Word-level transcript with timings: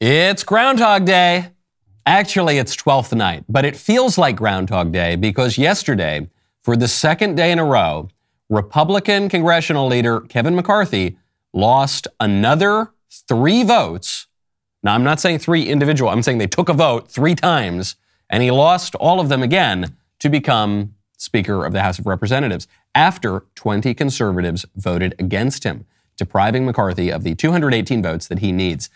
It's 0.00 0.44
Groundhog 0.44 1.06
Day. 1.06 1.48
Actually, 2.06 2.58
it's 2.58 2.76
12th 2.76 3.16
night, 3.16 3.42
but 3.48 3.64
it 3.64 3.76
feels 3.76 4.16
like 4.16 4.36
Groundhog 4.36 4.92
Day 4.92 5.16
because 5.16 5.58
yesterday, 5.58 6.30
for 6.62 6.76
the 6.76 6.86
second 6.86 7.34
day 7.34 7.50
in 7.50 7.58
a 7.58 7.64
row, 7.64 8.08
Republican 8.48 9.28
congressional 9.28 9.88
leader 9.88 10.20
Kevin 10.20 10.54
McCarthy 10.54 11.18
lost 11.52 12.06
another 12.20 12.92
three 13.10 13.64
votes. 13.64 14.28
Now, 14.84 14.94
I'm 14.94 15.02
not 15.02 15.18
saying 15.18 15.40
three 15.40 15.64
individual, 15.64 16.12
I'm 16.12 16.22
saying 16.22 16.38
they 16.38 16.46
took 16.46 16.68
a 16.68 16.74
vote 16.74 17.10
three 17.10 17.34
times, 17.34 17.96
and 18.30 18.40
he 18.40 18.52
lost 18.52 18.94
all 18.94 19.18
of 19.18 19.28
them 19.28 19.42
again 19.42 19.96
to 20.20 20.28
become 20.28 20.94
Speaker 21.16 21.66
of 21.66 21.72
the 21.72 21.82
House 21.82 21.98
of 21.98 22.06
Representatives 22.06 22.68
after 22.94 23.46
20 23.56 23.94
conservatives 23.94 24.64
voted 24.76 25.16
against 25.18 25.64
him, 25.64 25.86
depriving 26.16 26.64
McCarthy 26.64 27.10
of 27.10 27.24
the 27.24 27.34
218 27.34 28.00
votes 28.00 28.28
that 28.28 28.38
he 28.38 28.52
needs. 28.52 28.90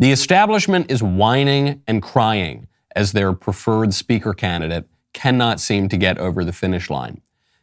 The 0.00 0.10
establishment 0.10 0.90
is 0.90 1.04
whining 1.04 1.82
and 1.86 2.02
crying 2.02 2.66
as 2.96 3.12
their 3.12 3.32
preferred 3.32 3.94
speaker 3.94 4.34
candidate 4.34 4.88
cannot 5.12 5.60
seem 5.60 5.88
to 5.88 5.96
get 5.96 6.18
over 6.18 6.44
the 6.44 6.52
finish 6.52 6.90
line. 6.90 7.20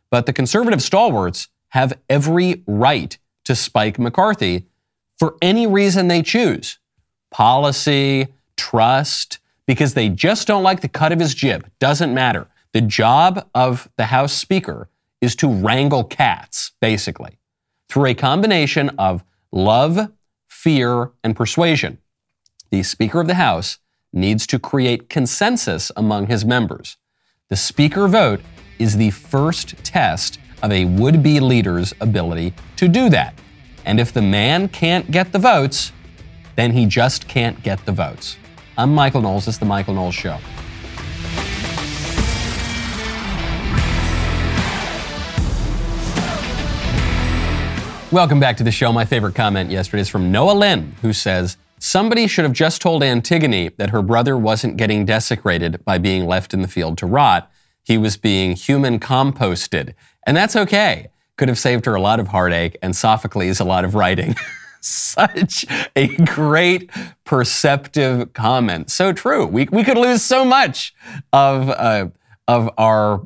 But 0.10 0.26
the 0.26 0.34
conservative 0.34 0.82
stalwarts 0.82 1.50
have 1.70 1.98
every 2.10 2.64
right 2.66 3.18
to 3.44 3.56
spike 3.56 4.00
McCarthy 4.00 4.66
for 5.20 5.36
any 5.42 5.68
reason 5.68 6.08
they 6.08 6.22
choose 6.22 6.80
policy, 7.32 8.28
trust, 8.58 9.40
because 9.66 9.94
they 9.94 10.10
just 10.10 10.48
don't 10.48 10.64
like 10.64 10.82
the 10.82 10.90
cut 10.90 11.14
of 11.14 11.20
his 11.20 11.34
jib. 11.34 11.70
Doesn't 11.80 12.14
matter. 12.14 12.48
The 12.74 12.82
job 12.82 13.48
of 13.56 13.90
the 13.98 14.06
House 14.06 14.34
Speaker 14.34 14.90
is 15.22 15.36
to 15.38 15.48
wrangle 15.48 16.04
cats, 16.04 16.72
basically, 16.82 17.40
through 17.88 18.08
a 18.08 18.14
combination 18.14 18.90
of 18.98 19.24
love, 19.52 20.12
fear, 20.50 21.12
and 21.24 21.36
persuasion 21.36 21.98
the 22.72 22.84
Speaker 22.84 23.20
of 23.20 23.28
the 23.28 23.34
House 23.34 23.80
needs 24.14 24.48
to 24.48 24.58
create 24.58 25.10
consensus 25.10 25.92
among 25.98 26.28
his 26.28 26.46
members. 26.46 26.96
The 27.50 27.58
Speaker 27.58 28.08
vote 28.08 28.40
is 28.80 28.96
the 28.96 29.12
first 29.12 29.76
test 29.84 30.40
of 30.64 30.72
a 30.72 30.86
would 30.86 31.22
be 31.22 31.42
leader's 31.42 31.94
ability 32.00 32.54
to 32.78 32.88
do 32.88 33.10
that. 33.10 33.38
And 33.84 34.00
if 34.00 34.14
the 34.14 34.22
man 34.22 34.70
can't 34.70 35.12
get 35.12 35.34
the 35.34 35.40
votes, 35.40 35.92
then 36.56 36.72
he 36.72 36.86
just 36.86 37.28
can't 37.28 37.62
get 37.62 37.86
the 37.86 37.92
votes. 37.92 38.38
I'm 38.78 38.96
Michael 38.96 39.22
Knowles. 39.22 39.50
Is 39.50 39.60
The 39.60 39.66
Michael 39.66 39.94
Knowles 39.94 40.16
Show. 40.16 40.38
Welcome 48.14 48.40
back 48.40 48.56
to 48.58 48.64
the 48.64 48.72
show. 48.72 48.94
My 48.94 49.04
favorite 49.04 49.36
comment 49.36 49.72
yesterday 49.72 50.02
is 50.02 50.10
from 50.10 50.32
Noah 50.32 50.54
Lynn, 50.54 50.96
who 51.02 51.12
says, 51.12 51.58
Somebody 51.84 52.28
should 52.28 52.44
have 52.46 52.54
just 52.54 52.80
told 52.80 53.02
Antigone 53.02 53.70
that 53.78 53.90
her 53.90 54.04
brother 54.04 54.38
wasn't 54.38 54.78
getting 54.78 55.04
desecrated 55.04 55.84
by 55.84 55.98
being 55.98 56.28
left 56.28 56.54
in 56.54 56.62
the 56.62 56.68
field 56.68 56.96
to 57.00 57.08
rot. 57.08 57.52
He 57.82 57.98
was 57.98 58.18
being 58.18 58.56
human 58.56 59.00
composted. 59.00 59.96
And 60.28 60.38
that's 60.38 60.56
okay. 60.56 61.08
Could 61.38 61.50
have 61.50 61.58
saved 61.58 61.88
her 61.88 61.96
a 61.96 62.00
lot 62.02 62.20
of 62.20 62.28
heartache 62.28 62.78
and 62.84 62.96
Sophocles 62.96 63.60
a 63.60 63.64
lot 63.64 63.84
of 63.84 63.96
writing. 63.96 64.36
Such 64.82 65.66
a 65.96 66.16
great, 66.18 66.92
perceptive 67.24 68.32
comment. 68.34 68.92
So 68.92 69.12
true. 69.12 69.48
We, 69.48 69.68
we 69.72 69.84
could 69.84 69.98
lose 69.98 70.22
so 70.22 70.46
much 70.46 70.94
of, 71.34 71.68
uh, 71.68 72.10
of 72.48 72.70
our 72.78 73.24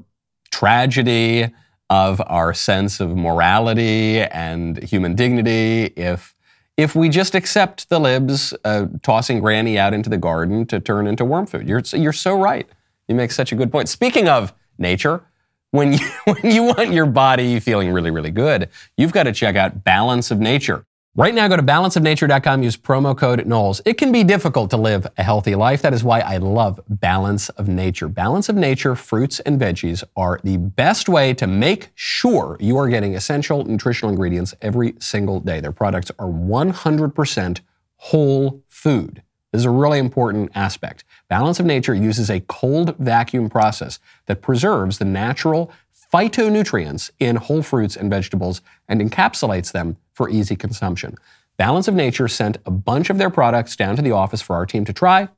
tragedy, 0.52 1.52
of 1.90 2.22
our 2.26 2.54
sense 2.54 3.02
of 3.02 3.18
morality 3.18 4.22
and 4.22 4.82
human 4.82 5.14
dignity 5.14 5.94
if 5.98 6.35
if 6.78 6.96
we 6.96 7.10
just 7.10 7.36
accept 7.36 7.90
the 7.90 8.00
libs 8.00 8.54
uh, 8.64 8.88
tossing 9.02 9.40
Granny 9.40 9.78
out 9.78 9.94
into 9.94 10.10
the 10.10 10.18
garden 10.18 10.66
to 10.68 10.80
turn 10.80 11.08
into 11.08 11.24
worm 11.24 11.46
food. 11.46 11.68
You're, 11.68 11.82
you're 11.94 12.14
so 12.14 12.38
right. 12.40 12.68
You 13.08 13.16
make 13.16 13.32
such 13.32 13.52
a 13.52 13.56
good 13.56 13.72
point. 13.72 13.88
Speaking 13.88 14.28
of 14.28 14.54
nature, 14.78 15.24
when 15.72 15.94
you, 15.94 16.00
when 16.26 16.52
you 16.52 16.64
want 16.64 16.92
your 16.92 17.06
body 17.06 17.60
feeling 17.60 17.92
really, 17.92 18.12
really 18.12 18.32
good, 18.32 18.70
you've 18.98 19.14
got 19.14 19.24
to 19.24 19.32
check 19.32 19.56
out 19.56 19.84
Balance 19.84 20.32
of 20.32 20.40
Nature. 20.40 20.86
Right 21.18 21.34
now, 21.34 21.48
go 21.48 21.56
to 21.56 21.64
balanceofnature.com, 21.64 22.62
use 22.62 22.76
promo 22.76 23.18
code 23.18 23.46
Knowles. 23.46 23.80
It 23.86 23.94
can 23.94 24.12
be 24.12 24.26
difficult 24.26 24.70
to 24.72 24.76
live 24.76 25.08
a 25.18 25.24
healthy 25.24 25.56
life. 25.56 25.82
That 25.82 25.94
is 25.94 26.04
why 26.04 26.20
I 26.20 26.36
love 26.36 26.82
Balance 26.90 27.48
of 27.52 27.70
Nature. 27.70 28.10
Balance 28.10 28.50
of 28.50 28.58
Nature 28.58 28.98
fruits 28.98 29.40
and 29.40 29.58
veggies 29.58 30.04
are 30.18 30.42
the 30.44 30.58
best 30.58 31.08
way 31.08 31.34
to 31.36 31.48
make 31.48 31.92
sure 31.96 32.58
you 32.60 32.76
are 32.76 32.90
getting 32.90 33.16
essential 33.16 33.64
nutritional 33.64 34.10
ingredients 34.10 34.56
every 34.62 34.94
single 35.00 35.40
day. 35.40 35.62
Their 35.62 35.72
products 35.72 36.12
are 36.20 36.28
100% 36.28 37.62
whole 37.96 38.62
food. 38.68 39.24
This 39.54 39.62
is 39.62 39.66
a 39.66 39.70
really 39.70 40.00
important 40.00 40.52
aspect. 40.54 41.06
Balance 41.30 41.62
of 41.62 41.66
Nature 41.66 41.96
uses 41.96 42.30
a 42.30 42.42
cold 42.42 42.94
vacuum 42.98 43.50
process 43.50 44.00
that 44.26 44.42
preserves 44.42 44.98
the 44.98 45.06
natural 45.06 45.72
phytonutrients 46.14 47.10
in 47.20 47.38
whole 47.38 47.64
fruits 47.64 47.96
and 47.96 48.10
vegetables 48.10 48.62
and 48.90 49.00
encapsulates 49.00 49.72
them 49.72 49.96
for 50.16 50.30
easy 50.30 50.56
consumption. 50.56 51.16
Balance 51.58 51.88
of 51.88 51.94
Nature 51.94 52.28
sent 52.28 52.58
a 52.66 52.72
bunch 52.72 53.10
of 53.10 53.18
their 53.18 53.30
products 53.30 53.76
down 53.76 53.96
to 53.96 54.02
the 54.02 54.12
office 54.12 54.42
for 54.42 54.56
our 54.56 54.66
team 54.66 54.84
to 54.86 54.94
try. 54.94 55.30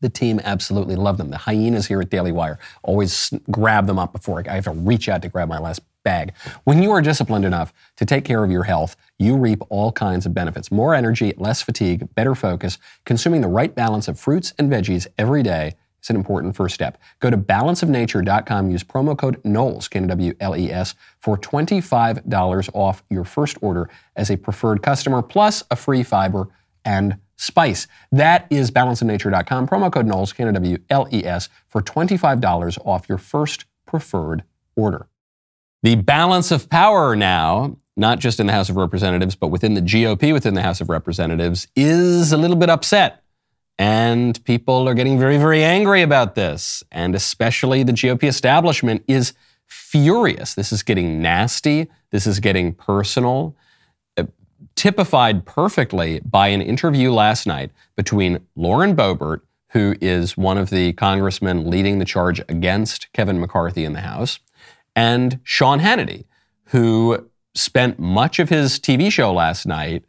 The 0.00 0.08
team 0.08 0.40
absolutely 0.44 0.96
loved 0.96 1.18
them. 1.18 1.30
The 1.30 1.38
hyenas 1.38 1.86
here 1.86 2.00
at 2.00 2.10
Daily 2.10 2.32
Wire 2.32 2.58
always 2.82 3.32
grab 3.50 3.86
them 3.86 3.98
up 3.98 4.12
before 4.12 4.42
I 4.48 4.54
have 4.54 4.64
to 4.64 4.70
reach 4.70 5.08
out 5.08 5.22
to 5.22 5.28
grab 5.28 5.48
my 5.48 5.58
last 5.58 5.80
bag. 6.04 6.32
When 6.64 6.82
you 6.82 6.92
are 6.92 7.00
disciplined 7.00 7.44
enough 7.44 7.72
to 7.96 8.04
take 8.04 8.24
care 8.24 8.44
of 8.44 8.50
your 8.50 8.64
health, 8.64 8.96
you 9.18 9.36
reap 9.36 9.62
all 9.70 9.92
kinds 9.92 10.26
of 10.26 10.34
benefits 10.34 10.70
more 10.70 10.94
energy, 10.94 11.32
less 11.36 11.62
fatigue, 11.62 12.14
better 12.14 12.34
focus, 12.34 12.78
consuming 13.04 13.40
the 13.40 13.48
right 13.48 13.74
balance 13.74 14.06
of 14.06 14.20
fruits 14.20 14.52
and 14.58 14.70
veggies 14.70 15.06
every 15.18 15.42
day 15.42 15.74
it's 16.06 16.10
an 16.10 16.14
important 16.14 16.54
first 16.54 16.72
step. 16.72 16.98
Go 17.18 17.30
to 17.30 17.36
balanceofnature.com, 17.36 18.70
use 18.70 18.84
promo 18.84 19.18
code 19.18 19.40
Knowles, 19.42 19.88
K-N-W-L-E-S, 19.88 20.94
for 21.18 21.36
$25 21.36 22.70
off 22.74 23.02
your 23.10 23.24
first 23.24 23.58
order 23.60 23.90
as 24.14 24.30
a 24.30 24.36
preferred 24.36 24.82
customer, 24.82 25.20
plus 25.20 25.64
a 25.68 25.74
free 25.74 26.04
fiber 26.04 26.46
and 26.84 27.18
spice. 27.34 27.88
That 28.12 28.46
is 28.50 28.70
balanceofnature.com, 28.70 29.66
promo 29.66 29.92
code 29.92 30.06
Knowles, 30.06 30.32
K-N-W-L-E-S, 30.32 31.48
for 31.66 31.82
$25 31.82 32.78
off 32.86 33.08
your 33.08 33.18
first 33.18 33.64
preferred 33.84 34.44
order. 34.76 35.08
The 35.82 35.96
balance 35.96 36.52
of 36.52 36.70
power 36.70 37.16
now, 37.16 37.78
not 37.96 38.20
just 38.20 38.38
in 38.38 38.46
the 38.46 38.52
House 38.52 38.68
of 38.68 38.76
Representatives, 38.76 39.34
but 39.34 39.48
within 39.48 39.74
the 39.74 39.82
GOP, 39.82 40.32
within 40.32 40.54
the 40.54 40.62
House 40.62 40.80
of 40.80 40.88
Representatives, 40.88 41.66
is 41.74 42.30
a 42.30 42.36
little 42.36 42.54
bit 42.54 42.70
upset. 42.70 43.24
And 43.78 44.42
people 44.44 44.88
are 44.88 44.94
getting 44.94 45.18
very, 45.18 45.36
very 45.36 45.62
angry 45.62 46.02
about 46.02 46.34
this. 46.34 46.82
And 46.90 47.14
especially 47.14 47.82
the 47.82 47.92
GOP 47.92 48.24
establishment 48.24 49.04
is 49.06 49.34
furious. 49.66 50.54
This 50.54 50.72
is 50.72 50.82
getting 50.82 51.20
nasty. 51.20 51.88
This 52.10 52.26
is 52.26 52.40
getting 52.40 52.72
personal. 52.72 53.54
Uh, 54.16 54.24
typified 54.76 55.44
perfectly 55.44 56.20
by 56.20 56.48
an 56.48 56.62
interview 56.62 57.12
last 57.12 57.46
night 57.46 57.70
between 57.96 58.46
Lauren 58.54 58.96
Boebert, 58.96 59.40
who 59.70 59.94
is 60.00 60.36
one 60.36 60.56
of 60.56 60.70
the 60.70 60.92
congressmen 60.94 61.68
leading 61.68 61.98
the 61.98 62.04
charge 62.04 62.40
against 62.48 63.12
Kevin 63.12 63.38
McCarthy 63.40 63.84
in 63.84 63.92
the 63.92 64.00
House, 64.00 64.38
and 64.94 65.40
Sean 65.42 65.80
Hannity, 65.80 66.24
who 66.66 67.28
spent 67.54 67.98
much 67.98 68.38
of 68.38 68.48
his 68.48 68.78
TV 68.78 69.10
show 69.10 69.32
last 69.32 69.66
night 69.66 70.04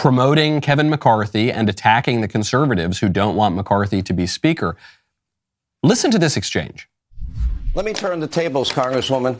promoting 0.00 0.62
Kevin 0.62 0.88
McCarthy 0.88 1.52
and 1.52 1.68
attacking 1.68 2.22
the 2.22 2.26
conservatives 2.26 3.00
who 3.00 3.08
don't 3.10 3.36
want 3.36 3.54
McCarthy 3.54 4.00
to 4.00 4.14
be 4.14 4.26
Speaker. 4.26 4.74
Listen 5.82 6.10
to 6.10 6.18
this 6.18 6.38
exchange. 6.38 6.88
Let 7.74 7.84
me 7.84 7.92
turn 7.92 8.18
the 8.18 8.26
tables, 8.26 8.72
Congresswoman. 8.72 9.36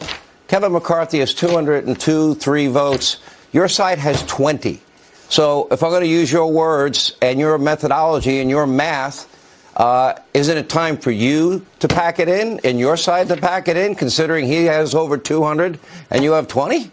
Kevin 0.48 0.72
McCarthy 0.72 1.20
has 1.20 1.32
202, 1.32 2.34
three 2.34 2.66
votes. 2.66 3.22
Your 3.52 3.68
side 3.68 3.98
has 4.00 4.22
20. 4.26 4.82
So 5.30 5.66
if 5.70 5.82
I'm 5.82 5.88
going 5.88 6.02
to 6.02 6.06
use 6.06 6.30
your 6.30 6.52
words 6.52 7.16
and 7.22 7.40
your 7.40 7.56
methodology 7.56 8.40
and 8.40 8.50
your 8.50 8.66
math, 8.66 9.34
uh, 9.78 10.12
isn't 10.34 10.58
it 10.58 10.68
time 10.68 10.98
for 10.98 11.10
you 11.10 11.64
to 11.78 11.88
pack 11.88 12.18
it 12.18 12.28
in 12.28 12.60
and 12.64 12.78
your 12.78 12.98
side 12.98 13.28
to 13.28 13.36
pack 13.38 13.68
it 13.68 13.78
in, 13.78 13.94
considering 13.94 14.44
he 14.44 14.66
has 14.66 14.94
over 14.94 15.16
200 15.16 15.78
and 16.10 16.22
you 16.22 16.32
have 16.32 16.48
20? 16.48 16.90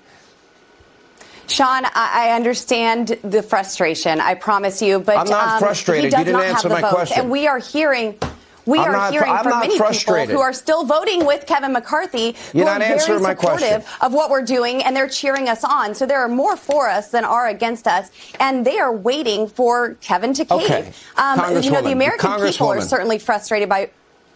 Sean, 1.48 1.84
I 1.96 2.32
understand 2.36 3.18
the 3.24 3.42
frustration. 3.42 4.20
I 4.20 4.34
promise 4.36 4.82
you, 4.82 5.00
but 5.00 5.18
I'm 5.18 5.30
not 5.30 5.54
um, 5.54 5.60
frustrated. 5.60 6.06
He 6.06 6.10
does 6.12 6.20
you 6.20 6.26
didn't 6.26 6.42
not 6.42 6.46
answer 6.46 6.70
have 6.70 6.78
the 6.78 6.82
my 6.82 6.82
votes, 6.82 6.94
question. 6.94 7.20
and 7.22 7.32
we 7.32 7.48
are 7.48 7.60
hearing. 7.60 8.18
We 8.66 8.80
I'm 8.80 8.90
are 8.90 8.92
not, 8.92 9.12
hearing 9.14 9.32
I'm 9.32 9.44
from 9.44 9.60
many 9.62 9.78
frustrated. 9.78 10.28
people 10.28 10.42
who 10.42 10.46
are 10.46 10.52
still 10.52 10.84
voting 10.84 11.26
with 11.26 11.46
Kevin 11.46 11.72
McCarthy, 11.72 12.36
You're 12.54 12.66
who 12.66 12.66
not 12.66 12.76
are 12.76 12.80
very 12.80 12.94
answering 13.00 13.24
my 13.24 13.34
supportive 13.34 13.86
question. 13.86 14.02
of 14.02 14.14
what 14.14 14.30
we're 14.30 14.42
doing, 14.44 14.84
and 14.84 14.94
they're 14.94 15.08
cheering 15.08 15.48
us 15.48 15.64
on. 15.64 15.96
So 15.96 16.06
there 16.06 16.20
are 16.20 16.28
more 16.28 16.58
for 16.58 16.90
us 16.90 17.10
than 17.12 17.24
are 17.24 17.48
against 17.48 17.88
us, 17.88 18.12
and 18.42 18.66
they 18.66 18.78
are 18.78 18.92
waiting 18.92 19.48
for 19.48 19.94
Kevin 20.02 20.34
to 20.34 20.44
cave. 20.44 20.62
Okay. 20.62 20.92
Um, 21.16 21.64
you 21.64 21.72
know, 21.72 21.82
the 21.82 21.94
American 21.94 22.30
people 22.46 22.68
are 22.68 22.82
certainly 22.82 23.20
frustrated 23.20 23.70
by. 23.70 23.90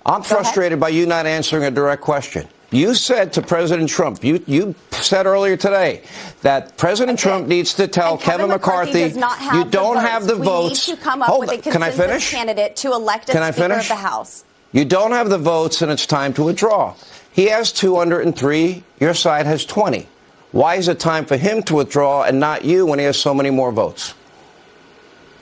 I'm 0.06 0.22
Go 0.22 0.28
frustrated 0.28 0.80
by 0.80 0.90
you 0.90 1.06
not 1.06 1.26
answering 1.26 1.66
a 1.66 1.72
direct 1.72 2.02
question. 2.02 2.48
You 2.72 2.96
said 2.96 3.34
to 3.34 3.42
President 3.42 3.90
Trump, 3.90 4.24
you, 4.24 4.42
you 4.48 4.76
said 4.92 5.26
earlier 5.26 5.58
today 5.58 6.04
that 6.42 6.78
President 6.78 7.20
Trump 7.20 7.48
needs 7.48 7.74
to 7.74 7.88
tell 7.88 8.18
Kevin, 8.18 8.48
Kevin, 8.48 8.50
McCarthy, 8.50 9.00
you 9.00 9.66
don't 9.66 9.96
the 9.96 10.00
have 10.00 10.26
the 10.26 10.38
we 10.38 10.46
votes. 10.46 10.88
Need 10.88 10.96
to 10.96 11.02
come 11.02 11.22
up 11.22 11.28
Hold 11.28 11.50
with 11.50 11.68
a. 11.68 11.70
Can 11.70 11.84
I 11.84 11.92
finish? 11.92 12.32
candidate 12.32 12.78
to 12.78 12.94
elect 12.94 13.28
a 13.28 13.34
Can 13.34 13.44
I 13.44 13.52
Speaker 13.52 13.70
finish? 13.70 13.92
of 13.92 13.98
the 13.98 14.02
House. 14.02 14.46
You 14.72 14.86
don't 14.86 15.12
have 15.12 15.30
the 15.30 15.38
votes, 15.38 15.82
and 15.82 15.92
it's 15.92 16.06
time 16.06 16.32
to 16.36 16.44
withdraw. 16.44 16.96
He 17.34 17.48
has 17.48 17.74
203. 17.74 18.84
Your 19.02 19.14
side 19.14 19.46
has 19.48 19.66
20. 19.66 20.08
Why 20.54 20.76
is 20.76 20.88
it 20.88 20.98
time 20.98 21.26
for 21.26 21.36
him 21.36 21.64
to 21.64 21.76
withdraw 21.76 22.24
and 22.24 22.40
not 22.40 22.64
you 22.64 22.86
when 22.86 23.00
he 23.00 23.06
has 23.06 23.20
so 23.20 23.34
many 23.34 23.50
more 23.50 23.74
votes? 23.74 24.14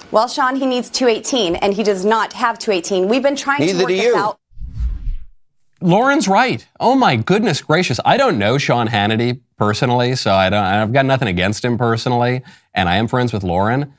Well, 0.10 0.28
Sean, 0.28 0.56
he 0.56 0.66
needs 0.66 0.90
218, 0.90 1.58
and 1.58 1.76
he 1.76 1.84
does 1.84 2.06
not 2.06 2.34
have 2.34 2.58
218. 2.58 3.08
We've 3.08 3.22
been 3.22 3.36
trying 3.36 3.60
Neither 3.60 3.74
to 3.74 3.84
work 3.84 3.90
this 3.90 4.16
out. 4.16 4.40
Lauren's 5.82 6.28
right. 6.28 6.68
Oh 6.80 6.96
my 6.96 7.16
goodness 7.16 7.62
gracious. 7.62 8.00
I 8.04 8.18
don't 8.18 8.38
know 8.38 8.58
Sean 8.58 8.88
Hannity 8.88 9.42
personally, 9.58 10.16
so 10.16 10.34
I 10.34 10.50
don't 10.50 10.64
I've 10.64 10.94
got 10.94 11.06
nothing 11.06 11.28
against 11.28 11.64
him 11.64 11.78
personally, 11.78 12.42
and 12.74 12.90
I 12.90 12.98
am 12.98 13.08
friends 13.08 13.32
with 13.32 13.44
Lauren. 13.44 13.94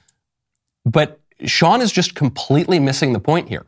But 0.84 1.20
Sean 1.44 1.80
is 1.80 1.92
just 1.92 2.14
completely 2.14 2.78
missing 2.78 3.12
the 3.12 3.20
point 3.20 3.48
here. 3.48 3.66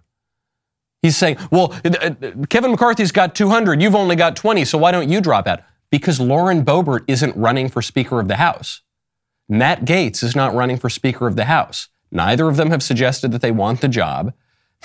He's 1.00 1.16
saying, 1.16 1.38
"Well, 1.50 1.74
uh, 1.84 1.90
uh, 2.00 2.10
Kevin 2.48 2.70
McCarthy's 2.70 3.12
got 3.12 3.34
200, 3.34 3.82
you've 3.82 3.94
only 3.94 4.16
got 4.16 4.36
20, 4.36 4.64
so 4.64 4.78
why 4.78 4.92
don't 4.92 5.08
you 5.08 5.20
drop 5.20 5.46
out?" 5.46 5.60
Because 5.90 6.20
Lauren 6.20 6.64
Boebert 6.64 7.04
isn't 7.08 7.36
running 7.36 7.68
for 7.68 7.82
Speaker 7.82 8.20
of 8.20 8.28
the 8.28 8.36
House. 8.36 8.82
Matt 9.48 9.84
Gaetz 9.84 10.22
is 10.22 10.36
not 10.36 10.54
running 10.54 10.78
for 10.78 10.88
Speaker 10.88 11.26
of 11.26 11.36
the 11.36 11.46
House. 11.46 11.88
Neither 12.10 12.48
of 12.48 12.56
them 12.56 12.70
have 12.70 12.82
suggested 12.82 13.32
that 13.32 13.40
they 13.40 13.50
want 13.50 13.80
the 13.80 13.88
job. 13.88 14.32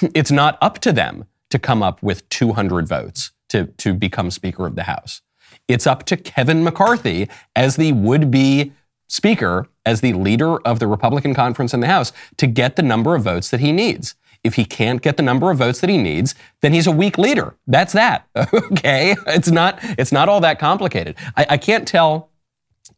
It's 0.14 0.32
not 0.32 0.58
up 0.62 0.80
to 0.80 0.92
them 0.94 1.26
to 1.50 1.60
come 1.60 1.82
up 1.82 2.02
with 2.04 2.28
200 2.30 2.88
votes 2.88 3.32
to, 3.50 3.66
to 3.78 3.94
become 3.94 4.32
Speaker 4.32 4.66
of 4.66 4.76
the 4.76 4.84
House. 4.84 5.22
It's 5.68 5.88
up 5.88 6.04
to 6.06 6.18
Kevin 6.18 6.64
McCarthy 6.64 7.30
as 7.56 7.76
the 7.76 7.92
would 7.92 8.32
be 8.32 8.74
Speaker, 9.08 9.68
as 9.86 10.02
the 10.02 10.14
leader 10.14 10.60
of 10.60 10.80
the 10.80 10.88
Republican 10.88 11.34
conference 11.34 11.74
in 11.74 11.80
the 11.80 11.88
House, 11.88 12.12
to 12.38 12.48
get 12.48 12.76
the 12.76 12.82
number 12.82 13.16
of 13.16 13.24
votes 13.24 13.50
that 13.50 13.62
he 13.62 13.72
needs. 13.72 14.16
If 14.44 14.56
he 14.56 14.66
can't 14.66 15.02
get 15.02 15.18
the 15.18 15.24
number 15.24 15.50
of 15.50 15.58
votes 15.58 15.80
that 15.80 15.90
he 15.90 15.98
needs, 15.98 16.36
then 16.62 16.74
he's 16.74 16.88
a 16.88 16.92
weak 16.92 17.18
leader. 17.18 17.56
That's 17.68 17.94
that. 17.94 18.28
okay? 18.54 19.16
It's 19.28 19.50
not, 19.50 19.80
it's 19.82 20.12
not 20.12 20.30
all 20.30 20.42
that 20.42 20.60
complicated. 20.60 21.16
I, 21.36 21.46
I 21.52 21.58
can't 21.58 21.88
tell 21.88 22.30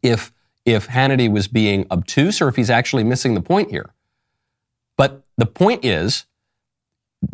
if, 0.02 0.32
if 0.64 0.88
Hannity 0.88 1.30
was 1.30 1.48
being 1.48 1.86
obtuse 1.90 2.40
or 2.40 2.48
if 2.48 2.56
he's 2.56 2.70
actually 2.70 3.04
missing 3.04 3.34
the 3.34 3.40
point 3.40 3.70
here. 3.70 3.90
But 4.96 5.24
the 5.38 5.46
point 5.46 5.84
is, 5.84 6.26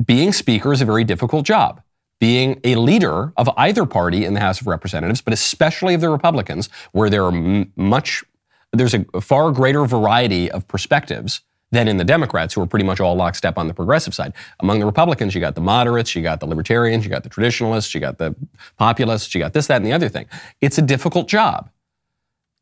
being 0.04 0.32
Speaker 0.32 0.72
is 0.72 0.80
a 0.80 0.84
very 0.84 1.04
difficult 1.04 1.46
job. 1.46 1.82
Being 2.18 2.60
a 2.64 2.76
leader 2.76 3.32
of 3.36 3.50
either 3.56 3.84
party 3.84 4.24
in 4.24 4.34
the 4.34 4.40
House 4.40 4.60
of 4.60 4.66
Representatives, 4.66 5.20
but 5.20 5.32
especially 5.32 5.94
of 5.94 6.00
the 6.00 6.08
Republicans, 6.08 6.68
where 6.92 7.10
there 7.10 7.24
are 7.24 7.34
m- 7.34 7.72
much, 7.76 8.24
there's 8.72 8.94
a 8.94 9.04
far 9.20 9.50
greater 9.52 9.84
variety 9.84 10.50
of 10.50 10.66
perspectives 10.66 11.42
than 11.72 11.88
in 11.88 11.96
the 11.96 12.04
Democrats, 12.04 12.54
who 12.54 12.62
are 12.62 12.66
pretty 12.66 12.86
much 12.86 13.00
all 13.00 13.16
lockstep 13.16 13.58
on 13.58 13.66
the 13.66 13.74
progressive 13.74 14.14
side. 14.14 14.32
Among 14.60 14.78
the 14.78 14.86
Republicans, 14.86 15.34
you 15.34 15.40
got 15.40 15.56
the 15.56 15.60
moderates, 15.60 16.14
you 16.14 16.22
got 16.22 16.40
the 16.40 16.46
libertarians, 16.46 17.04
you 17.04 17.10
got 17.10 17.22
the 17.22 17.28
traditionalists, 17.28 17.92
you 17.92 18.00
got 18.00 18.18
the 18.18 18.34
populists, 18.78 19.34
you 19.34 19.40
got 19.40 19.52
this, 19.52 19.66
that, 19.66 19.76
and 19.76 19.86
the 19.86 19.92
other 19.92 20.08
thing. 20.08 20.26
It's 20.60 20.78
a 20.78 20.82
difficult 20.82 21.28
job. 21.28 21.68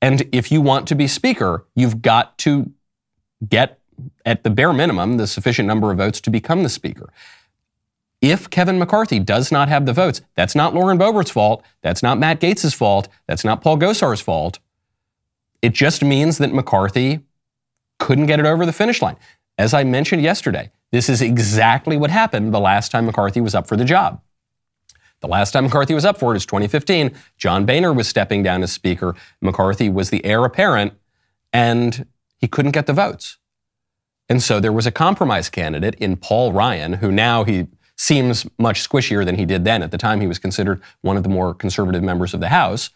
And 0.00 0.28
if 0.32 0.50
you 0.50 0.60
want 0.60 0.88
to 0.88 0.94
be 0.94 1.06
Speaker, 1.06 1.64
you've 1.74 2.02
got 2.02 2.36
to 2.38 2.72
get, 3.48 3.78
at 4.24 4.42
the 4.42 4.50
bare 4.50 4.72
minimum, 4.72 5.16
the 5.16 5.26
sufficient 5.26 5.66
number 5.66 5.90
of 5.90 5.98
votes 5.98 6.20
to 6.22 6.30
become 6.30 6.62
the 6.62 6.68
Speaker. 6.68 7.10
If 8.20 8.48
Kevin 8.48 8.78
McCarthy 8.78 9.18
does 9.18 9.52
not 9.52 9.68
have 9.68 9.84
the 9.84 9.92
votes, 9.92 10.22
that's 10.34 10.54
not 10.54 10.74
Lauren 10.74 10.98
Boebert's 10.98 11.30
fault. 11.30 11.62
That's 11.82 12.02
not 12.02 12.18
Matt 12.18 12.40
Gaetz' 12.40 12.74
fault. 12.74 13.08
That's 13.26 13.44
not 13.44 13.60
Paul 13.60 13.76
Gosar's 13.76 14.20
fault. 14.20 14.60
It 15.60 15.74
just 15.74 16.02
means 16.02 16.38
that 16.38 16.52
McCarthy 16.52 17.20
couldn't 17.98 18.26
get 18.26 18.40
it 18.40 18.46
over 18.46 18.64
the 18.64 18.72
finish 18.72 19.02
line. 19.02 19.16
As 19.58 19.74
I 19.74 19.84
mentioned 19.84 20.22
yesterday, 20.22 20.70
this 20.90 21.08
is 21.08 21.20
exactly 21.20 21.96
what 21.96 22.10
happened 22.10 22.54
the 22.54 22.60
last 22.60 22.90
time 22.90 23.06
McCarthy 23.06 23.40
was 23.40 23.54
up 23.54 23.66
for 23.66 23.76
the 23.76 23.84
job. 23.84 24.20
The 25.20 25.28
last 25.28 25.52
time 25.52 25.64
McCarthy 25.64 25.94
was 25.94 26.04
up 26.04 26.18
for 26.18 26.34
it 26.34 26.36
is 26.36 26.46
2015. 26.46 27.14
John 27.36 27.64
Boehner 27.64 27.92
was 27.92 28.08
stepping 28.08 28.42
down 28.42 28.62
as 28.62 28.72
Speaker. 28.72 29.14
McCarthy 29.40 29.88
was 29.88 30.10
the 30.10 30.24
heir 30.24 30.44
apparent, 30.44 30.92
and 31.52 32.06
he 32.36 32.48
couldn't 32.48 32.72
get 32.72 32.86
the 32.86 32.92
votes. 32.92 33.38
And 34.28 34.42
so 34.42 34.60
there 34.60 34.72
was 34.72 34.86
a 34.86 34.92
compromise 34.92 35.50
candidate 35.50 35.94
in 35.96 36.16
Paul 36.16 36.52
Ryan, 36.52 36.94
who 36.94 37.12
now 37.12 37.44
he 37.44 37.66
seems 37.96 38.46
much 38.58 38.86
squishier 38.86 39.24
than 39.24 39.36
he 39.36 39.44
did 39.44 39.64
then. 39.64 39.82
At 39.82 39.90
the 39.90 39.98
time, 39.98 40.20
he 40.20 40.26
was 40.26 40.38
considered 40.38 40.82
one 41.02 41.16
of 41.16 41.22
the 41.22 41.28
more 41.28 41.54
conservative 41.54 42.02
members 42.02 42.34
of 42.34 42.40
the 42.40 42.48
House. 42.48 42.90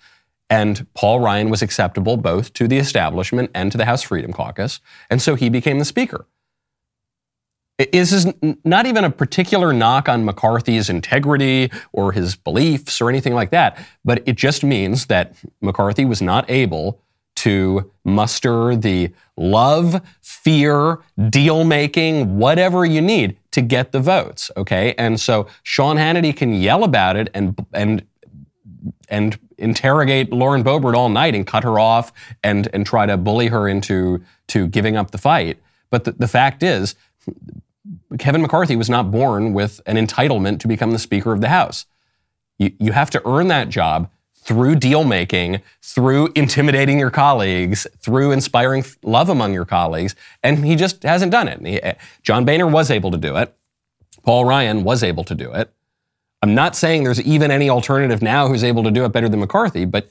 And 0.51 0.87
Paul 0.95 1.21
Ryan 1.21 1.51
was 1.51 1.63
acceptable 1.63 2.17
both 2.17 2.53
to 2.55 2.67
the 2.67 2.79
establishment 2.79 3.51
and 3.55 3.71
to 3.71 3.79
the 3.79 3.85
House 3.85 4.03
Freedom 4.03 4.33
Caucus. 4.33 4.81
And 5.11 5.21
so 5.21 5.35
he 5.35 5.51
became 5.51 5.79
the 5.79 5.85
Speaker. 5.85 6.27
This 7.79 8.13
is 8.13 8.27
not 8.65 8.87
even 8.87 9.05
a 9.05 9.11
particular 9.11 9.73
knock 9.73 10.09
on 10.09 10.25
McCarthy's 10.25 10.91
integrity 10.91 11.71
or 11.93 12.11
his 12.11 12.35
beliefs 12.35 13.01
or 13.01 13.09
anything 13.09 13.35
like 13.35 13.51
that, 13.51 13.79
but 14.05 14.21
it 14.27 14.35
just 14.35 14.65
means 14.65 15.07
that 15.07 15.37
McCarthy 15.61 16.05
was 16.05 16.21
not 16.21 16.51
able 16.51 17.01
to 17.39 17.91
muster 18.05 18.75
the 18.75 19.11
love, 19.37 20.01
fear, 20.21 20.99
deal 21.31 21.65
making, 21.65 22.39
whatever 22.39 22.85
you 22.85 23.01
need 23.01 23.37
to 23.53 23.63
get 23.63 23.93
the 23.93 24.01
votes. 24.01 24.51
Okay. 24.57 24.95
And 24.99 25.21
so 25.21 25.47
Sean 25.63 25.97
Hannity 25.97 26.37
can 26.37 26.53
yell 26.53 26.85
about 26.85 27.17
it 27.17 27.29
and, 27.35 27.57
and, 27.73 28.05
and 29.09 29.39
interrogate 29.57 30.33
Lauren 30.33 30.65
Boebert 30.65 30.95
all 30.95 31.09
night 31.09 31.35
and 31.35 31.47
cut 31.47 31.65
her 31.65 31.79
off 31.79 32.13
and, 32.43 32.69
and 32.73 32.85
try 32.85 33.07
to 33.07 33.17
bully 33.17 33.47
her 33.49 33.69
into 33.69 34.23
to 34.49 34.67
giving 34.67 34.97
up 34.97 35.13
the 35.13 35.19
fight. 35.19 35.59
But 35.91 36.05
the, 36.05 36.13
the 36.13 36.29
fact 36.29 36.63
is, 36.63 36.97
Kevin 38.19 38.43
McCarthy 38.43 38.77
was 38.77 38.91
not 38.91 39.11
born 39.11 39.53
with 39.53 39.81
an 39.87 39.97
entitlement 39.97 40.61
to 40.61 40.69
become 40.69 40.91
the 40.91 40.99
Speaker 40.99 41.33
of 41.33 41.41
the 41.41 41.49
House. 41.49 41.87
You, 42.59 42.73
you 42.79 42.93
have 42.93 43.11
to 43.11 43.23
earn 43.25 43.49
that 43.49 43.69
job 43.69 44.11
through 44.49 44.75
deal 44.77 45.05
making, 45.05 45.61
through 45.83 46.31
intimidating 46.35 46.99
your 46.99 47.11
colleagues, 47.11 47.87
through 47.99 48.33
inspiring 48.33 48.83
love 49.03 49.29
among 49.29 49.53
your 49.53 49.67
colleagues, 49.67 50.17
and 50.43 50.65
he 50.65 50.75
just 50.75 51.03
hasn't 51.03 51.31
done 51.31 51.49
it. 51.49 51.61
He- 51.61 51.83
eh, 51.83 51.93
John 52.23 52.47
Boehner 52.47 52.67
was 52.67 52.91
able 52.91 53.11
to 53.11 53.19
do 53.19 53.37
it. 53.37 53.55
Paul 54.23 54.47
Ryan 54.47 54.85
was 54.85 55.03
able 55.03 55.23
to 55.25 55.35
do 55.35 55.53
it. 55.53 55.71
I'm 56.41 56.55
not 56.55 56.75
saying 56.75 57.05
there's 57.05 57.21
even 57.21 57.51
any 57.51 57.69
alternative 57.69 58.23
now 58.23 58.49
who's 58.49 58.65
able 58.65 58.83
to 58.85 58.91
do 58.91 59.05
it 59.05 59.11
better 59.13 59.29
than 59.29 59.41
McCarthy, 59.41 59.85
but 59.85 60.09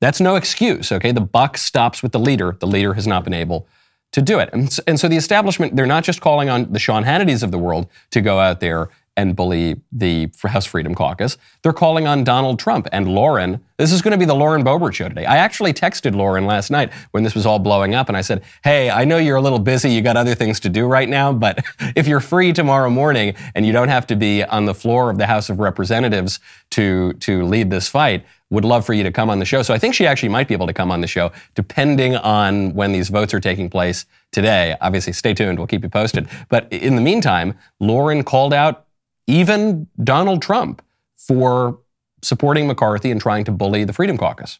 that's 0.00 0.20
no 0.22 0.36
excuse, 0.36 0.90
okay? 0.90 1.12
The 1.12 1.20
buck 1.20 1.58
stops 1.58 2.02
with 2.02 2.12
the 2.12 2.18
leader. 2.18 2.56
The 2.58 2.66
leader 2.66 2.94
has 2.94 3.06
not 3.06 3.24
been 3.24 3.34
able 3.34 3.66
to 4.12 4.22
do 4.22 4.38
it. 4.38 4.48
And, 4.54 4.64
s- 4.68 4.80
and 4.86 4.98
so 4.98 5.06
the 5.06 5.16
establishment, 5.18 5.76
they're 5.76 5.84
not 5.84 6.04
just 6.04 6.22
calling 6.22 6.48
on 6.48 6.72
the 6.72 6.78
Sean 6.78 7.04
Hannitys 7.04 7.42
of 7.42 7.50
the 7.50 7.58
world 7.58 7.88
to 8.12 8.22
go 8.22 8.38
out 8.40 8.60
there 8.60 8.88
and 9.16 9.36
bully 9.36 9.80
the 9.92 10.30
House 10.42 10.66
Freedom 10.66 10.94
Caucus. 10.94 11.38
They're 11.62 11.72
calling 11.72 12.06
on 12.06 12.24
Donald 12.24 12.58
Trump 12.58 12.88
and 12.92 13.08
Lauren. 13.08 13.64
This 13.78 13.92
is 13.92 14.02
going 14.02 14.12
to 14.12 14.18
be 14.18 14.24
the 14.24 14.34
Lauren 14.34 14.64
Boebert 14.64 14.94
show 14.94 15.08
today. 15.08 15.24
I 15.24 15.36
actually 15.36 15.72
texted 15.72 16.14
Lauren 16.14 16.46
last 16.46 16.70
night 16.70 16.92
when 17.12 17.22
this 17.22 17.34
was 17.34 17.46
all 17.46 17.58
blowing 17.58 17.94
up, 17.94 18.08
and 18.08 18.16
I 18.16 18.20
said, 18.20 18.42
Hey, 18.62 18.90
I 18.90 19.04
know 19.04 19.18
you're 19.18 19.36
a 19.36 19.40
little 19.40 19.58
busy. 19.58 19.90
You 19.90 20.02
got 20.02 20.16
other 20.16 20.34
things 20.34 20.60
to 20.60 20.68
do 20.68 20.86
right 20.86 21.08
now, 21.08 21.32
but 21.32 21.64
if 21.96 22.06
you're 22.06 22.20
free 22.20 22.52
tomorrow 22.52 22.90
morning 22.90 23.34
and 23.54 23.64
you 23.66 23.72
don't 23.72 23.88
have 23.88 24.06
to 24.08 24.16
be 24.16 24.42
on 24.42 24.64
the 24.64 24.74
floor 24.74 25.10
of 25.10 25.18
the 25.18 25.26
House 25.26 25.48
of 25.50 25.58
Representatives 25.58 26.40
to, 26.70 27.12
to 27.14 27.44
lead 27.44 27.70
this 27.70 27.88
fight, 27.88 28.24
would 28.50 28.64
love 28.64 28.86
for 28.86 28.94
you 28.94 29.02
to 29.02 29.10
come 29.10 29.30
on 29.30 29.38
the 29.38 29.44
show. 29.44 29.62
So 29.62 29.74
I 29.74 29.78
think 29.78 29.94
she 29.94 30.06
actually 30.06 30.28
might 30.28 30.48
be 30.48 30.54
able 30.54 30.66
to 30.66 30.72
come 30.72 30.90
on 30.90 31.00
the 31.00 31.06
show, 31.06 31.32
depending 31.54 32.16
on 32.16 32.74
when 32.74 32.92
these 32.92 33.08
votes 33.08 33.34
are 33.34 33.40
taking 33.40 33.68
place 33.68 34.06
today. 34.32 34.76
Obviously, 34.80 35.12
stay 35.12 35.34
tuned. 35.34 35.58
We'll 35.58 35.66
keep 35.66 35.82
you 35.82 35.88
posted. 35.88 36.28
But 36.48 36.72
in 36.72 36.94
the 36.94 37.02
meantime, 37.02 37.58
Lauren 37.80 38.22
called 38.22 38.54
out 38.54 38.86
even 39.26 39.86
Donald 40.02 40.42
Trump 40.42 40.82
for 41.16 41.78
supporting 42.22 42.66
McCarthy 42.66 43.10
and 43.10 43.20
trying 43.20 43.44
to 43.44 43.52
bully 43.52 43.84
the 43.84 43.92
Freedom 43.92 44.16
Caucus. 44.16 44.58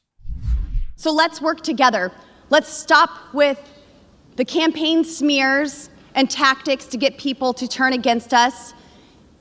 So 0.96 1.12
let's 1.12 1.40
work 1.40 1.62
together. 1.62 2.12
Let's 2.50 2.68
stop 2.68 3.10
with 3.32 3.60
the 4.36 4.44
campaign 4.44 5.04
smears 5.04 5.90
and 6.14 6.30
tactics 6.30 6.86
to 6.86 6.96
get 6.96 7.18
people 7.18 7.52
to 7.54 7.66
turn 7.66 7.92
against 7.92 8.32
us. 8.32 8.74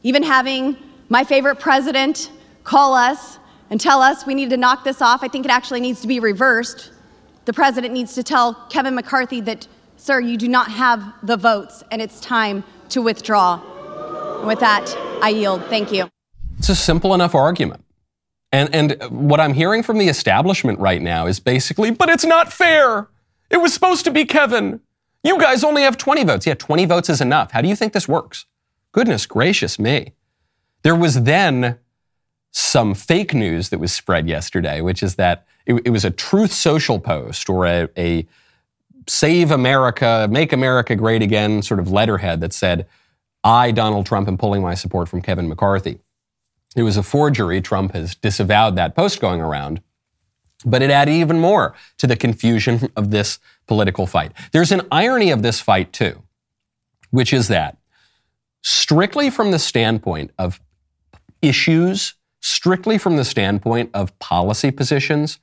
Even 0.03 0.23
having 0.23 0.77
my 1.09 1.23
favorite 1.23 1.59
president 1.59 2.31
call 2.63 2.93
us 2.93 3.37
and 3.69 3.79
tell 3.79 4.01
us 4.01 4.25
we 4.25 4.33
need 4.33 4.49
to 4.49 4.57
knock 4.57 4.83
this 4.83 5.01
off. 5.01 5.23
I 5.23 5.27
think 5.27 5.45
it 5.45 5.51
actually 5.51 5.81
needs 5.81 6.01
to 6.01 6.07
be 6.07 6.19
reversed. 6.19 6.91
The 7.45 7.53
president 7.53 7.93
needs 7.93 8.15
to 8.15 8.23
tell 8.23 8.55
Kevin 8.69 8.95
McCarthy 8.95 9.41
that, 9.41 9.67
sir, 9.97 10.19
you 10.19 10.37
do 10.37 10.47
not 10.47 10.71
have 10.71 11.13
the 11.23 11.37
votes 11.37 11.83
and 11.91 12.01
it's 12.01 12.19
time 12.19 12.63
to 12.89 13.01
withdraw. 13.01 13.61
And 14.43 14.49
with 14.49 14.59
that, 14.59 14.93
I 15.21 15.29
yield. 15.29 15.63
Thank 15.67 15.93
you. 15.93 16.09
It's 16.57 16.67
a 16.67 16.75
simple 16.75 17.13
enough 17.13 17.33
argument. 17.33 17.85
And, 18.51 18.75
and 18.75 19.01
what 19.09 19.39
I'm 19.39 19.53
hearing 19.53 19.83
from 19.83 19.99
the 19.99 20.09
establishment 20.09 20.79
right 20.79 21.01
now 21.01 21.27
is 21.27 21.39
basically, 21.39 21.91
but 21.91 22.09
it's 22.09 22.25
not 22.25 22.51
fair. 22.51 23.07
It 23.49 23.61
was 23.61 23.73
supposed 23.73 24.03
to 24.03 24.11
be 24.11 24.25
Kevin. 24.25 24.81
You 25.23 25.39
guys 25.39 25.63
only 25.63 25.83
have 25.83 25.95
20 25.95 26.25
votes. 26.25 26.45
Yeah, 26.45 26.55
20 26.55 26.83
votes 26.83 27.09
is 27.09 27.21
enough. 27.21 27.51
How 27.51 27.61
do 27.61 27.69
you 27.69 27.75
think 27.77 27.93
this 27.93 28.05
works? 28.05 28.45
Goodness 28.91 29.25
gracious 29.25 29.79
me. 29.79 30.11
There 30.81 30.93
was 30.93 31.23
then 31.23 31.79
some 32.51 32.95
fake 32.95 33.33
news 33.33 33.69
that 33.69 33.79
was 33.79 33.93
spread 33.93 34.27
yesterday, 34.27 34.81
which 34.81 35.01
is 35.01 35.15
that 35.15 35.47
it, 35.65 35.75
it 35.85 35.91
was 35.91 36.03
a 36.03 36.11
Truth 36.11 36.51
Social 36.51 36.99
post 36.99 37.49
or 37.49 37.65
a, 37.65 37.87
a 37.97 38.27
Save 39.07 39.51
America, 39.51 40.27
Make 40.29 40.51
America 40.51 40.97
Great 40.97 41.21
Again 41.21 41.61
sort 41.61 41.79
of 41.79 41.89
letterhead 41.89 42.41
that 42.41 42.51
said, 42.51 42.87
I, 43.43 43.71
Donald 43.71 44.05
Trump, 44.05 44.27
am 44.27 44.37
pulling 44.37 44.61
my 44.61 44.73
support 44.73 45.09
from 45.09 45.21
Kevin 45.21 45.49
McCarthy. 45.49 45.99
It 46.75 46.83
was 46.83 46.97
a 46.97 47.03
forgery. 47.03 47.61
Trump 47.61 47.93
has 47.93 48.15
disavowed 48.15 48.75
that 48.75 48.95
post 48.95 49.19
going 49.19 49.41
around. 49.41 49.81
But 50.65 50.81
it 50.81 50.89
added 50.89 51.11
even 51.11 51.39
more 51.39 51.75
to 51.97 52.07
the 52.07 52.15
confusion 52.15 52.89
of 52.95 53.11
this 53.11 53.39
political 53.67 54.07
fight. 54.07 54.31
There's 54.51 54.71
an 54.71 54.81
irony 54.91 55.31
of 55.31 55.41
this 55.41 55.59
fight, 55.59 55.91
too, 55.91 56.23
which 57.11 57.33
is 57.33 57.47
that 57.49 57.77
strictly 58.61 59.29
from 59.29 59.51
the 59.51 59.59
standpoint 59.59 60.31
of 60.39 60.59
issues, 61.41 62.15
strictly 62.39 62.97
from 62.97 63.17
the 63.17 63.25
standpoint 63.25 63.89
of 63.93 64.17
policy 64.19 64.71
positions, 64.71 65.39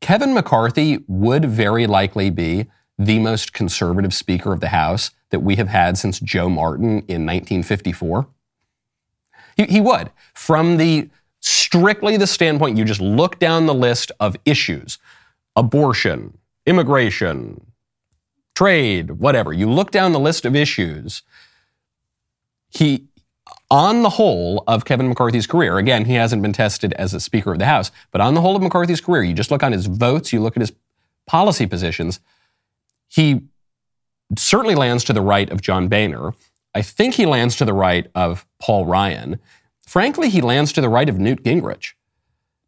Kevin 0.00 0.32
McCarthy 0.32 1.02
would 1.08 1.44
very 1.44 1.86
likely 1.86 2.30
be 2.30 2.66
the 2.98 3.18
most 3.18 3.52
conservative 3.52 4.14
Speaker 4.14 4.52
of 4.52 4.60
the 4.60 4.68
House 4.68 5.10
that 5.30 5.40
we 5.40 5.56
have 5.56 5.68
had 5.68 5.98
since 5.98 6.20
Joe 6.20 6.48
Martin 6.48 6.86
in 7.08 7.26
1954. 7.26 8.26
He, 9.56 9.64
he 9.64 9.80
would. 9.80 10.10
From 10.32 10.76
the 10.76 11.08
strictly 11.40 12.16
the 12.16 12.26
standpoint, 12.26 12.78
you 12.78 12.84
just 12.84 13.00
look 13.00 13.38
down 13.38 13.66
the 13.66 13.74
list 13.74 14.12
of 14.20 14.36
issues 14.44 14.98
abortion, 15.56 16.36
immigration, 16.66 17.64
trade, 18.54 19.12
whatever. 19.12 19.52
You 19.52 19.70
look 19.70 19.90
down 19.90 20.12
the 20.12 20.18
list 20.18 20.44
of 20.44 20.56
issues. 20.56 21.22
He, 22.68 23.04
on 23.70 24.02
the 24.02 24.10
whole 24.10 24.64
of 24.66 24.84
Kevin 24.84 25.08
McCarthy's 25.08 25.46
career, 25.46 25.78
again, 25.78 26.06
he 26.06 26.14
hasn't 26.14 26.42
been 26.42 26.52
tested 26.52 26.92
as 26.94 27.14
a 27.14 27.20
Speaker 27.20 27.52
of 27.52 27.60
the 27.60 27.66
House, 27.66 27.92
but 28.10 28.20
on 28.20 28.34
the 28.34 28.40
whole 28.40 28.56
of 28.56 28.62
McCarthy's 28.62 29.00
career, 29.00 29.22
you 29.22 29.32
just 29.32 29.50
look 29.50 29.62
on 29.62 29.70
his 29.70 29.86
votes, 29.86 30.32
you 30.32 30.40
look 30.40 30.56
at 30.56 30.60
his 30.60 30.72
policy 31.26 31.66
positions, 31.66 32.18
he 33.14 33.42
certainly 34.36 34.74
lands 34.74 35.04
to 35.04 35.12
the 35.12 35.20
right 35.20 35.48
of 35.50 35.60
John 35.60 35.86
Boehner. 35.86 36.32
I 36.74 36.82
think 36.82 37.14
he 37.14 37.26
lands 37.26 37.54
to 37.56 37.64
the 37.64 37.72
right 37.72 38.10
of 38.12 38.44
Paul 38.60 38.86
Ryan. 38.86 39.38
Frankly, 39.86 40.28
he 40.30 40.40
lands 40.40 40.72
to 40.72 40.80
the 40.80 40.88
right 40.88 41.08
of 41.08 41.20
Newt 41.20 41.44
Gingrich. 41.44 41.92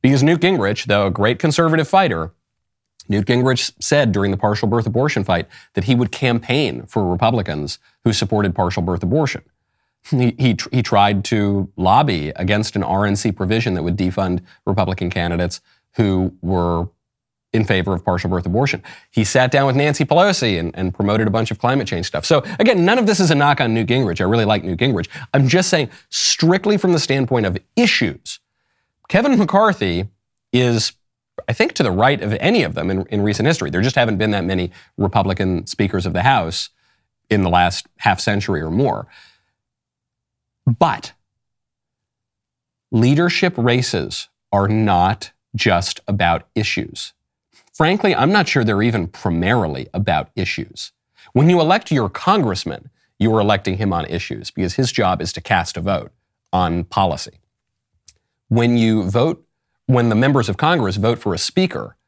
Because 0.03 0.23
Newt 0.23 0.41
Gingrich, 0.41 0.87
though 0.87 1.09
a 1.09 1.11
great 1.11 1.41
conservative 1.41 1.89
fighter, 1.89 2.33
Newt 3.09 3.27
Gingrich 3.27 3.73
said 3.81 4.13
during 4.13 4.31
the 4.31 4.37
partial 4.37 4.69
birth 4.69 4.87
abortion 4.87 5.25
fight 5.25 5.49
that 5.75 5.85
he 5.85 5.97
would 5.97 6.13
campaign 6.13 6.87
for 6.87 7.05
Republicans 7.11 7.81
who 8.05 8.13
supported 8.13 8.55
partial 8.55 8.83
birth 8.83 9.03
abortion. 9.03 9.43
He, 10.09 10.37
he, 10.39 10.57
he, 10.71 10.83
tried 10.85 11.25
to 11.25 11.73
lobby 11.77 12.29
against 12.37 12.77
an 12.77 12.83
RNC 12.83 13.35
provision 13.35 13.75
that 13.75 13.83
would 13.83 13.97
defund 13.97 14.43
Republican 14.65 15.11
candidates 15.11 15.61
who 15.95 16.33
were 16.41 16.89
in 17.57 17.65
favor 17.65 17.95
of 17.95 18.05
partial 18.05 18.31
birth 18.31 18.47
abortion. 18.47 18.83
He 19.11 19.25
sat 19.25 19.51
down 19.51 19.67
with 19.67 19.75
Nancy 19.75 20.05
Pelosi 20.05 20.61
and, 20.61 20.77
and, 20.77 20.95
promoted 20.95 21.27
a 21.27 21.31
bunch 21.31 21.51
of 21.51 21.59
climate 21.59 21.89
change 21.89 22.07
stuff. 22.07 22.25
So 22.25 22.45
again, 22.59 22.85
none 22.85 22.99
of 22.99 23.07
this 23.07 23.19
is 23.19 23.31
a 23.31 23.35
knock 23.35 23.61
on 23.61 23.75
Newt 23.75 23.89
Gingrich. 23.89 24.21
I 24.21 24.25
really 24.25 24.45
like 24.45 24.63
Newt 24.63 24.79
Gingrich. 24.79 25.09
I'm 25.35 25.49
just 25.49 25.69
saying, 25.69 25.91
strictly 26.11 26.77
from 26.77 26.93
the 26.93 26.99
standpoint 26.99 27.47
of 27.47 27.59
issues, 27.75 28.39
Kevin 29.09 29.39
McCarthy 29.39 30.09
is, 30.53 30.93
I 31.49 31.53
think, 31.53 31.73
to 31.75 31.83
the 31.83 31.91
right 31.91 32.21
of 32.23 32.33
any 32.35 32.63
of 32.63 32.75
them 32.75 32.91
in, 32.91 33.07
in 33.07 33.23
recent 33.23 33.47
history. 33.47 33.71
There 33.71 33.83
just 33.83 33.97
haven't 33.97 34.19
been 34.19 34.31
that 34.31 34.45
many 34.45 34.71
Republican 34.97 35.67
speakers 35.67 36.07
of 36.07 36.13
the 36.13 36.23
House 36.23 36.71
in 37.31 37.43
the 37.43 37.51
last 37.51 37.87
half 37.99 38.21
century 38.21 38.61
or 38.61 38.71
more. 38.71 39.07
But 40.67 41.13
leadership 42.91 43.55
races 43.57 44.29
are 44.53 44.69
not 44.69 45.33
just 45.55 46.01
about 46.07 46.49
issues. 46.55 47.13
Frankly, 47.77 48.15
I'm 48.15 48.33
not 48.33 48.49
sure 48.49 48.65
they're 48.65 48.81
even 48.81 49.07
primarily 49.07 49.87
about 49.93 50.31
issues. 50.35 50.93
When 51.35 51.51
you 51.51 51.61
elect 51.61 51.91
your 51.91 52.09
congressman, 52.09 52.89
you 53.19 53.35
are 53.35 53.41
electing 53.41 53.77
him 53.77 53.93
on 53.93 54.07
issues 54.07 54.51
because 54.51 54.77
his 54.77 54.91
job 54.91 55.21
is 55.21 55.31
to 55.35 55.43
cast 55.43 55.77
a 55.77 55.83
vote 55.83 56.11
on 56.55 56.85
policy. 56.85 57.39
When 58.49 58.79
you 58.79 59.11
vote, 59.11 59.47
when 59.85 60.09
the 60.09 60.15
members 60.15 60.49
of 60.49 60.57
Congress 60.57 60.97
vote 60.97 61.19
for 61.19 61.35
a 61.35 61.39
speaker, 61.39 61.99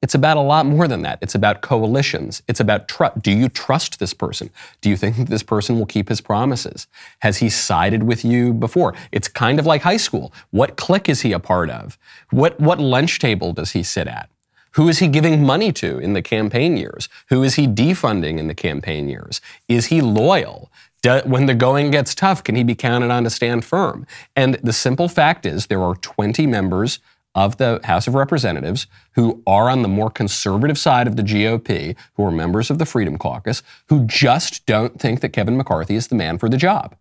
it's 0.00 0.14
about 0.14 0.38
a 0.38 0.40
lot 0.40 0.64
more 0.64 0.88
than 0.88 1.02
that. 1.02 1.18
It's 1.20 1.34
about 1.34 1.60
coalitions. 1.60 2.42
It's 2.48 2.58
about 2.58 2.88
trust. 2.88 3.20
Do 3.20 3.32
you 3.32 3.50
trust 3.50 3.98
this 3.98 4.14
person? 4.14 4.48
Do 4.80 4.88
you 4.88 4.96
think 4.96 5.16
this 5.28 5.42
person 5.42 5.78
will 5.78 5.84
keep 5.84 6.08
his 6.08 6.22
promises? 6.22 6.86
Has 7.18 7.36
he 7.36 7.50
sided 7.50 8.04
with 8.04 8.24
you 8.24 8.54
before? 8.54 8.94
It's 9.12 9.28
kind 9.28 9.58
of 9.58 9.66
like 9.66 9.82
high 9.82 9.98
school. 9.98 10.32
What 10.52 10.78
clique 10.78 11.10
is 11.10 11.20
he 11.20 11.32
a 11.32 11.38
part 11.38 11.68
of? 11.68 11.98
What, 12.30 12.58
what 12.58 12.80
lunch 12.80 13.18
table 13.18 13.52
does 13.52 13.72
he 13.72 13.82
sit 13.82 14.08
at? 14.08 14.30
Who 14.72 14.88
is 14.88 14.98
he 14.98 15.08
giving 15.08 15.44
money 15.44 15.72
to 15.72 15.98
in 15.98 16.14
the 16.14 16.22
campaign 16.22 16.76
years? 16.76 17.08
Who 17.28 17.42
is 17.42 17.54
he 17.54 17.66
defunding 17.66 18.38
in 18.38 18.48
the 18.48 18.54
campaign 18.54 19.08
years? 19.08 19.40
Is 19.68 19.86
he 19.86 20.00
loyal? 20.00 20.70
Do, 21.02 21.20
when 21.24 21.46
the 21.46 21.54
going 21.54 21.90
gets 21.90 22.14
tough, 22.14 22.44
can 22.44 22.54
he 22.54 22.64
be 22.64 22.74
counted 22.74 23.10
on 23.10 23.24
to 23.24 23.30
stand 23.30 23.64
firm? 23.64 24.06
And 24.36 24.54
the 24.62 24.72
simple 24.72 25.08
fact 25.08 25.44
is, 25.44 25.66
there 25.66 25.82
are 25.82 25.96
20 25.96 26.46
members 26.46 27.00
of 27.34 27.56
the 27.56 27.80
House 27.84 28.06
of 28.06 28.14
Representatives 28.14 28.86
who 29.12 29.42
are 29.46 29.68
on 29.68 29.82
the 29.82 29.88
more 29.88 30.10
conservative 30.10 30.78
side 30.78 31.06
of 31.06 31.16
the 31.16 31.22
GOP, 31.22 31.96
who 32.14 32.24
are 32.24 32.30
members 32.30 32.70
of 32.70 32.78
the 32.78 32.86
Freedom 32.86 33.16
Caucus, 33.18 33.62
who 33.88 34.06
just 34.06 34.64
don't 34.66 35.00
think 35.00 35.20
that 35.20 35.30
Kevin 35.30 35.56
McCarthy 35.56 35.96
is 35.96 36.08
the 36.08 36.14
man 36.14 36.38
for 36.38 36.48
the 36.48 36.56
job. 36.56 36.94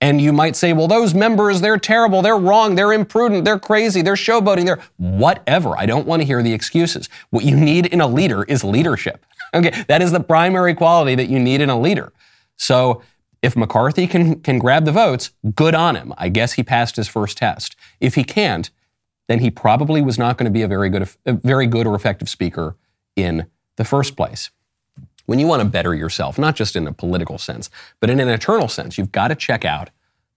And 0.00 0.20
you 0.20 0.32
might 0.32 0.56
say, 0.56 0.72
well, 0.72 0.88
those 0.88 1.12
members, 1.12 1.60
they're 1.60 1.78
terrible, 1.78 2.22
they're 2.22 2.38
wrong, 2.38 2.74
they're 2.74 2.92
imprudent, 2.92 3.44
they're 3.44 3.58
crazy, 3.58 4.00
they're 4.00 4.14
showboating, 4.14 4.64
they're 4.64 4.80
whatever. 4.96 5.76
I 5.76 5.84
don't 5.84 6.06
want 6.06 6.22
to 6.22 6.26
hear 6.26 6.42
the 6.42 6.54
excuses. 6.54 7.08
What 7.28 7.44
you 7.44 7.54
need 7.54 7.86
in 7.86 8.00
a 8.00 8.06
leader 8.06 8.42
is 8.44 8.64
leadership. 8.64 9.26
Okay, 9.52 9.84
that 9.88 10.00
is 10.00 10.12
the 10.12 10.20
primary 10.20 10.74
quality 10.74 11.14
that 11.16 11.28
you 11.28 11.38
need 11.38 11.60
in 11.60 11.68
a 11.68 11.78
leader. 11.78 12.12
So 12.56 13.02
if 13.42 13.56
McCarthy 13.56 14.06
can, 14.06 14.40
can 14.40 14.58
grab 14.58 14.84
the 14.84 14.92
votes, 14.92 15.32
good 15.54 15.74
on 15.74 15.96
him. 15.96 16.14
I 16.16 16.28
guess 16.28 16.54
he 16.54 16.62
passed 16.62 16.96
his 16.96 17.08
first 17.08 17.36
test. 17.36 17.76
If 18.00 18.14
he 18.14 18.24
can't, 18.24 18.70
then 19.28 19.40
he 19.40 19.50
probably 19.50 20.00
was 20.00 20.18
not 20.18 20.38
going 20.38 20.46
to 20.46 20.50
be 20.50 20.62
a 20.62 20.68
very 20.68 20.88
good, 20.88 21.08
a 21.26 21.32
very 21.32 21.66
good 21.66 21.86
or 21.86 21.94
effective 21.94 22.28
speaker 22.28 22.76
in 23.16 23.46
the 23.76 23.84
first 23.84 24.16
place 24.16 24.50
when 25.30 25.38
you 25.38 25.46
want 25.46 25.62
to 25.62 25.68
better 25.68 25.94
yourself, 25.94 26.40
not 26.40 26.56
just 26.56 26.74
in 26.74 26.88
a 26.88 26.92
political 26.92 27.38
sense, 27.38 27.70
but 28.00 28.10
in 28.10 28.18
an 28.18 28.28
eternal 28.28 28.66
sense, 28.66 28.98
you've 28.98 29.12
got 29.12 29.28
to 29.28 29.36
check 29.36 29.64
out 29.64 29.90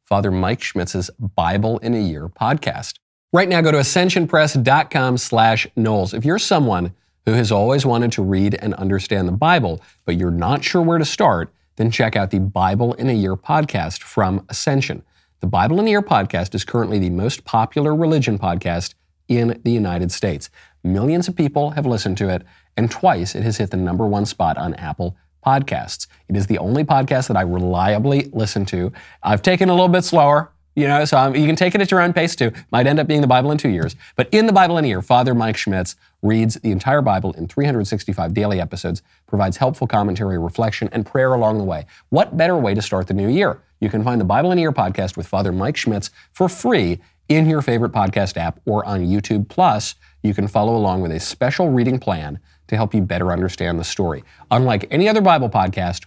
Father 0.03 0.29
Mike 0.29 0.61
Schmitz's 0.61 1.09
Bible 1.17 1.79
in 1.79 1.95
a 1.95 1.99
Year 1.99 2.29
podcast. 2.29 2.99
Right 3.31 3.49
now, 3.49 3.61
go 3.61 3.71
to 3.71 3.79
ascensionpress.com 3.79 5.17
slash 5.17 5.65
Knowles. 5.75 6.13
If 6.13 6.25
you're 6.25 6.37
someone 6.37 6.93
who 7.25 7.31
has 7.31 7.51
always 7.51 7.87
wanted 7.87 8.11
to 8.11 8.21
read 8.21 8.53
and 8.53 8.75
understand 8.75 9.27
the 9.27 9.31
Bible, 9.31 9.81
but 10.05 10.15
you're 10.15 10.29
not 10.29 10.63
sure 10.63 10.83
where 10.83 10.99
to 10.99 11.05
start, 11.05 11.51
then 11.77 11.89
check 11.89 12.15
out 12.15 12.29
the 12.29 12.37
Bible 12.37 12.93
in 12.93 13.09
a 13.09 13.13
Year 13.13 13.35
podcast 13.35 14.03
from 14.03 14.45
Ascension. 14.47 15.01
The 15.39 15.47
Bible 15.47 15.79
in 15.79 15.87
a 15.87 15.89
Year 15.89 16.03
podcast 16.03 16.53
is 16.53 16.63
currently 16.63 16.99
the 16.99 17.09
most 17.09 17.45
popular 17.45 17.95
religion 17.95 18.37
podcast 18.37 18.93
in 19.27 19.59
the 19.63 19.71
United 19.71 20.11
States. 20.11 20.51
Millions 20.83 21.27
of 21.27 21.35
people 21.35 21.71
have 21.71 21.87
listened 21.87 22.17
to 22.17 22.29
it, 22.29 22.43
and 22.77 22.89
twice 22.89 23.35
it 23.35 23.43
has 23.43 23.57
hit 23.57 23.71
the 23.71 23.77
number 23.77 24.05
one 24.05 24.25
spot 24.25 24.57
on 24.57 24.73
Apple 24.75 25.15
Podcasts. 25.45 26.07
It 26.29 26.37
is 26.37 26.47
the 26.47 26.57
only 26.57 26.83
podcast 26.83 27.27
that 27.27 27.37
I 27.37 27.41
reliably 27.41 28.29
listen 28.33 28.65
to. 28.67 28.91
I've 29.21 29.41
taken 29.41 29.69
a 29.69 29.73
little 29.73 29.89
bit 29.89 30.03
slower, 30.03 30.51
you 30.75 30.87
know, 30.87 31.05
so 31.05 31.17
I'm, 31.17 31.35
you 31.35 31.45
can 31.45 31.55
take 31.55 31.75
it 31.75 31.81
at 31.81 31.91
your 31.91 32.01
own 32.01 32.13
pace 32.13 32.35
too. 32.35 32.51
Might 32.71 32.87
end 32.87 32.99
up 32.99 33.07
being 33.07 33.21
the 33.21 33.27
Bible 33.27 33.51
in 33.51 33.57
two 33.57 33.69
years. 33.69 33.95
But 34.15 34.29
in 34.31 34.47
the 34.47 34.53
Bible 34.53 34.77
in 34.77 34.85
a 34.85 34.87
year, 34.87 35.01
Father 35.01 35.35
Mike 35.35 35.57
Schmitz 35.57 35.95
reads 36.21 36.55
the 36.55 36.71
entire 36.71 37.01
Bible 37.01 37.33
in 37.33 37.47
365 37.47 38.33
daily 38.33 38.59
episodes, 38.59 39.01
provides 39.27 39.57
helpful 39.57 39.85
commentary, 39.85 40.39
reflection, 40.39 40.89
and 40.91 41.05
prayer 41.05 41.33
along 41.33 41.57
the 41.57 41.63
way. 41.63 41.85
What 42.09 42.37
better 42.37 42.57
way 42.57 42.73
to 42.73 42.81
start 42.81 43.07
the 43.07 43.13
new 43.13 43.29
year? 43.29 43.61
You 43.79 43.89
can 43.89 44.03
find 44.03 44.19
the 44.19 44.25
Bible 44.25 44.51
in 44.51 44.57
a 44.57 44.61
Year 44.61 44.71
podcast 44.71 45.17
with 45.17 45.27
Father 45.27 45.51
Mike 45.51 45.75
Schmitz 45.75 46.09
for 46.31 46.47
free 46.47 47.01
in 47.27 47.49
your 47.49 47.61
favorite 47.61 47.91
podcast 47.91 48.37
app 48.37 48.59
or 48.65 48.85
on 48.85 49.01
YouTube. 49.01 49.49
Plus, 49.49 49.95
you 50.21 50.33
can 50.33 50.47
follow 50.47 50.75
along 50.75 51.01
with 51.01 51.11
a 51.11 51.19
special 51.19 51.69
reading 51.69 51.99
plan 51.99 52.39
to 52.73 52.77
help 52.77 52.93
you 52.93 53.01
better 53.01 53.31
understand 53.31 53.79
the 53.79 53.83
story. 53.83 54.23
Unlike 54.51 54.87
any 54.91 55.07
other 55.07 55.21
Bible 55.21 55.49
podcast, 55.49 56.05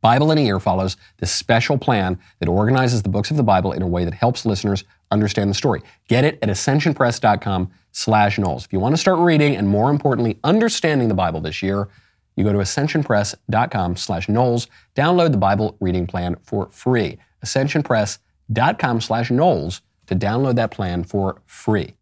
Bible 0.00 0.30
in 0.30 0.38
a 0.38 0.42
Year 0.42 0.60
follows 0.60 0.96
the 1.18 1.26
special 1.26 1.76
plan 1.76 2.18
that 2.38 2.48
organizes 2.48 3.02
the 3.02 3.08
books 3.08 3.30
of 3.30 3.36
the 3.36 3.42
Bible 3.42 3.72
in 3.72 3.82
a 3.82 3.86
way 3.86 4.04
that 4.04 4.14
helps 4.14 4.46
listeners 4.46 4.84
understand 5.10 5.50
the 5.50 5.54
story. 5.54 5.82
Get 6.08 6.24
it 6.24 6.38
at 6.42 6.48
ascensionpress.com 6.48 7.70
slash 7.92 8.38
Knowles. 8.38 8.64
If 8.64 8.72
you 8.72 8.80
want 8.80 8.94
to 8.94 9.00
start 9.00 9.18
reading 9.18 9.56
and 9.56 9.68
more 9.68 9.90
importantly, 9.90 10.38
understanding 10.44 11.08
the 11.08 11.14
Bible 11.14 11.40
this 11.40 11.62
year, 11.62 11.88
you 12.36 12.44
go 12.44 12.52
to 12.52 12.58
ascensionpress.com 12.60 13.96
slash 13.96 14.28
Knowles. 14.28 14.68
Download 14.94 15.32
the 15.32 15.38
Bible 15.38 15.76
reading 15.80 16.06
plan 16.06 16.36
for 16.42 16.70
free. 16.70 17.18
ascensionpress.com 17.44 19.00
slash 19.00 19.30
Knowles 19.30 19.82
to 20.06 20.16
download 20.16 20.54
that 20.54 20.70
plan 20.70 21.04
for 21.04 21.42
free. 21.44 21.94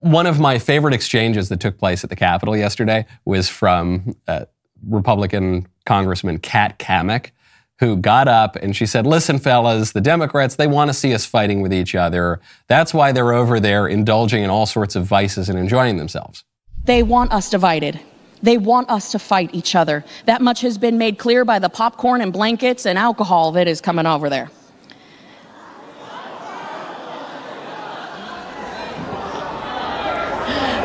One 0.00 0.26
of 0.26 0.38
my 0.38 0.58
favorite 0.58 0.94
exchanges 0.94 1.48
that 1.48 1.58
took 1.58 1.76
place 1.76 2.04
at 2.04 2.10
the 2.10 2.16
Capitol 2.16 2.56
yesterday 2.56 3.04
was 3.24 3.48
from 3.48 4.14
uh, 4.28 4.44
Republican 4.86 5.66
Congressman 5.86 6.38
Kat 6.38 6.78
Cammack, 6.78 7.32
who 7.80 7.96
got 7.96 8.28
up 8.28 8.54
and 8.56 8.76
she 8.76 8.86
said, 8.86 9.06
Listen, 9.06 9.38
fellas, 9.40 9.92
the 9.92 10.00
Democrats, 10.00 10.54
they 10.54 10.68
want 10.68 10.88
to 10.88 10.94
see 10.94 11.12
us 11.14 11.24
fighting 11.24 11.62
with 11.62 11.72
each 11.72 11.96
other. 11.96 12.40
That's 12.68 12.94
why 12.94 13.10
they're 13.10 13.32
over 13.32 13.58
there 13.58 13.88
indulging 13.88 14.44
in 14.44 14.50
all 14.50 14.66
sorts 14.66 14.94
of 14.94 15.04
vices 15.04 15.48
and 15.48 15.58
enjoying 15.58 15.96
themselves. 15.96 16.44
They 16.84 17.02
want 17.02 17.32
us 17.32 17.50
divided. 17.50 17.98
They 18.40 18.56
want 18.56 18.88
us 18.90 19.10
to 19.12 19.18
fight 19.18 19.50
each 19.52 19.74
other. 19.74 20.04
That 20.26 20.40
much 20.40 20.60
has 20.60 20.78
been 20.78 20.96
made 20.96 21.18
clear 21.18 21.44
by 21.44 21.58
the 21.58 21.68
popcorn 21.68 22.20
and 22.20 22.32
blankets 22.32 22.86
and 22.86 22.96
alcohol 22.96 23.50
that 23.52 23.66
is 23.66 23.80
coming 23.80 24.06
over 24.06 24.30
there. 24.30 24.48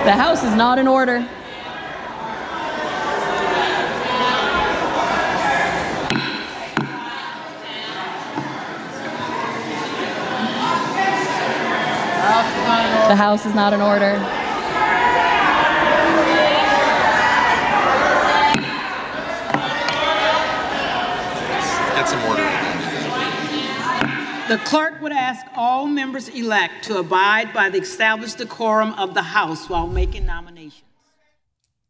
The 0.03 0.11
House 0.11 0.43
is 0.43 0.53
not 0.53 0.79
in 0.79 0.85
order. 0.85 1.19
The 13.07 13.15
House 13.15 13.45
is 13.45 13.55
not 13.55 13.71
in 13.71 13.79
order. 13.79 14.15
Get 21.95 22.09
some 22.09 22.23
order. 22.25 22.52
The 24.49 24.57
clerk 24.65 25.01
would 25.01 25.13
ask 25.13 25.45
all 25.55 25.87
members 25.87 26.27
elect 26.27 26.83
to 26.85 26.97
abide 26.97 27.53
by 27.53 27.69
the 27.69 27.77
established 27.79 28.39
decorum 28.39 28.93
of 28.95 29.13
the 29.13 29.21
House 29.21 29.69
while 29.69 29.87
making 29.87 30.25
nominations. 30.25 30.83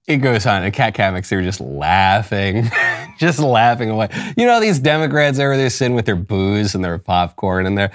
It 0.06 0.18
goes 0.18 0.46
on. 0.46 0.64
And 0.64 0.74
Kat 0.74 0.94
Cammack's, 0.94 1.30
they 1.30 1.36
were 1.36 1.42
just 1.42 1.62
laughing, 1.62 2.70
just 3.20 3.40
laughing 3.40 3.90
away. 3.90 4.10
You 4.38 4.46
know, 4.46 4.60
these 4.60 4.78
Democrats 4.78 5.40
over 5.40 5.58
there 5.58 5.70
sitting 5.70 5.96
with 5.96 6.06
their 6.06 6.16
booze 6.16 6.76
and 6.76 6.84
their 6.84 7.00
popcorn 7.00 7.66
and 7.66 7.78
their. 7.78 7.92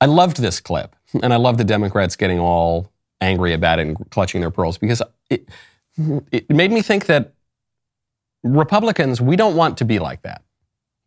I 0.00 0.06
loved 0.06 0.38
this 0.38 0.60
clip. 0.60 0.96
And 1.22 1.32
I 1.32 1.36
love 1.36 1.58
the 1.58 1.64
Democrats 1.64 2.16
getting 2.16 2.38
all 2.38 2.90
angry 3.20 3.52
about 3.52 3.78
it 3.78 3.86
and 3.86 4.10
clutching 4.10 4.40
their 4.40 4.50
pearls 4.50 4.78
because 4.78 5.02
it, 5.30 5.48
it 6.30 6.50
made 6.50 6.70
me 6.70 6.82
think 6.82 7.06
that 7.06 7.34
Republicans, 8.42 9.20
we 9.20 9.36
don't 9.36 9.56
want 9.56 9.78
to 9.78 9.84
be 9.84 9.98
like 9.98 10.22
that. 10.22 10.42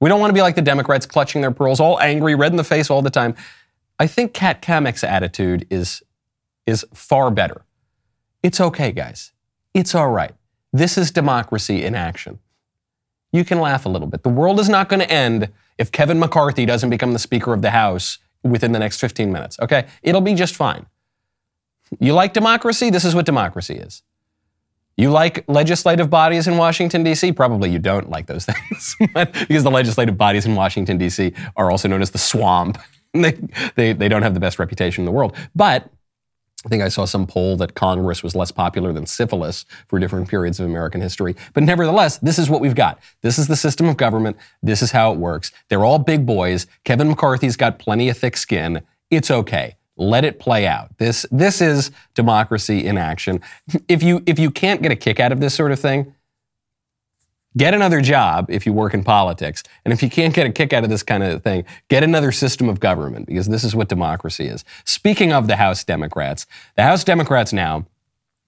We 0.01 0.09
don't 0.09 0.19
want 0.19 0.31
to 0.31 0.33
be 0.33 0.41
like 0.41 0.55
the 0.55 0.61
Democrats 0.61 1.05
clutching 1.05 1.41
their 1.41 1.51
pearls, 1.51 1.79
all 1.79 1.99
angry, 2.01 2.35
red 2.35 2.51
in 2.51 2.57
the 2.57 2.63
face 2.63 2.89
all 2.89 3.01
the 3.01 3.11
time. 3.11 3.35
I 3.99 4.07
think 4.07 4.33
Kat 4.33 4.61
Cammack's 4.61 5.03
attitude 5.03 5.67
is, 5.69 6.01
is 6.65 6.83
far 6.93 7.29
better. 7.29 7.61
It's 8.41 8.59
okay, 8.59 8.91
guys. 8.91 9.31
It's 9.75 9.93
all 9.93 10.09
right. 10.09 10.33
This 10.73 10.97
is 10.97 11.11
democracy 11.11 11.83
in 11.83 11.93
action. 11.93 12.39
You 13.31 13.45
can 13.45 13.61
laugh 13.61 13.85
a 13.85 13.89
little 13.89 14.07
bit. 14.07 14.23
The 14.23 14.29
world 14.29 14.59
is 14.59 14.67
not 14.67 14.89
going 14.89 15.01
to 15.01 15.09
end 15.09 15.49
if 15.77 15.91
Kevin 15.91 16.19
McCarthy 16.19 16.65
doesn't 16.65 16.89
become 16.89 17.13
the 17.13 17.19
Speaker 17.19 17.53
of 17.53 17.61
the 17.61 17.69
House 17.69 18.17
within 18.43 18.71
the 18.71 18.79
next 18.79 18.99
15 18.99 19.31
minutes, 19.31 19.59
okay? 19.59 19.85
It'll 20.01 20.19
be 20.19 20.33
just 20.33 20.55
fine. 20.55 20.87
You 21.99 22.13
like 22.13 22.33
democracy? 22.33 22.89
This 22.89 23.05
is 23.05 23.13
what 23.13 23.25
democracy 23.25 23.75
is. 23.75 24.01
You 24.97 25.09
like 25.09 25.43
legislative 25.47 26.09
bodies 26.09 26.47
in 26.47 26.57
Washington, 26.57 27.03
D.C.? 27.03 27.31
Probably 27.31 27.69
you 27.69 27.79
don't 27.79 28.09
like 28.09 28.27
those 28.27 28.45
things, 28.69 28.95
because 28.99 29.63
the 29.63 29.71
legislative 29.71 30.17
bodies 30.17 30.45
in 30.45 30.55
Washington, 30.55 30.97
D.C. 30.97 31.33
are 31.55 31.71
also 31.71 31.87
known 31.87 32.01
as 32.01 32.11
the 32.11 32.17
swamp. 32.17 32.77
they, 33.13 33.37
they, 33.75 33.93
they 33.93 34.07
don't 34.07 34.21
have 34.21 34.33
the 34.33 34.39
best 34.39 34.59
reputation 34.59 35.01
in 35.01 35.05
the 35.05 35.11
world. 35.11 35.35
But 35.55 35.89
I 36.65 36.69
think 36.69 36.83
I 36.83 36.89
saw 36.89 37.05
some 37.05 37.25
poll 37.25 37.57
that 37.57 37.73
Congress 37.73 38.21
was 38.21 38.35
less 38.35 38.51
popular 38.51 38.93
than 38.93 39.07
syphilis 39.07 39.65
for 39.87 39.97
different 39.97 40.29
periods 40.29 40.59
of 40.59 40.67
American 40.67 41.01
history. 41.01 41.35
But 41.53 41.63
nevertheless, 41.63 42.17
this 42.17 42.37
is 42.37 42.49
what 42.49 42.61
we've 42.61 42.75
got. 42.75 42.99
This 43.21 43.39
is 43.39 43.47
the 43.47 43.55
system 43.55 43.87
of 43.87 43.97
government. 43.97 44.37
This 44.61 44.83
is 44.83 44.91
how 44.91 45.11
it 45.11 45.17
works. 45.17 45.51
They're 45.69 45.83
all 45.83 45.97
big 45.97 46.25
boys. 46.25 46.67
Kevin 46.83 47.09
McCarthy's 47.09 47.55
got 47.55 47.79
plenty 47.79 48.09
of 48.09 48.17
thick 48.17 48.37
skin. 48.37 48.83
It's 49.09 49.31
okay. 49.31 49.75
Let 50.01 50.25
it 50.25 50.39
play 50.39 50.65
out. 50.65 50.97
This, 50.97 51.27
this 51.29 51.61
is 51.61 51.91
democracy 52.15 52.83
in 52.83 52.97
action. 52.97 53.39
If 53.87 54.01
you, 54.01 54.23
if 54.25 54.39
you 54.39 54.49
can't 54.49 54.81
get 54.81 54.91
a 54.91 54.95
kick 54.95 55.19
out 55.19 55.31
of 55.31 55.39
this 55.39 55.53
sort 55.53 55.71
of 55.71 55.79
thing, 55.79 56.15
get 57.55 57.75
another 57.75 58.01
job 58.01 58.47
if 58.49 58.65
you 58.65 58.73
work 58.73 58.95
in 58.95 59.03
politics. 59.03 59.61
And 59.85 59.93
if 59.93 60.01
you 60.01 60.09
can't 60.09 60.33
get 60.33 60.47
a 60.47 60.51
kick 60.51 60.73
out 60.73 60.83
of 60.83 60.89
this 60.89 61.03
kind 61.03 61.21
of 61.21 61.43
thing, 61.43 61.65
get 61.87 62.01
another 62.03 62.31
system 62.31 62.67
of 62.67 62.79
government 62.79 63.27
because 63.27 63.47
this 63.47 63.63
is 63.63 63.75
what 63.75 63.89
democracy 63.89 64.47
is. 64.47 64.65
Speaking 64.85 65.31
of 65.31 65.45
the 65.45 65.57
House 65.57 65.83
Democrats, 65.83 66.47
the 66.75 66.81
House 66.81 67.03
Democrats 67.03 67.53
now, 67.53 67.85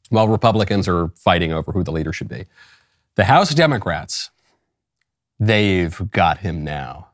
while 0.09 0.27
Republicans 0.27 0.87
are 0.87 1.09
fighting 1.09 1.53
over 1.53 1.71
who 1.71 1.83
the 1.83 1.91
leader 1.91 2.11
should 2.11 2.29
be, 2.29 2.45
the 3.13 3.25
House 3.25 3.53
Democrats, 3.53 4.31
they've 5.39 6.09
got 6.09 6.39
him 6.39 6.63
now. 6.63 7.09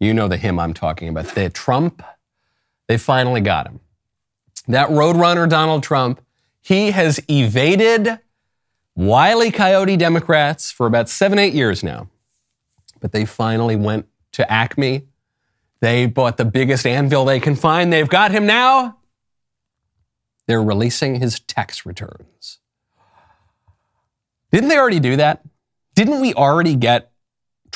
You 0.00 0.14
know 0.14 0.26
the 0.26 0.38
him 0.38 0.58
I'm 0.58 0.72
talking 0.72 1.08
about. 1.08 1.26
The 1.26 1.50
Trump, 1.50 2.02
they 2.88 2.98
finally 2.98 3.40
got 3.40 3.66
him. 3.66 3.80
That 4.66 4.88
roadrunner 4.88 5.48
Donald 5.48 5.82
Trump, 5.82 6.20
he 6.60 6.90
has 6.90 7.20
evaded 7.30 8.18
Wily 8.96 9.50
Coyote 9.50 9.96
Democrats 9.96 10.72
for 10.72 10.86
about 10.86 11.08
seven, 11.08 11.38
eight 11.38 11.54
years 11.54 11.84
now. 11.84 12.08
But 13.00 13.12
they 13.12 13.24
finally 13.24 13.76
went 13.76 14.06
to 14.32 14.50
Acme. 14.50 15.06
They 15.80 16.06
bought 16.06 16.36
the 16.36 16.44
biggest 16.44 16.84
anvil 16.84 17.24
they 17.24 17.38
can 17.38 17.54
find. 17.54 17.92
They've 17.92 18.08
got 18.08 18.32
him 18.32 18.44
now. 18.46 18.98
They're 20.46 20.62
releasing 20.62 21.20
his 21.20 21.40
tax 21.40 21.86
returns. 21.86 22.58
Didn't 24.50 24.70
they 24.70 24.78
already 24.78 24.98
do 24.98 25.16
that? 25.16 25.44
Didn't 25.94 26.20
we 26.20 26.34
already 26.34 26.74
get 26.74 27.12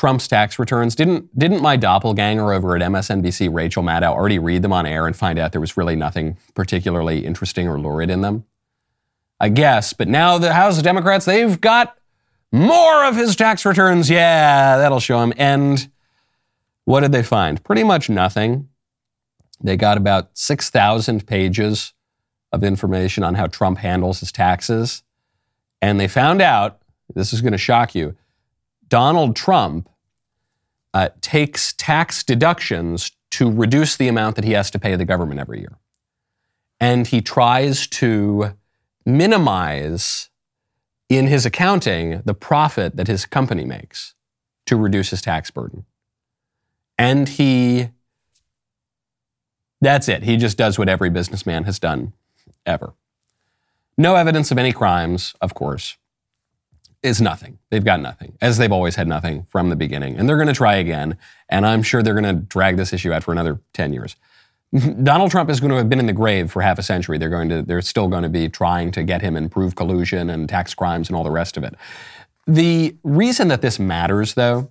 Trump's 0.03 0.27
tax 0.27 0.59
returns? 0.59 0.97
Didn't, 0.97 1.39
didn't 1.39 1.63
my 1.63 1.77
doppelganger 1.77 2.53
over 2.53 2.75
at 2.75 2.83
MSNBC, 2.83 3.55
Rachel 3.55 3.85
Maddow, 3.85 4.11
already 4.11 4.41
read 4.41 4.63
them 4.63 4.73
on 4.73 4.85
air 4.85 5.07
and 5.07 5.15
find 5.15 5.39
out 5.39 5.53
there 5.53 5.61
was 5.61 5.77
really 5.77 5.95
nothing 5.95 6.37
particularly 6.55 7.25
interesting 7.25 7.69
or 7.69 7.79
lurid 7.79 8.11
in 8.11 8.21
them? 8.21 8.45
I 9.39 9.49
guess. 9.49 9.93
But 9.93 10.09
now 10.09 10.39
the 10.39 10.55
House 10.55 10.77
of 10.77 10.83
Democrats, 10.83 11.25
they've 11.25 11.61
got 11.61 11.97
more 12.51 13.05
of 13.05 13.15
his 13.15 13.37
tax 13.37 13.65
returns. 13.65 14.11
Yeah, 14.11 14.77
that'll 14.79 14.99
show 14.99 15.21
him. 15.23 15.33
And 15.37 15.89
what 16.85 17.03
did 17.03 17.13
they 17.13 17.23
find? 17.23 17.63
Pretty 17.63 17.85
much 17.85 18.11
nothing. 18.11 18.69
They 19.63 19.77
got 19.77 19.99
about 19.99 20.37
6,000 20.37 21.29
pages 21.29 21.93
of 22.51 22.65
information 22.65 23.23
on 23.23 23.37
how 23.37 23.47
Trump 23.47 23.79
handles 23.79 24.19
his 24.19 24.33
taxes. 24.33 25.05
And 25.81 26.01
they 26.01 26.09
found 26.09 26.43
out 26.43 26.83
this 27.15 27.33
is 27.33 27.41
going 27.41 27.53
to 27.53 27.59
shock 27.59 27.95
you 27.95 28.17
Donald 28.89 29.37
Trump 29.37 29.89
uh, 30.95 31.09
takes 31.21 31.73
tax 31.75 32.23
deductions 32.23 33.13
to 33.31 33.51
reduce 33.51 33.97
the 33.97 34.09
amount 34.09 34.37
that 34.37 34.45
he 34.45 34.53
has 34.53 34.71
to 34.71 34.79
pay 34.79 34.95
the 34.95 35.05
government 35.05 35.41
every 35.41 35.61
year. 35.61 35.79
And 36.79 37.07
he 37.07 37.21
tries 37.21 37.87
to 37.89 38.55
minimize 39.07 40.29
in 41.09 41.27
his 41.27 41.47
accounting 41.47 42.23
the 42.25 42.35
profit 42.35 42.97
that 42.97 43.07
his 43.07 43.25
company 43.25 43.65
makes 43.65 44.15
to 44.67 44.77
reduce 44.77 45.11
his 45.11 45.23
tax 45.23 45.51
burden. 45.51 45.85
And 46.99 47.29
he, 47.29 47.89
that's 49.81 50.09
it. 50.09 50.23
He 50.23 50.37
just 50.37 50.57
does 50.57 50.79
what 50.79 50.89
every 50.89 51.11
businessman 51.11 51.65
has 51.65 51.79
done 51.79 52.13
ever. 52.67 52.95
No 53.99 54.15
evidence 54.15 54.51
of 54.51 54.59
any 54.59 54.73
crimes, 54.73 55.35
of 55.41 55.55
course, 55.55 55.97
is 57.03 57.21
nothing. 57.21 57.59
They've 57.71 57.85
got 57.85 58.01
nothing, 58.01 58.37
as 58.41 58.59
they've 58.59 58.73
always 58.73 58.97
had 58.97 59.09
nothing 59.09 59.45
from 59.51 59.71
the 59.71 59.77
beginning. 59.77 60.17
And 60.17 60.29
they're 60.29 60.37
going 60.37 60.49
to 60.49 60.55
try 60.55 60.77
again. 60.77 61.19
And 61.49 61.67
I'm 61.67 61.83
sure 61.83 62.03
they're 62.03 62.15
going 62.15 62.37
to 62.37 62.41
drag 62.41 62.77
this 62.77 62.93
issue 62.93 63.13
out 63.13 63.25
for 63.25 63.33
another 63.33 63.61
10 63.75 63.93
years. 63.93 64.17
Donald 65.03 65.31
Trump 65.31 65.51
is 65.51 65.61
going 65.61 65.71
to 65.71 65.77
have 65.77 65.89
been 65.89 65.99
in 65.99 66.07
the 66.07 66.13
grave 66.13 66.51
for 66.51 66.63
half 66.63 66.79
a 66.79 66.83
century. 66.83 67.19
They're 67.19 67.29
going 67.29 67.49
to, 67.49 67.63
they're 67.63 67.83
still 67.83 68.09
going 68.09 68.23
to 68.23 68.29
be 68.29 68.49
trying 68.49 68.93
to 68.93 69.03
get 69.03 69.21
him 69.21 69.37
and 69.37 69.51
prove 69.51 69.75
collusion 69.75 70.31
and 70.31 70.49
tax 70.49 70.75
crimes 70.75 71.09
and 71.09 71.17
all 71.17 71.25
the 71.25 71.31
rest 71.31 71.57
of 71.57 71.65
it. 71.65 71.75
The 72.47 72.97
reason 73.03 73.49
that 73.49 73.63
this 73.63 73.79
matters, 73.79 74.35
though, 74.35 74.71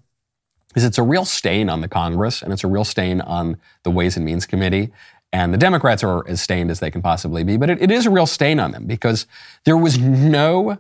is 0.76 0.84
it's 0.84 0.98
a 0.98 1.04
real 1.04 1.26
stain 1.26 1.70
on 1.70 1.82
the 1.82 1.88
Congress 1.88 2.42
and 2.42 2.54
it's 2.54 2.64
a 2.64 2.68
real 2.68 2.86
stain 2.86 3.22
on 3.22 3.58
the 3.84 3.92
Ways 3.92 4.16
and 4.16 4.26
Means 4.26 4.46
Committee. 4.46 4.92
And 5.34 5.54
the 5.54 5.58
Democrats 5.58 6.04
are 6.04 6.28
as 6.28 6.42
stained 6.42 6.72
as 6.72 6.80
they 6.80 6.92
can 6.92 7.02
possibly 7.02 7.44
be, 7.44 7.56
but 7.58 7.70
it, 7.70 7.82
it 7.82 7.92
is 7.92 8.06
a 8.06 8.10
real 8.10 8.26
stain 8.26 8.60
on 8.60 8.72
them 8.72 8.86
because 8.86 9.28
there 9.64 9.78
was 9.78 9.98
no 9.98 10.78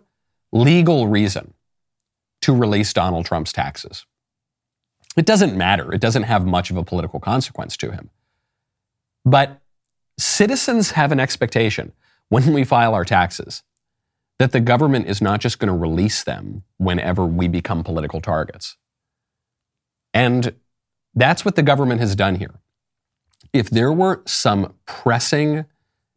legal 0.51 1.07
reason 1.07 1.53
to 2.41 2.55
release 2.55 2.91
Donald 2.93 3.25
Trump's 3.25 3.53
taxes. 3.53 4.05
It 5.15 5.25
doesn't 5.25 5.55
matter. 5.55 5.93
It 5.93 6.01
doesn't 6.01 6.23
have 6.23 6.45
much 6.45 6.71
of 6.71 6.77
a 6.77 6.83
political 6.83 7.19
consequence 7.19 7.77
to 7.77 7.91
him. 7.91 8.09
But 9.25 9.61
citizens 10.17 10.91
have 10.91 11.11
an 11.11 11.19
expectation 11.19 11.91
when 12.29 12.53
we 12.53 12.63
file 12.63 12.93
our 12.93 13.05
taxes 13.05 13.63
that 14.39 14.53
the 14.53 14.59
government 14.59 15.05
is 15.07 15.21
not 15.21 15.39
just 15.39 15.59
going 15.59 15.67
to 15.67 15.77
release 15.77 16.23
them 16.23 16.63
whenever 16.77 17.25
we 17.25 17.47
become 17.47 17.83
political 17.83 18.19
targets. 18.19 18.77
And 20.13 20.55
that's 21.13 21.45
what 21.45 21.55
the 21.55 21.61
government 21.61 22.01
has 22.01 22.15
done 22.15 22.35
here. 22.35 22.55
If 23.53 23.69
there 23.69 23.91
were 23.91 24.23
some 24.25 24.73
pressing 24.85 25.65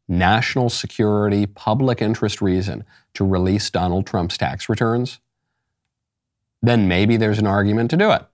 national 0.08 0.70
security, 0.70 1.46
public 1.46 2.00
interest 2.00 2.40
reason 2.40 2.84
to 3.14 3.26
release 3.26 3.70
Donald 3.70 4.06
Trump's 4.06 4.36
tax 4.36 4.68
returns, 4.68 5.20
then 6.62 6.88
maybe 6.88 7.16
there's 7.16 7.38
an 7.38 7.46
argument 7.46 7.90
to 7.90 7.96
do 7.96 8.10
it. 8.10 8.24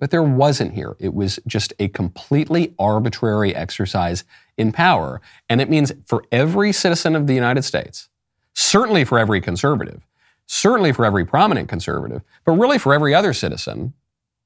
But 0.00 0.10
there 0.10 0.22
wasn't 0.22 0.74
here. 0.74 0.96
It 0.98 1.14
was 1.14 1.38
just 1.46 1.72
a 1.78 1.88
completely 1.88 2.74
arbitrary 2.78 3.54
exercise 3.54 4.24
in 4.56 4.72
power. 4.72 5.20
And 5.48 5.60
it 5.60 5.70
means 5.70 5.92
for 6.06 6.24
every 6.32 6.72
citizen 6.72 7.14
of 7.16 7.26
the 7.26 7.34
United 7.34 7.62
States, 7.62 8.08
certainly 8.54 9.04
for 9.04 9.18
every 9.18 9.40
conservative, 9.40 10.02
certainly 10.46 10.92
for 10.92 11.04
every 11.04 11.24
prominent 11.24 11.68
conservative, 11.68 12.22
but 12.44 12.52
really 12.52 12.78
for 12.78 12.92
every 12.92 13.14
other 13.14 13.32
citizen 13.32 13.94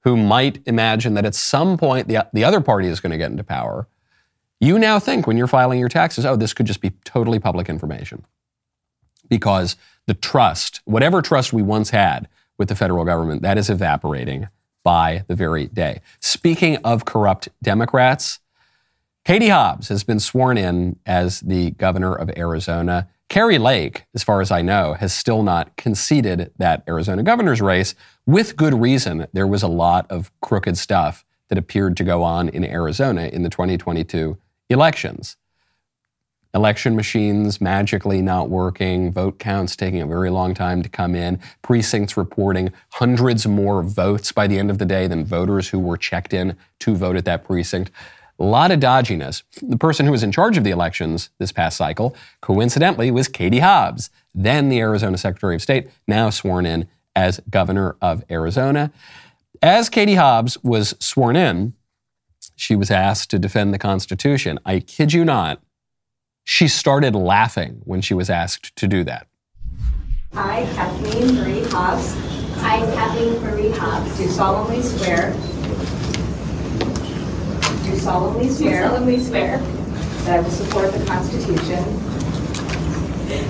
who 0.04 0.16
might 0.16 0.60
imagine 0.66 1.14
that 1.14 1.24
at 1.24 1.34
some 1.34 1.76
point 1.76 2.08
the, 2.08 2.26
the 2.32 2.44
other 2.44 2.60
party 2.60 2.88
is 2.88 3.00
going 3.00 3.10
to 3.10 3.18
get 3.18 3.30
into 3.30 3.42
power, 3.42 3.88
you 4.60 4.78
now 4.78 4.98
think 4.98 5.26
when 5.26 5.36
you're 5.36 5.46
filing 5.46 5.78
your 5.78 5.88
taxes, 5.88 6.26
oh, 6.26 6.36
this 6.36 6.52
could 6.52 6.66
just 6.66 6.80
be 6.80 6.90
totally 7.04 7.38
public 7.38 7.68
information. 7.68 8.24
Because 9.28 9.76
the 10.06 10.14
trust, 10.14 10.80
whatever 10.84 11.22
trust 11.22 11.52
we 11.52 11.62
once 11.62 11.90
had 11.90 12.28
with 12.58 12.68
the 12.68 12.74
federal 12.74 13.04
government, 13.04 13.42
that 13.42 13.58
is 13.58 13.70
evaporating 13.70 14.48
by 14.82 15.24
the 15.28 15.34
very 15.34 15.66
day. 15.66 16.00
Speaking 16.20 16.76
of 16.78 17.04
corrupt 17.04 17.48
Democrats, 17.62 18.40
Katie 19.24 19.48
Hobbs 19.48 19.88
has 19.88 20.04
been 20.04 20.20
sworn 20.20 20.56
in 20.56 20.98
as 21.04 21.40
the 21.40 21.72
governor 21.72 22.14
of 22.14 22.30
Arizona. 22.36 23.08
Kari 23.28 23.58
Lake, 23.58 24.06
as 24.14 24.24
far 24.24 24.40
as 24.40 24.50
I 24.50 24.62
know, 24.62 24.94
has 24.94 25.12
still 25.12 25.42
not 25.42 25.76
conceded 25.76 26.50
that 26.56 26.82
Arizona 26.88 27.22
governor's 27.22 27.60
race 27.60 27.94
with 28.24 28.56
good 28.56 28.72
reason. 28.72 29.26
There 29.34 29.46
was 29.46 29.62
a 29.62 29.68
lot 29.68 30.10
of 30.10 30.32
crooked 30.40 30.78
stuff 30.78 31.26
that 31.48 31.58
appeared 31.58 31.96
to 31.98 32.04
go 32.04 32.22
on 32.22 32.48
in 32.48 32.64
Arizona 32.64 33.26
in 33.26 33.42
the 33.42 33.50
2022 33.50 34.38
elections. 34.70 35.36
Election 36.58 36.96
machines 36.96 37.60
magically 37.60 38.20
not 38.20 38.50
working, 38.50 39.12
vote 39.12 39.38
counts 39.38 39.76
taking 39.76 40.02
a 40.02 40.06
very 40.08 40.28
long 40.28 40.54
time 40.54 40.82
to 40.82 40.88
come 40.88 41.14
in, 41.14 41.38
precincts 41.62 42.16
reporting 42.16 42.72
hundreds 42.94 43.46
more 43.46 43.80
votes 43.84 44.32
by 44.32 44.48
the 44.48 44.58
end 44.58 44.68
of 44.68 44.78
the 44.78 44.84
day 44.84 45.06
than 45.06 45.24
voters 45.24 45.68
who 45.68 45.78
were 45.78 45.96
checked 45.96 46.34
in 46.34 46.56
to 46.80 46.96
vote 46.96 47.14
at 47.14 47.24
that 47.24 47.44
precinct. 47.44 47.92
A 48.40 48.44
lot 48.44 48.72
of 48.72 48.80
dodginess. 48.80 49.44
The 49.62 49.76
person 49.76 50.04
who 50.04 50.10
was 50.10 50.24
in 50.24 50.32
charge 50.32 50.56
of 50.58 50.64
the 50.64 50.72
elections 50.72 51.30
this 51.38 51.52
past 51.52 51.76
cycle, 51.76 52.16
coincidentally, 52.40 53.12
was 53.12 53.28
Katie 53.28 53.60
Hobbs, 53.60 54.10
then 54.34 54.68
the 54.68 54.80
Arizona 54.80 55.16
Secretary 55.16 55.54
of 55.54 55.62
State, 55.62 55.88
now 56.08 56.28
sworn 56.28 56.66
in 56.66 56.88
as 57.14 57.40
governor 57.48 57.94
of 58.02 58.24
Arizona. 58.28 58.90
As 59.62 59.88
Katie 59.88 60.16
Hobbs 60.16 60.58
was 60.64 60.96
sworn 60.98 61.36
in, 61.36 61.74
she 62.56 62.74
was 62.74 62.90
asked 62.90 63.30
to 63.30 63.38
defend 63.38 63.72
the 63.72 63.78
Constitution. 63.78 64.58
I 64.66 64.80
kid 64.80 65.12
you 65.12 65.24
not, 65.24 65.62
she 66.50 66.66
started 66.66 67.14
laughing 67.14 67.82
when 67.84 68.00
she 68.00 68.14
was 68.14 68.30
asked 68.30 68.74
to 68.74 68.88
do 68.88 69.04
that. 69.04 69.26
I, 70.32 70.62
Kathleen 70.74 71.34
Marie 71.34 71.62
Hobbs, 71.64 72.16
I, 72.62 72.80
Kathleen 72.94 73.38
Marie 73.42 73.68
Hobbs, 73.68 74.16
do 74.16 74.26
solemnly 74.28 74.80
swear 74.80 75.32
do 77.84 77.98
solemnly 77.98 78.48
swear, 78.48 78.48
do 78.48 78.48
swear 78.48 78.88
solemnly 78.88 79.20
swear. 79.20 79.58
that 80.24 80.38
I 80.38 80.40
will 80.40 80.50
support 80.50 80.90
the 80.92 81.04
Constitution 81.04 81.84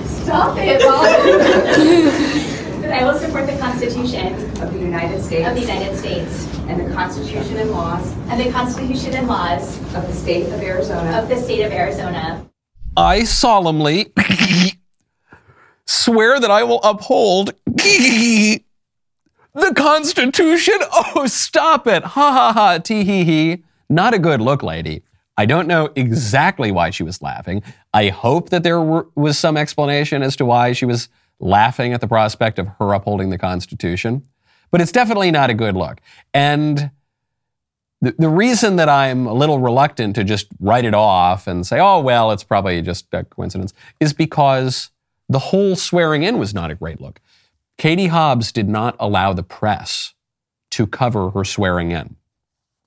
Stop 0.05 0.57
it, 0.57 0.81
Mom. 0.83 2.81
That 2.81 3.01
I 3.01 3.05
will 3.05 3.17
support 3.17 3.47
the 3.47 3.57
Constitution 3.59 4.35
of 4.61 4.73
the 4.73 4.79
United 4.79 5.23
States 5.23 5.47
of 5.47 5.55
the 5.55 5.61
United 5.61 5.97
States 5.97 6.53
and 6.67 6.85
the 6.85 6.93
Constitution 6.93 7.55
and 7.59 7.71
laws 7.71 8.11
and 8.27 8.41
the 8.41 8.51
Constitution 8.51 9.13
and 9.13 9.25
laws 9.29 9.77
of 9.95 10.05
the 10.05 10.13
state 10.13 10.47
of 10.47 10.61
Arizona 10.61 11.17
of 11.17 11.29
the 11.29 11.37
state 11.37 11.63
of 11.63 11.71
Arizona. 11.71 12.48
I 12.95 13.23
solemnly 13.23 14.13
swear 15.85 16.39
that 16.39 16.51
I 16.51 16.63
will 16.63 16.81
uphold 16.83 17.53
the 17.65 18.63
Constitution. 19.75 20.75
Oh, 21.15 21.25
stop 21.27 21.87
it. 21.87 22.03
Ha 22.03 22.31
ha 22.31 22.53
ha, 22.53 22.77
tee 22.77 23.03
hee 23.03 23.23
hee. 23.23 23.63
Not 23.89 24.13
a 24.13 24.19
good 24.19 24.41
look, 24.41 24.61
lady. 24.63 25.03
I 25.37 25.45
don't 25.45 25.67
know 25.67 25.89
exactly 25.95 26.71
why 26.71 26.89
she 26.89 27.03
was 27.03 27.21
laughing. 27.21 27.63
I 27.93 28.09
hope 28.09 28.49
that 28.49 28.63
there 28.63 28.81
were, 28.81 29.07
was 29.15 29.39
some 29.39 29.55
explanation 29.55 30.21
as 30.21 30.35
to 30.35 30.45
why 30.45 30.73
she 30.73 30.85
was 30.85 31.09
laughing 31.39 31.93
at 31.93 32.01
the 32.01 32.07
prospect 32.07 32.59
of 32.59 32.67
her 32.79 32.93
upholding 32.93 33.29
the 33.29 33.37
Constitution. 33.37 34.27
But 34.71 34.81
it's 34.81 34.91
definitely 34.91 35.31
not 35.31 35.49
a 35.49 35.53
good 35.53 35.75
look. 35.75 36.01
And 36.33 36.91
the, 38.01 38.15
the 38.17 38.29
reason 38.29 38.77
that 38.77 38.89
I'm 38.89 39.27
a 39.27 39.33
little 39.33 39.59
reluctant 39.59 40.15
to 40.15 40.23
just 40.23 40.47
write 40.59 40.85
it 40.85 40.93
off 40.93 41.47
and 41.47 41.65
say, 41.65 41.79
oh, 41.79 41.99
well, 41.99 42.31
it's 42.31 42.43
probably 42.43 42.81
just 42.81 43.07
a 43.13 43.23
coincidence, 43.23 43.73
is 43.99 44.13
because 44.13 44.89
the 45.27 45.39
whole 45.39 45.75
swearing 45.75 46.23
in 46.23 46.39
was 46.39 46.53
not 46.53 46.71
a 46.71 46.75
great 46.75 47.01
look. 47.01 47.19
Katie 47.77 48.07
Hobbs 48.07 48.51
did 48.51 48.67
not 48.67 48.95
allow 48.99 49.33
the 49.33 49.43
press 49.43 50.13
to 50.71 50.87
cover 50.87 51.31
her 51.31 51.43
swearing 51.43 51.91
in. 51.91 52.15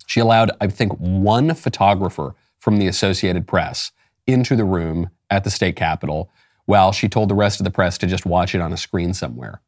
She 0.06 0.20
allowed, 0.20 0.50
I 0.60 0.66
think, 0.68 0.92
one 0.98 1.54
photographer 1.54 2.34
from 2.58 2.78
the 2.78 2.86
Associated 2.86 3.46
Press 3.46 3.92
into 4.26 4.56
the 4.56 4.64
room 4.64 5.10
at 5.30 5.44
the 5.44 5.50
state 5.50 5.76
capitol 5.76 6.30
while 6.66 6.92
she 6.92 7.08
told 7.08 7.28
the 7.28 7.34
rest 7.34 7.60
of 7.60 7.64
the 7.64 7.70
press 7.70 7.98
to 7.98 8.06
just 8.06 8.24
watch 8.24 8.54
it 8.54 8.60
on 8.60 8.72
a 8.72 8.76
screen 8.76 9.14
somewhere 9.14 9.60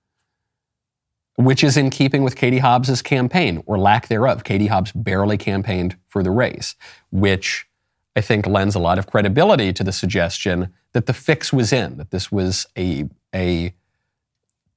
which 1.36 1.64
is 1.64 1.76
in 1.76 1.90
keeping 1.90 2.22
with 2.22 2.36
Katie 2.36 2.58
Hobbs's 2.58 3.02
campaign 3.02 3.62
or 3.66 3.78
lack 3.78 4.08
thereof. 4.08 4.44
Katie 4.44 4.68
Hobbs 4.68 4.92
barely 4.92 5.36
campaigned 5.36 5.96
for 6.08 6.22
the 6.22 6.30
race, 6.30 6.76
which 7.10 7.66
I 8.16 8.20
think 8.20 8.46
lends 8.46 8.74
a 8.74 8.78
lot 8.78 8.98
of 8.98 9.06
credibility 9.06 9.72
to 9.72 9.82
the 9.82 9.92
suggestion 9.92 10.72
that 10.92 11.06
the 11.06 11.12
fix 11.12 11.52
was 11.52 11.72
in, 11.72 11.96
that 11.96 12.10
this 12.10 12.30
was 12.30 12.66
a, 12.78 13.08
a 13.34 13.74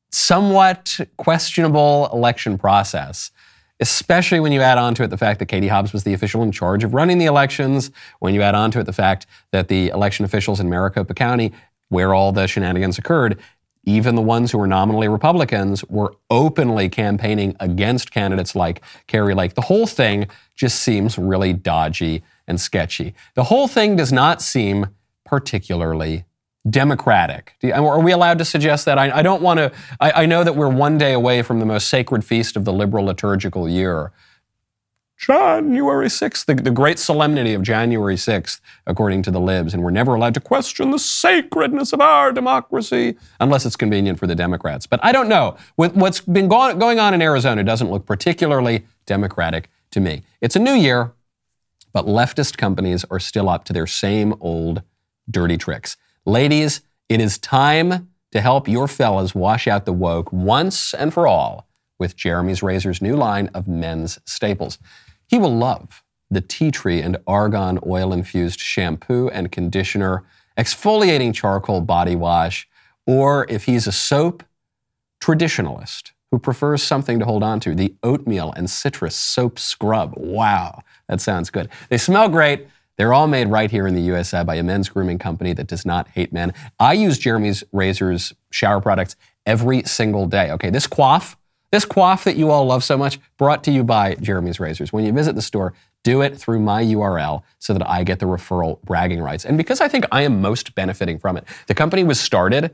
somewhat 0.09 0.99
questionable 1.17 2.09
election 2.11 2.57
process, 2.57 3.31
especially 3.79 4.39
when 4.39 4.51
you 4.51 4.61
add 4.61 4.79
on 4.79 4.95
to 4.95 5.03
it 5.03 5.09
the 5.09 5.17
fact 5.17 5.37
that 5.37 5.45
Katie 5.45 5.67
Hobbs 5.67 5.93
was 5.93 6.03
the 6.03 6.13
official 6.13 6.41
in 6.41 6.51
charge 6.51 6.83
of 6.83 6.95
running 6.95 7.19
the 7.19 7.25
elections, 7.25 7.91
when 8.19 8.33
you 8.33 8.41
add 8.41 8.55
on 8.55 8.71
to 8.71 8.79
it 8.79 8.85
the 8.85 8.93
fact 8.93 9.27
that 9.51 9.67
the 9.67 9.89
election 9.89 10.25
officials 10.25 10.59
in 10.59 10.67
Maricopa 10.67 11.13
County, 11.13 11.53
where 11.89 12.15
all 12.15 12.31
the 12.31 12.47
shenanigans 12.47 12.97
occurred, 12.97 13.39
even 13.87 14.15
the 14.15 14.21
ones 14.21 14.51
who 14.51 14.57
were 14.57 14.67
nominally 14.67 15.07
Republicans 15.07 15.81
were 15.85 16.13
openly 16.29 16.89
campaigning 16.89 17.55
against 17.61 18.11
candidates 18.11 18.53
like 18.53 18.81
Kari 19.07 19.33
Lake. 19.33 19.53
The 19.53 19.61
whole 19.61 19.87
thing 19.87 20.27
just 20.55 20.83
seems 20.83 21.17
really 21.17 21.53
dodgy 21.53 22.21
and 22.47 22.59
sketchy. 22.59 23.15
The 23.35 23.45
whole 23.45 23.69
thing 23.69 23.95
does 23.95 24.11
not 24.11 24.41
seem 24.41 24.87
particularly 25.25 26.25
democratic. 26.69 27.55
Are 27.73 28.01
we 28.01 28.11
allowed 28.11 28.39
to 28.39 28.45
suggest 28.45 28.83
that? 28.85 28.97
I, 28.97 29.19
I 29.19 29.21
don't 29.21 29.41
want 29.41 29.59
to. 29.59 29.71
I, 30.01 30.23
I 30.23 30.25
know 30.25 30.43
that 30.43 30.57
we're 30.57 30.69
one 30.69 30.97
day 30.97 31.13
away 31.13 31.41
from 31.41 31.61
the 31.61 31.65
most 31.65 31.87
sacred 31.87 32.25
feast 32.25 32.57
of 32.57 32.65
the 32.65 32.73
liberal 32.73 33.05
liturgical 33.05 33.69
year, 33.69 34.11
January 35.17 36.07
6th, 36.07 36.45
the, 36.45 36.53
the 36.53 36.71
great 36.71 36.99
solemnity 36.99 37.53
of 37.53 37.63
January 37.63 38.15
6th, 38.15 38.61
according 38.85 39.23
to 39.23 39.31
the 39.31 39.39
libs, 39.39 39.73
and 39.73 39.83
we're 39.83 39.89
never 39.89 40.13
allowed 40.13 40.35
to 40.35 40.39
question 40.39 40.91
the 40.91 40.99
sacredness 40.99 41.91
of 41.91 41.99
our 41.99 42.31
democracy 42.31 43.17
unless 43.39 43.65
it's 43.65 43.75
convenient 43.75 44.19
for 44.19 44.27
the 44.27 44.35
Democrats. 44.35 44.85
But 44.85 44.99
I 45.03 45.11
don't 45.11 45.27
know. 45.27 45.57
What's 45.75 46.21
been 46.21 46.47
going 46.47 46.99
on 46.99 47.13
in 47.13 47.21
Arizona 47.21 47.63
doesn't 47.63 47.89
look 47.89 48.05
particularly 48.05 48.85
democratic 49.07 49.69
to 49.91 49.99
me. 49.99 50.23
It's 50.39 50.55
a 50.55 50.59
new 50.59 50.73
year, 50.73 51.13
but 51.93 52.05
leftist 52.05 52.57
companies 52.57 53.03
are 53.09 53.19
still 53.19 53.49
up 53.49 53.63
to 53.65 53.73
their 53.73 53.87
same 53.87 54.35
old 54.39 54.83
dirty 55.29 55.57
tricks. 55.57 55.97
Ladies, 56.25 56.81
it 57.09 57.19
is 57.19 57.39
time 57.39 58.09
to 58.31 58.41
help 58.41 58.67
your 58.67 58.87
fellas 58.87 59.33
wash 59.33 59.67
out 59.67 59.85
the 59.85 59.93
woke 59.93 60.31
once 60.31 60.93
and 60.93 61.11
for 61.13 61.25
all 61.25 61.67
with 61.97 62.15
Jeremy's 62.15 62.61
Razor's 62.61 63.01
new 63.01 63.15
line 63.15 63.49
of 63.53 63.67
men's 63.67 64.19
staples. 64.25 64.77
He 65.27 65.37
will 65.37 65.55
love 65.55 66.03
the 66.29 66.41
tea 66.41 66.71
tree 66.71 67.01
and 67.01 67.17
argan 67.25 67.79
oil 67.85 68.13
infused 68.13 68.59
shampoo 68.59 69.29
and 69.29 69.51
conditioner, 69.51 70.23
exfoliating 70.57 71.33
charcoal 71.33 71.81
body 71.81 72.15
wash, 72.15 72.67
or 73.05 73.45
if 73.49 73.65
he's 73.65 73.87
a 73.87 73.91
soap 73.91 74.43
traditionalist 75.21 76.11
who 76.31 76.39
prefers 76.39 76.83
something 76.83 77.19
to 77.19 77.25
hold 77.25 77.43
on 77.43 77.59
to, 77.61 77.73
the 77.73 77.95
oatmeal 78.03 78.53
and 78.57 78.69
citrus 78.69 79.15
soap 79.15 79.57
scrub. 79.57 80.13
Wow, 80.17 80.81
that 81.07 81.21
sounds 81.21 81.49
good. 81.49 81.69
They 81.89 81.97
smell 81.97 82.27
great. 82.27 82.67
They're 82.97 83.13
all 83.13 83.27
made 83.27 83.47
right 83.47 83.69
here 83.69 83.87
in 83.87 83.93
the 83.93 84.01
USA 84.01 84.43
by 84.43 84.55
a 84.55 84.63
men's 84.63 84.89
grooming 84.89 85.19
company 85.19 85.53
that 85.53 85.67
does 85.67 85.85
not 85.85 86.09
hate 86.09 86.33
men. 86.33 86.53
I 86.79 86.93
use 86.93 87.17
Jeremy's 87.17 87.63
Razors 87.71 88.33
shower 88.49 88.81
products 88.81 89.15
every 89.45 89.83
single 89.83 90.25
day. 90.25 90.51
Okay, 90.51 90.69
this 90.69 90.87
quaff 90.87 91.37
this 91.71 91.85
quaff 91.85 92.23
that 92.23 92.35
you 92.35 92.49
all 92.49 92.65
love 92.65 92.83
so 92.83 92.97
much, 92.97 93.19
brought 93.37 93.63
to 93.65 93.71
you 93.71 93.83
by 93.83 94.15
Jeremy's 94.15 94.59
Razors. 94.59 94.93
When 94.93 95.05
you 95.05 95.11
visit 95.11 95.35
the 95.35 95.41
store, 95.41 95.73
do 96.03 96.21
it 96.21 96.37
through 96.37 96.59
my 96.59 96.83
URL 96.83 97.43
so 97.59 97.73
that 97.73 97.87
I 97.87 98.03
get 98.03 98.19
the 98.19 98.25
referral 98.25 98.81
bragging 98.83 99.21
rights. 99.21 99.45
And 99.45 99.57
because 99.57 99.81
I 99.81 99.87
think 99.87 100.05
I 100.11 100.21
am 100.21 100.41
most 100.41 100.75
benefiting 100.75 101.19
from 101.19 101.35
it. 101.37 101.43
The 101.67 101.73
company 101.73 102.03
was 102.03 102.19
started 102.19 102.73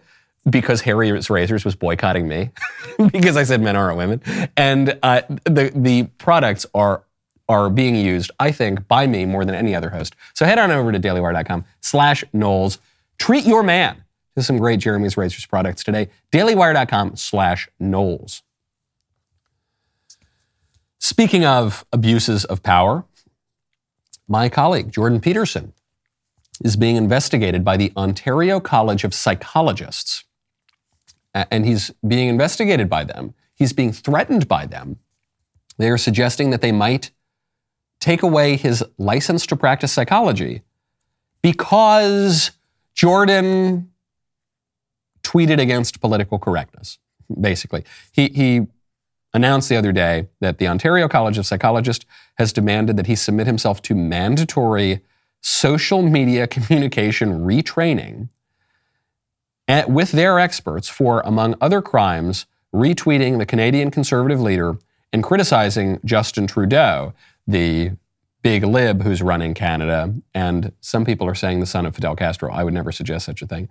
because 0.49 0.81
Harry's 0.81 1.29
Razors 1.29 1.65
was 1.65 1.75
boycotting 1.75 2.27
me 2.27 2.51
because 3.11 3.37
I 3.37 3.43
said 3.43 3.61
men 3.61 3.75
aren't 3.75 3.97
women. 3.97 4.21
And 4.55 4.99
uh, 5.01 5.21
the, 5.45 5.71
the 5.75 6.03
products 6.17 6.65
are 6.73 7.03
are 7.49 7.69
being 7.69 7.95
used, 7.95 8.31
I 8.39 8.51
think, 8.51 8.87
by 8.87 9.05
me 9.05 9.25
more 9.25 9.43
than 9.43 9.53
any 9.53 9.75
other 9.75 9.89
host. 9.89 10.15
So 10.33 10.45
head 10.45 10.57
on 10.57 10.71
over 10.71 10.91
to 10.91 10.99
dailywire.com 10.99 11.65
slash 11.81 12.23
Knowles. 12.31 12.79
Treat 13.19 13.45
your 13.45 13.63
man 13.63 14.03
to 14.37 14.43
some 14.43 14.57
great 14.57 14.79
Jeremy's 14.79 15.17
Razors 15.17 15.45
products 15.45 15.83
today. 15.83 16.09
dailywire.com 16.31 17.17
slash 17.17 17.67
Knowles. 17.79 18.43
Speaking 21.03 21.43
of 21.43 21.85
abuses 21.91 22.45
of 22.45 22.63
power, 22.63 23.03
my 24.25 24.47
colleague, 24.47 24.89
Jordan 24.89 25.19
Peterson, 25.19 25.73
is 26.63 26.77
being 26.77 26.95
investigated 26.95 27.65
by 27.65 27.75
the 27.75 27.91
Ontario 27.97 28.61
College 28.61 29.03
of 29.03 29.13
Psychologists. 29.13 30.23
And 31.33 31.65
he's 31.65 31.91
being 32.07 32.29
investigated 32.29 32.89
by 32.89 33.03
them. 33.03 33.33
He's 33.53 33.73
being 33.73 33.91
threatened 33.91 34.47
by 34.47 34.65
them. 34.65 34.99
They 35.77 35.89
are 35.89 35.97
suggesting 35.97 36.51
that 36.51 36.61
they 36.61 36.71
might 36.71 37.11
take 37.99 38.23
away 38.23 38.55
his 38.55 38.81
license 38.97 39.45
to 39.47 39.57
practice 39.57 39.91
psychology 39.91 40.61
because 41.41 42.51
Jordan 42.95 43.91
tweeted 45.21 45.59
against 45.59 45.99
political 45.99 46.39
correctness, 46.39 46.97
basically. 47.41 47.83
He, 48.13 48.29
he 48.29 48.67
announced 49.33 49.69
the 49.69 49.75
other 49.75 49.91
day 49.91 50.27
that 50.39 50.57
the 50.57 50.67
Ontario 50.67 51.07
College 51.07 51.37
of 51.37 51.45
Psychologists 51.45 52.05
has 52.35 52.53
demanded 52.53 52.97
that 52.97 53.07
he 53.07 53.15
submit 53.15 53.47
himself 53.47 53.81
to 53.83 53.95
mandatory 53.95 55.01
social 55.41 56.01
media 56.01 56.47
communication 56.47 57.39
retraining 57.39 58.29
at, 59.67 59.89
with 59.89 60.11
their 60.11 60.39
experts 60.39 60.89
for, 60.89 61.21
among 61.21 61.55
other 61.61 61.81
crimes, 61.81 62.45
retweeting 62.73 63.37
the 63.37 63.45
Canadian 63.45 63.91
conservative 63.91 64.41
leader 64.41 64.77
and 65.11 65.23
criticizing 65.23 65.99
Justin 66.03 66.47
Trudeau, 66.47 67.13
the 67.47 67.91
big 68.41 68.63
lib 68.63 69.03
who's 69.03 69.21
running 69.21 69.53
Canada. 69.53 70.13
And 70.33 70.73
some 70.81 71.05
people 71.05 71.27
are 71.27 71.35
saying 71.35 71.59
the 71.59 71.65
son 71.65 71.85
of 71.85 71.95
Fidel 71.95 72.15
Castro. 72.15 72.51
I 72.51 72.63
would 72.63 72.73
never 72.73 72.91
suggest 72.91 73.25
such 73.25 73.41
a 73.41 73.47
thing. 73.47 73.69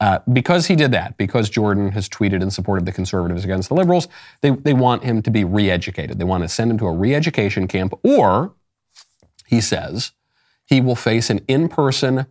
Uh, 0.00 0.18
because 0.32 0.66
he 0.66 0.76
did 0.76 0.92
that, 0.92 1.18
because 1.18 1.50
Jordan 1.50 1.92
has 1.92 2.08
tweeted 2.08 2.42
in 2.42 2.50
support 2.50 2.78
of 2.78 2.86
the 2.86 2.92
conservatives 2.92 3.44
against 3.44 3.68
the 3.68 3.74
liberals, 3.74 4.08
they, 4.40 4.50
they 4.50 4.72
want 4.72 5.04
him 5.04 5.20
to 5.20 5.30
be 5.30 5.44
re 5.44 5.70
educated. 5.70 6.18
They 6.18 6.24
want 6.24 6.42
to 6.42 6.48
send 6.48 6.70
him 6.70 6.78
to 6.78 6.86
a 6.86 6.92
re 6.92 7.14
education 7.14 7.68
camp, 7.68 7.92
or, 8.02 8.54
he 9.46 9.60
says, 9.60 10.12
he 10.64 10.80
will 10.80 10.96
face 10.96 11.28
an 11.28 11.40
in 11.48 11.68
person 11.68 12.26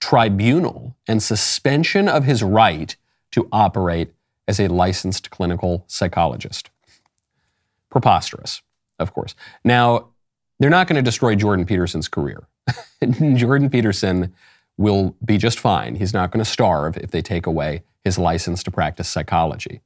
tribunal 0.00 0.96
and 1.06 1.22
suspension 1.22 2.08
of 2.08 2.24
his 2.24 2.42
right 2.42 2.96
to 3.30 3.48
operate 3.52 4.12
as 4.48 4.58
a 4.58 4.68
licensed 4.68 5.30
clinical 5.30 5.84
psychologist. 5.86 6.70
Preposterous, 7.90 8.62
of 8.98 9.14
course. 9.14 9.34
Now, 9.64 10.08
they're 10.58 10.70
not 10.70 10.88
going 10.88 10.96
to 10.96 11.02
destroy 11.02 11.34
Jordan 11.34 11.64
Peterson's 11.64 12.08
career. 12.08 12.48
Jordan 13.34 13.70
Peterson 13.70 14.34
will 14.76 15.16
be 15.24 15.38
just 15.38 15.58
fine. 15.58 15.94
He's 15.96 16.12
not 16.12 16.30
going 16.30 16.44
to 16.44 16.50
starve 16.50 16.96
if 16.96 17.10
they 17.10 17.22
take 17.22 17.46
away 17.46 17.82
his 18.02 18.18
license 18.18 18.62
to 18.64 18.70
practice 18.70 19.08
psychology. 19.08 19.80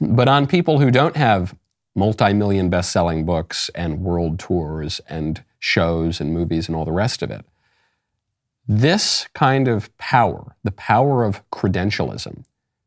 But 0.00 0.28
on 0.28 0.46
people 0.46 0.78
who 0.78 0.90
don't 0.90 1.16
have 1.16 1.54
multi 1.94 2.32
million 2.32 2.70
best 2.70 2.92
selling 2.92 3.24
books 3.24 3.70
and 3.74 4.00
world 4.00 4.38
tours 4.38 5.00
and 5.08 5.42
shows 5.58 6.20
and 6.20 6.32
movies 6.32 6.68
and 6.68 6.76
all 6.76 6.84
the 6.84 6.92
rest 6.92 7.22
of 7.22 7.30
it, 7.30 7.44
this 8.66 9.28
kind 9.34 9.66
of 9.66 9.96
power, 9.98 10.54
the 10.62 10.70
power 10.70 11.24
of 11.24 11.48
credentialism, 11.50 12.44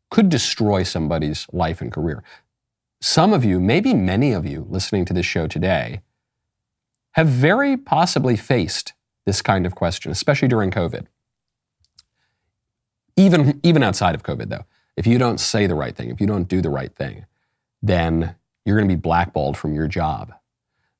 could 0.09 0.29
destroy 0.29 0.83
somebody's 0.83 1.47
life 1.51 1.81
and 1.81 1.91
career. 1.91 2.23
Some 3.01 3.33
of 3.33 3.43
you, 3.43 3.59
maybe 3.59 3.93
many 3.93 4.31
of 4.31 4.45
you 4.45 4.65
listening 4.69 5.05
to 5.05 5.13
this 5.13 5.25
show 5.25 5.47
today, 5.47 6.01
have 7.13 7.27
very 7.27 7.75
possibly 7.75 8.37
faced 8.37 8.93
this 9.25 9.41
kind 9.41 9.65
of 9.65 9.75
question, 9.75 10.11
especially 10.11 10.47
during 10.47 10.71
COVID. 10.71 11.05
Even, 13.15 13.59
even 13.63 13.83
outside 13.83 14.15
of 14.15 14.23
COVID, 14.23 14.49
though, 14.49 14.65
if 14.97 15.07
you 15.07 15.17
don't 15.17 15.39
say 15.39 15.67
the 15.67 15.75
right 15.75 15.95
thing, 15.95 16.09
if 16.09 16.19
you 16.19 16.27
don't 16.27 16.47
do 16.47 16.61
the 16.61 16.69
right 16.69 16.93
thing, 16.95 17.25
then 17.81 18.35
you're 18.65 18.77
going 18.77 18.87
to 18.87 18.95
be 18.95 18.99
blackballed 18.99 19.57
from 19.57 19.73
your 19.73 19.87
job. 19.87 20.33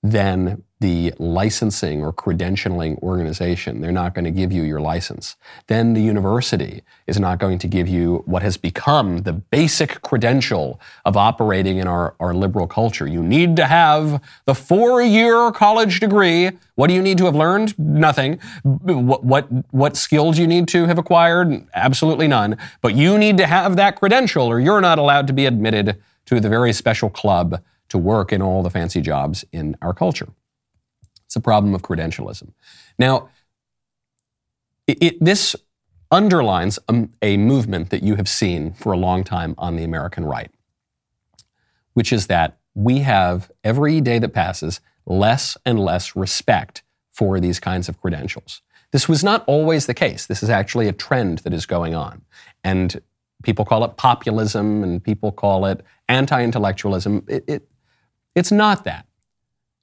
Then 0.04 0.63
the 0.82 1.13
licensing 1.18 2.04
or 2.04 2.12
credentialing 2.12 3.02
organization, 3.02 3.80
they're 3.80 3.94
not 3.94 4.13
going 4.13 4.26
to 4.26 4.32
give 4.32 4.52
you 4.52 4.63
your 4.63 4.82
license. 4.82 5.38
Then 5.68 5.94
the 5.94 6.02
university 6.02 6.82
is 7.08 7.18
not 7.18 7.39
going 7.39 7.58
to 7.60 7.70
give 7.70 7.88
you 7.88 8.22
what 8.26 8.42
has 8.42 8.58
become 8.58 9.20
the 9.20 9.32
basic 9.32 10.02
credential 10.02 10.82
of 11.06 11.16
operating 11.16 11.78
in 11.78 11.88
our, 11.88 12.16
our 12.20 12.34
liberal 12.34 12.68
culture. 12.68 13.08
You 13.08 13.24
need 13.24 13.56
to 13.56 13.66
have 13.66 14.22
the 14.46 14.54
four 14.54 15.02
year 15.02 15.54
college 15.54 16.02
degree. 16.02 16.52
What 16.76 16.88
do 16.88 16.94
you 16.94 17.02
need 17.02 17.18
to 17.20 17.26
have 17.26 17.36
learned? 17.36 17.80
Nothing. 17.80 18.42
What, 18.63 19.24
what, 19.24 19.48
what 19.72 19.96
skills 19.96 20.38
you 20.38 20.48
need 20.48 20.68
to 20.68 20.86
have 20.86 20.98
acquired? 20.98 21.66
Absolutely 21.76 22.28
none. 22.28 22.58
But 22.82 22.94
you 22.96 23.18
need 23.18 23.38
to 23.38 23.48
have 23.48 23.78
that 23.78 23.96
credential 23.96 24.48
or 24.48 24.60
you're 24.60 24.82
not 24.82 25.00
allowed 25.00 25.28
to 25.28 25.34
be 25.34 25.46
admitted 25.46 26.02
to 26.26 26.42
the 26.42 26.50
very 26.50 26.74
special 26.74 27.10
club 27.10 27.62
to 27.93 27.97
work 27.99 28.34
in 28.34 28.41
all 28.41 28.63
the 28.63 28.71
fancy 28.71 29.01
jobs 29.01 29.45
in 29.51 29.77
our 29.79 29.93
culture. 29.93 30.29
It's 31.25 31.36
a 31.36 31.39
problem 31.39 31.75
of 31.75 31.84
credentialism. 31.84 32.49
Now, 32.97 33.29
it, 34.88 34.97
it, 34.99 35.23
this 35.23 35.56
underlines 36.10 36.79
a, 36.89 37.08
a 37.21 37.38
movement 37.38 37.91
that 37.91 38.01
you 38.01 38.15
have 38.15 38.27
seen 38.27 38.73
for 38.73 38.93
a 38.93 38.97
long 38.97 39.23
time 39.23 39.53
on 39.60 39.75
the 39.75 39.84
American 39.84 40.25
right, 40.25 40.49
which 41.93 42.12
is 42.12 42.25
that 42.25 42.58
we 42.73 42.99
have 42.99 43.51
every 43.63 44.01
day 44.01 44.17
that 44.17 44.29
passes 44.29 44.82
less 45.06 45.56
and 45.63 45.79
less 45.79 46.15
respect 46.15 46.82
for 47.12 47.39
these 47.39 47.60
kinds 47.60 47.88
of 47.88 48.01
credentials. 48.01 48.63
This 48.91 49.08
was 49.08 49.23
not 49.23 49.43
always 49.45 49.86
the 49.86 49.93
case. 49.93 50.25
This 50.25 50.41
is 50.41 50.49
actually 50.49 50.88
a 50.88 50.93
trend 50.93 51.39
that 51.39 51.53
is 51.53 51.67
going 51.67 51.93
on. 51.93 52.23
And 52.63 52.99
people 53.43 53.65
call 53.65 53.84
it 53.84 53.97
populism 53.97 54.84
and 54.84 55.03
people 55.03 55.32
call 55.32 55.67
it 55.67 55.86
anti 56.10 56.43
intellectualism. 56.43 57.23
It, 57.27 57.43
it, 57.47 57.67
it's 58.36 58.52
not 58.52 58.84
that. 58.84 59.06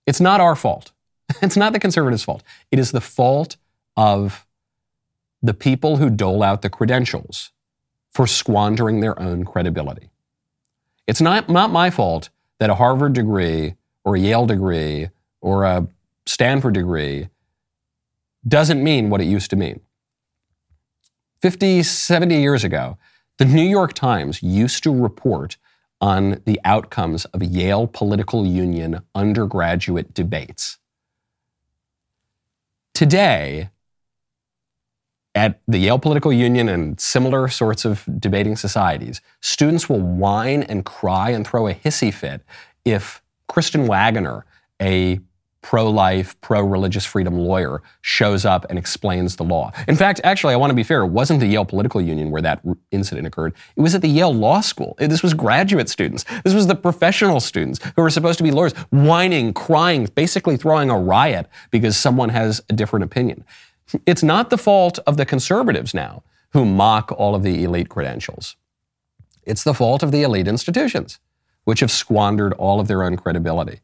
It's 0.06 0.20
not 0.20 0.40
our 0.40 0.56
fault. 0.56 0.92
It's 1.42 1.56
not 1.56 1.72
the 1.72 1.78
conservatives' 1.78 2.24
fault. 2.24 2.42
It 2.72 2.80
is 2.80 2.90
the 2.90 3.00
fault 3.00 3.56
of 3.96 4.46
the 5.40 5.54
people 5.54 5.98
who 5.98 6.10
dole 6.10 6.42
out 6.42 6.62
the 6.62 6.70
credentials 6.70 7.52
for 8.10 8.26
squandering 8.26 8.98
their 9.00 9.16
own 9.20 9.44
credibility. 9.44 10.10
It's 11.06 11.20
not, 11.20 11.48
not 11.48 11.70
my 11.70 11.90
fault 11.90 12.30
that 12.58 12.68
a 12.68 12.74
Harvard 12.74 13.12
degree 13.12 13.74
or 14.04 14.16
a 14.16 14.18
Yale 14.18 14.46
degree 14.46 15.10
or 15.40 15.64
a 15.64 15.86
Stanford 16.26 16.74
degree 16.74 17.28
doesn't 18.46 18.82
mean 18.82 19.10
what 19.10 19.20
it 19.20 19.26
used 19.26 19.50
to 19.50 19.56
mean. 19.56 19.80
50, 21.42 21.82
70 21.82 22.40
years 22.40 22.64
ago, 22.64 22.98
the 23.38 23.44
New 23.44 23.62
York 23.62 23.94
Times 23.94 24.42
used 24.42 24.82
to 24.82 24.94
report 24.94 25.56
on 26.00 26.40
the 26.46 26.60
outcomes 26.64 27.24
of 27.26 27.42
Yale 27.42 27.86
Political 27.86 28.46
Union 28.46 29.02
undergraduate 29.14 30.14
debates. 30.14 30.78
Today, 32.94 33.70
at 35.34 35.60
the 35.68 35.78
Yale 35.78 35.98
Political 35.98 36.32
Union 36.32 36.68
and 36.68 37.00
similar 37.00 37.48
sorts 37.48 37.84
of 37.84 38.04
debating 38.18 38.56
societies, 38.56 39.20
students 39.40 39.88
will 39.88 40.00
whine 40.00 40.62
and 40.64 40.84
cry 40.84 41.30
and 41.30 41.46
throw 41.46 41.68
a 41.68 41.74
hissy 41.74 42.12
fit 42.12 42.42
if 42.84 43.22
Kristen 43.48 43.86
Waggoner, 43.86 44.44
a 44.80 45.20
pro 45.62 45.90
life, 45.90 46.40
pro 46.40 46.62
religious 46.62 47.04
freedom 47.04 47.38
lawyer 47.38 47.82
shows 48.00 48.44
up 48.44 48.66
and 48.70 48.78
explains 48.78 49.36
the 49.36 49.44
law. 49.44 49.70
In 49.88 49.96
fact, 49.96 50.20
actually, 50.24 50.54
I 50.54 50.56
want 50.56 50.70
to 50.70 50.74
be 50.74 50.82
fair, 50.82 51.02
it 51.02 51.08
wasn't 51.08 51.40
the 51.40 51.46
Yale 51.46 51.64
Political 51.64 52.00
Union 52.00 52.30
where 52.30 52.42
that 52.42 52.62
incident 52.90 53.26
occurred. 53.26 53.54
It 53.76 53.80
was 53.80 53.94
at 53.94 54.02
the 54.02 54.08
Yale 54.08 54.32
Law 54.32 54.60
School. 54.60 54.94
This 54.98 55.22
was 55.22 55.34
graduate 55.34 55.88
students. 55.88 56.24
This 56.44 56.54
was 56.54 56.66
the 56.66 56.74
professional 56.74 57.40
students 57.40 57.80
who 57.96 58.02
were 58.02 58.10
supposed 58.10 58.38
to 58.38 58.44
be 58.44 58.50
lawyers, 58.50 58.72
whining, 58.90 59.52
crying, 59.52 60.06
basically 60.14 60.56
throwing 60.56 60.90
a 60.90 60.98
riot 60.98 61.46
because 61.70 61.96
someone 61.96 62.30
has 62.30 62.62
a 62.70 62.72
different 62.72 63.04
opinion. 63.04 63.44
It's 64.06 64.22
not 64.22 64.50
the 64.50 64.58
fault 64.58 64.98
of 65.06 65.16
the 65.16 65.26
conservatives 65.26 65.92
now 65.94 66.22
who 66.52 66.64
mock 66.64 67.12
all 67.12 67.34
of 67.34 67.42
the 67.42 67.64
elite 67.64 67.88
credentials. 67.88 68.56
It's 69.44 69.64
the 69.64 69.74
fault 69.74 70.02
of 70.02 70.12
the 70.12 70.22
elite 70.22 70.48
institutions, 70.48 71.18
which 71.64 71.80
have 71.80 71.90
squandered 71.90 72.52
all 72.54 72.80
of 72.80 72.88
their 72.88 73.02
own 73.02 73.16
credibility. 73.16 73.80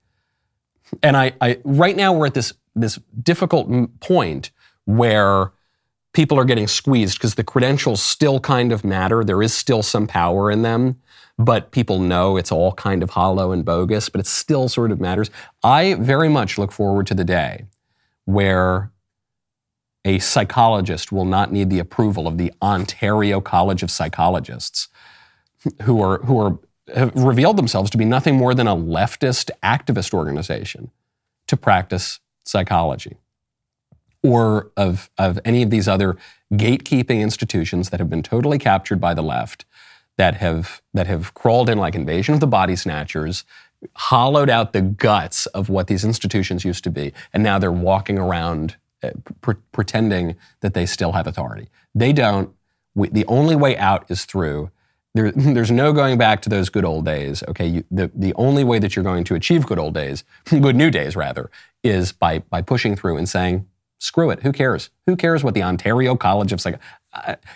And 1.02 1.16
I, 1.16 1.32
I 1.40 1.58
right 1.64 1.96
now 1.96 2.12
we're 2.12 2.26
at 2.26 2.34
this 2.34 2.52
this 2.74 2.98
difficult 3.22 4.00
point 4.00 4.50
where 4.84 5.52
people 6.12 6.38
are 6.38 6.44
getting 6.44 6.66
squeezed 6.66 7.18
because 7.18 7.34
the 7.34 7.44
credentials 7.44 8.02
still 8.02 8.40
kind 8.40 8.72
of 8.72 8.84
matter. 8.84 9.24
There 9.24 9.42
is 9.42 9.52
still 9.52 9.82
some 9.82 10.06
power 10.06 10.50
in 10.50 10.62
them, 10.62 11.00
but 11.38 11.72
people 11.72 11.98
know 11.98 12.36
it's 12.36 12.52
all 12.52 12.72
kind 12.72 13.02
of 13.02 13.10
hollow 13.10 13.52
and 13.52 13.64
bogus, 13.64 14.08
but 14.08 14.20
it 14.20 14.26
still 14.26 14.68
sort 14.68 14.92
of 14.92 15.00
matters. 15.00 15.30
I 15.62 15.94
very 15.94 16.28
much 16.28 16.58
look 16.58 16.72
forward 16.72 17.06
to 17.08 17.14
the 17.14 17.24
day 17.24 17.66
where 18.24 18.90
a 20.04 20.18
psychologist 20.20 21.10
will 21.10 21.24
not 21.24 21.52
need 21.52 21.68
the 21.68 21.80
approval 21.80 22.28
of 22.28 22.38
the 22.38 22.52
Ontario 22.62 23.40
College 23.40 23.82
of 23.82 23.90
Psychologists 23.90 24.88
who 25.82 26.00
are 26.00 26.18
who 26.20 26.40
are 26.40 26.58
have 26.94 27.14
revealed 27.14 27.56
themselves 27.56 27.90
to 27.90 27.98
be 27.98 28.04
nothing 28.04 28.36
more 28.36 28.54
than 28.54 28.66
a 28.66 28.76
leftist 28.76 29.50
activist 29.62 30.14
organization 30.14 30.90
to 31.48 31.56
practice 31.56 32.20
psychology 32.44 33.16
or 34.22 34.70
of, 34.76 35.10
of 35.18 35.38
any 35.44 35.62
of 35.62 35.70
these 35.70 35.88
other 35.88 36.16
gatekeeping 36.52 37.20
institutions 37.20 37.90
that 37.90 38.00
have 38.00 38.10
been 38.10 38.22
totally 38.22 38.58
captured 38.58 39.00
by 39.00 39.14
the 39.14 39.22
left 39.22 39.64
that 40.16 40.36
have 40.36 40.80
that 40.94 41.06
have 41.06 41.34
crawled 41.34 41.68
in 41.68 41.78
like 41.78 41.94
invasion 41.94 42.34
of 42.34 42.40
the 42.40 42.46
body 42.46 42.74
snatchers 42.74 43.44
hollowed 43.94 44.48
out 44.48 44.72
the 44.72 44.80
guts 44.80 45.46
of 45.46 45.68
what 45.68 45.86
these 45.86 46.04
institutions 46.04 46.64
used 46.64 46.84
to 46.84 46.90
be, 46.90 47.12
and 47.32 47.42
now 47.42 47.58
they're 47.58 47.72
walking 47.72 48.18
around 48.18 48.76
uh, 49.02 49.10
pre- 49.40 49.54
pretending 49.72 50.36
that 50.60 50.74
they 50.74 50.86
still 50.86 51.12
have 51.12 51.26
authority. 51.26 51.68
They 51.94 52.12
don't. 52.12 52.50
We, 52.94 53.08
the 53.08 53.26
only 53.26 53.56
way 53.56 53.76
out 53.76 54.10
is 54.10 54.24
through. 54.24 54.70
There, 55.16 55.32
there's 55.36 55.70
no 55.70 55.92
going 55.92 56.18
back 56.18 56.42
to 56.42 56.48
those 56.48 56.68
good 56.68 56.84
old 56.84 57.04
days. 57.04 57.42
Okay, 57.48 57.66
you, 57.66 57.84
the 57.90 58.10
the 58.14 58.34
only 58.34 58.62
way 58.64 58.78
that 58.78 58.94
you're 58.94 59.04
going 59.04 59.24
to 59.24 59.34
achieve 59.34 59.66
good 59.66 59.78
old 59.78 59.94
days, 59.94 60.24
good 60.44 60.76
new 60.76 60.90
days 60.90 61.16
rather, 61.16 61.50
is 61.82 62.12
by 62.12 62.40
by 62.40 62.62
pushing 62.62 62.94
through 62.94 63.16
and 63.16 63.28
saying, 63.28 63.66
screw 63.98 64.30
it. 64.30 64.42
Who 64.42 64.52
cares? 64.52 64.90
Who 65.06 65.16
cares 65.16 65.42
what 65.42 65.54
the 65.54 65.62
Ontario 65.62 66.16
College 66.16 66.52
of 66.52 66.60
Psych? 66.60 66.78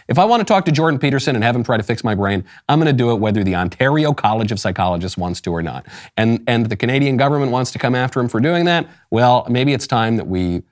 If 0.09 0.18
I 0.18 0.25
want 0.25 0.40
to 0.40 0.44
talk 0.44 0.64
to 0.64 0.73
Jordan 0.73 0.99
Peterson 0.99 1.35
and 1.35 1.44
have 1.44 1.55
him 1.55 1.62
try 1.62 1.77
to 1.77 1.83
fix 1.83 2.03
my 2.03 2.14
brain, 2.14 2.44
I'm 2.66 2.79
going 2.79 2.87
to 2.87 2.94
do 2.94 3.11
it 3.11 3.16
whether 3.16 3.44
the 3.44 3.57
Ontario 3.57 4.14
College 4.14 4.53
of 4.53 4.59
Psychologists 4.59 5.18
wants 5.18 5.42
to 5.42 5.53
or 5.53 5.62
not. 5.62 5.87
And 6.16 6.42
and 6.46 6.66
the 6.66 6.77
Canadian 6.77 7.16
government 7.16 7.53
wants 7.53 7.70
to 7.73 7.79
come 7.79 7.94
after 7.94 8.20
him 8.20 8.29
for 8.29 8.40
doing 8.40 8.64
that. 8.64 8.88
Well, 9.11 9.46
maybe 9.51 9.75
it's 9.75 9.87
time 9.87 10.16
that 10.16 10.27
we 10.27 10.62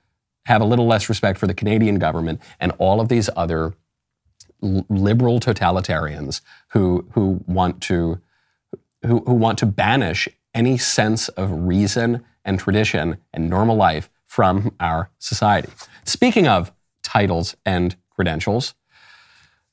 have 0.45 0.61
a 0.61 0.65
little 0.65 0.87
less 0.87 1.07
respect 1.07 1.37
for 1.37 1.45
the 1.45 1.53
Canadian 1.53 1.99
government 1.99 2.41
and 2.59 2.71
all 2.79 2.99
of 2.99 3.07
these 3.07 3.29
other 3.35 3.75
liberal 4.61 5.39
totalitarians 5.39 6.41
who 6.69 7.05
who 7.13 7.43
want 7.47 7.81
to 7.81 8.19
who, 9.05 9.19
who 9.25 9.33
want 9.33 9.57
to 9.59 9.65
banish 9.65 10.27
any 10.53 10.77
sense 10.77 11.29
of 11.29 11.51
reason 11.51 12.25
and 12.43 12.59
tradition 12.59 13.17
and 13.33 13.49
normal 13.49 13.75
life 13.75 14.09
from 14.25 14.73
our 14.79 15.09
society. 15.19 15.69
Speaking 16.03 16.47
of 16.47 16.71
titles 17.03 17.55
and 17.65 17.95
credentials, 18.09 18.73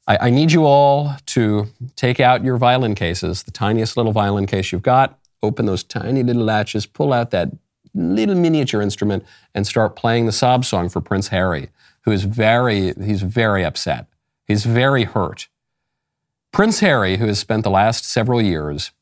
I, 0.07 0.19
I 0.29 0.31
need 0.31 0.53
you 0.53 0.65
all 0.65 1.17
to 1.27 1.69
take 1.97 2.21
out 2.21 2.45
your 2.45 2.57
violin 2.57 2.95
cases, 2.95 3.43
the 3.43 3.51
tiniest 3.51 3.97
little 3.97 4.13
violin 4.13 4.47
case 4.47 4.73
you've 4.73 4.83
got, 4.83 5.19
open 5.43 5.67
those 5.67 5.83
tiny 5.83 6.23
little 6.23 6.45
latches, 6.45 6.87
pull 6.87 7.13
out 7.13 7.31
that 7.31 7.51
little 7.95 8.35
miniature 8.35 8.81
instrument, 8.81 9.25
and 9.55 9.67
start 9.67 9.97
playing 9.97 10.27
the 10.27 10.33
sob 10.33 10.65
song 10.65 10.89
for 10.89 11.01
Prince 11.01 11.29
Harry, 11.29 11.71
who 12.03 12.13
is 12.13 12.25
very, 12.25 12.93
he's 13.03 13.23
very 13.23 13.65
upset. 13.65 14.07
He's 14.47 14.65
very 14.65 15.05
hurt. 15.05 15.49
Prince 16.53 16.81
Harry, 16.81 17.19
who 17.19 17.27
has 17.27 17.39
spent 17.39 17.65
the 17.65 17.71
last 17.71 18.05
several 18.05 18.41
years 18.41 18.93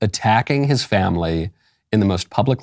attacking 0.00 0.64
his 0.64 0.84
family 0.84 1.50
in 1.92 2.00
the 2.00 2.06
most 2.06 2.30
public, 2.30 2.60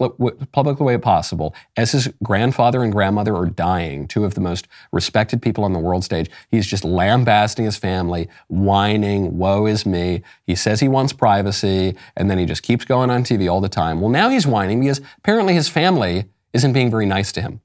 public 0.51 0.79
way 0.79 0.97
possible, 0.97 1.53
as 1.77 1.91
his 1.91 2.09
grandfather 2.23 2.83
and 2.83 2.91
grandmother 2.91 3.35
are 3.35 3.45
dying, 3.45 4.07
two 4.07 4.25
of 4.25 4.33
the 4.33 4.41
most 4.41 4.67
respected 4.91 5.39
people 5.39 5.63
on 5.63 5.71
the 5.71 5.79
world 5.79 6.03
stage. 6.03 6.31
He's 6.49 6.65
just 6.65 6.83
lambasting 6.83 7.65
his 7.65 7.77
family, 7.77 8.27
whining, 8.47 9.37
woe 9.37 9.67
is 9.67 9.85
me. 9.85 10.23
He 10.47 10.55
says 10.55 10.79
he 10.79 10.87
wants 10.87 11.13
privacy, 11.13 11.95
and 12.17 12.31
then 12.31 12.39
he 12.39 12.45
just 12.45 12.63
keeps 12.63 12.85
going 12.85 13.11
on 13.11 13.23
TV 13.23 13.51
all 13.51 13.61
the 13.61 13.69
time. 13.69 14.01
Well, 14.01 14.09
now 14.09 14.29
he's 14.29 14.47
whining 14.47 14.79
because 14.79 14.99
apparently 15.19 15.53
his 15.53 15.69
family 15.69 16.25
isn't 16.53 16.73
being 16.73 16.89
very 16.89 17.05
nice 17.05 17.31
to 17.33 17.41
him. 17.41 17.61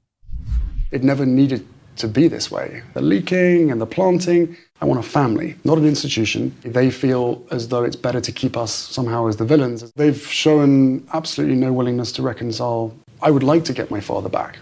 It 0.91 1.03
never 1.03 1.25
needed 1.25 1.67
to 1.97 2.07
be 2.07 2.27
this 2.27 2.51
way. 2.51 2.83
The 2.93 3.01
leaking 3.01 3.71
and 3.71 3.79
the 3.79 3.85
planting. 3.85 4.55
I 4.81 4.85
want 4.85 4.99
a 4.99 5.03
family, 5.03 5.55
not 5.63 5.77
an 5.77 5.85
institution. 5.85 6.53
They 6.63 6.91
feel 6.91 7.45
as 7.49 7.69
though 7.69 7.83
it's 7.83 7.95
better 7.95 8.19
to 8.19 8.31
keep 8.31 8.57
us 8.57 8.73
somehow 8.73 9.27
as 9.27 9.37
the 9.37 9.45
villains. 9.45 9.91
They've 9.95 10.21
shown 10.27 11.07
absolutely 11.13 11.55
no 11.55 11.71
willingness 11.71 12.11
to 12.13 12.21
reconcile. 12.21 12.93
I 13.21 13.31
would 13.31 13.43
like 13.43 13.63
to 13.65 13.73
get 13.73 13.89
my 13.89 14.01
father 14.01 14.29
back. 14.29 14.59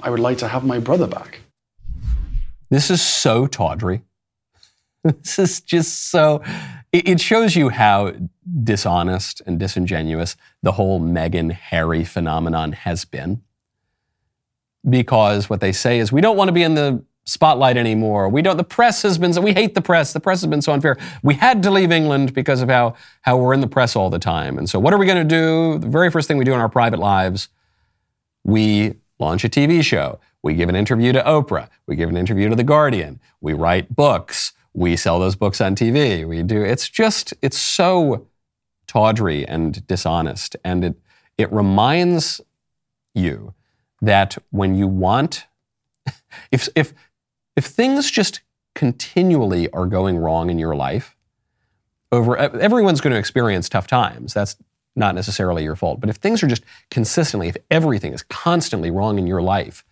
I 0.00 0.10
would 0.10 0.20
like 0.20 0.38
to 0.38 0.48
have 0.48 0.64
my 0.64 0.78
brother 0.78 1.06
back. 1.06 1.40
This 2.70 2.90
is 2.90 3.02
so 3.02 3.46
tawdry. 3.46 4.02
This 5.22 5.38
is 5.38 5.60
just 5.60 6.10
so. 6.10 6.42
It 6.92 7.20
shows 7.20 7.54
you 7.54 7.68
how 7.68 8.12
dishonest 8.64 9.40
and 9.46 9.56
disingenuous 9.56 10.36
the 10.64 10.72
whole 10.72 11.00
Meghan 11.00 11.52
Harry 11.52 12.04
phenomenon 12.04 12.72
has 12.72 13.04
been 13.04 13.42
because 14.88 15.50
what 15.50 15.60
they 15.60 15.72
say 15.72 15.98
is 15.98 16.12
we 16.12 16.20
don't 16.20 16.36
want 16.36 16.48
to 16.48 16.52
be 16.52 16.62
in 16.62 16.74
the 16.74 17.04
spotlight 17.26 17.76
anymore. 17.76 18.28
We 18.28 18.40
don't. 18.40 18.56
The 18.56 18.64
press 18.64 19.02
has 19.02 19.18
been. 19.18 19.32
We 19.42 19.52
hate 19.52 19.74
the 19.74 19.82
press. 19.82 20.12
The 20.12 20.20
press 20.20 20.40
has 20.40 20.48
been 20.48 20.62
so 20.62 20.72
unfair. 20.72 20.96
We 21.22 21.34
had 21.34 21.62
to 21.64 21.70
leave 21.70 21.92
England 21.92 22.32
because 22.32 22.62
of 22.62 22.68
how 22.68 22.94
how 23.22 23.36
we're 23.36 23.52
in 23.52 23.60
the 23.60 23.66
press 23.66 23.94
all 23.96 24.08
the 24.08 24.18
time. 24.18 24.56
And 24.56 24.70
so, 24.70 24.78
what 24.78 24.94
are 24.94 24.98
we 24.98 25.06
going 25.06 25.18
to 25.18 25.24
do? 25.24 25.78
The 25.78 25.88
very 25.88 26.10
first 26.10 26.28
thing 26.28 26.38
we 26.38 26.44
do 26.44 26.54
in 26.54 26.60
our 26.60 26.68
private 26.68 27.00
lives, 27.00 27.48
we 28.44 28.94
launch 29.18 29.44
a 29.44 29.48
TV 29.48 29.82
show. 29.82 30.20
We 30.42 30.54
give 30.54 30.68
an 30.68 30.76
interview 30.76 31.12
to 31.12 31.22
Oprah. 31.22 31.68
We 31.86 31.96
give 31.96 32.08
an 32.08 32.16
interview 32.16 32.48
to 32.48 32.54
The 32.54 32.64
Guardian. 32.64 33.20
We 33.40 33.52
write 33.52 33.94
books. 33.94 34.52
We 34.72 34.94
sell 34.96 35.18
those 35.18 35.34
books 35.34 35.60
on 35.60 35.74
TV. 35.74 36.26
We 36.26 36.42
do. 36.42 36.62
It's 36.62 36.88
just. 36.88 37.34
It's 37.42 37.58
so 37.58 38.28
tawdry 38.86 39.46
and 39.46 39.84
dishonest, 39.86 40.56
and 40.64 40.84
it 40.84 40.94
it 41.36 41.52
reminds 41.52 42.40
you 43.14 43.54
that 44.00 44.36
when 44.50 44.74
you 44.74 44.86
want, 44.86 45.46
if, 46.52 46.68
if, 46.74 46.92
if 47.56 47.64
things 47.64 48.10
just 48.10 48.40
continually 48.74 49.70
are 49.70 49.86
going 49.86 50.18
wrong 50.18 50.50
in 50.50 50.58
your 50.58 50.76
life, 50.76 51.16
over 52.12 52.36
everyone's 52.36 53.00
going 53.00 53.12
to 53.12 53.18
experience 53.18 53.68
tough 53.68 53.86
times. 53.86 54.32
That's 54.32 54.56
not 54.94 55.14
necessarily 55.14 55.62
your 55.64 55.76
fault. 55.76 56.00
But 56.00 56.08
if 56.08 56.16
things 56.16 56.42
are 56.42 56.46
just 56.46 56.64
consistently, 56.90 57.48
if 57.48 57.56
everything 57.70 58.12
is 58.12 58.22
constantly 58.24 58.90
wrong 58.90 59.18
in 59.18 59.26
your 59.26 59.42
life, 59.42 59.84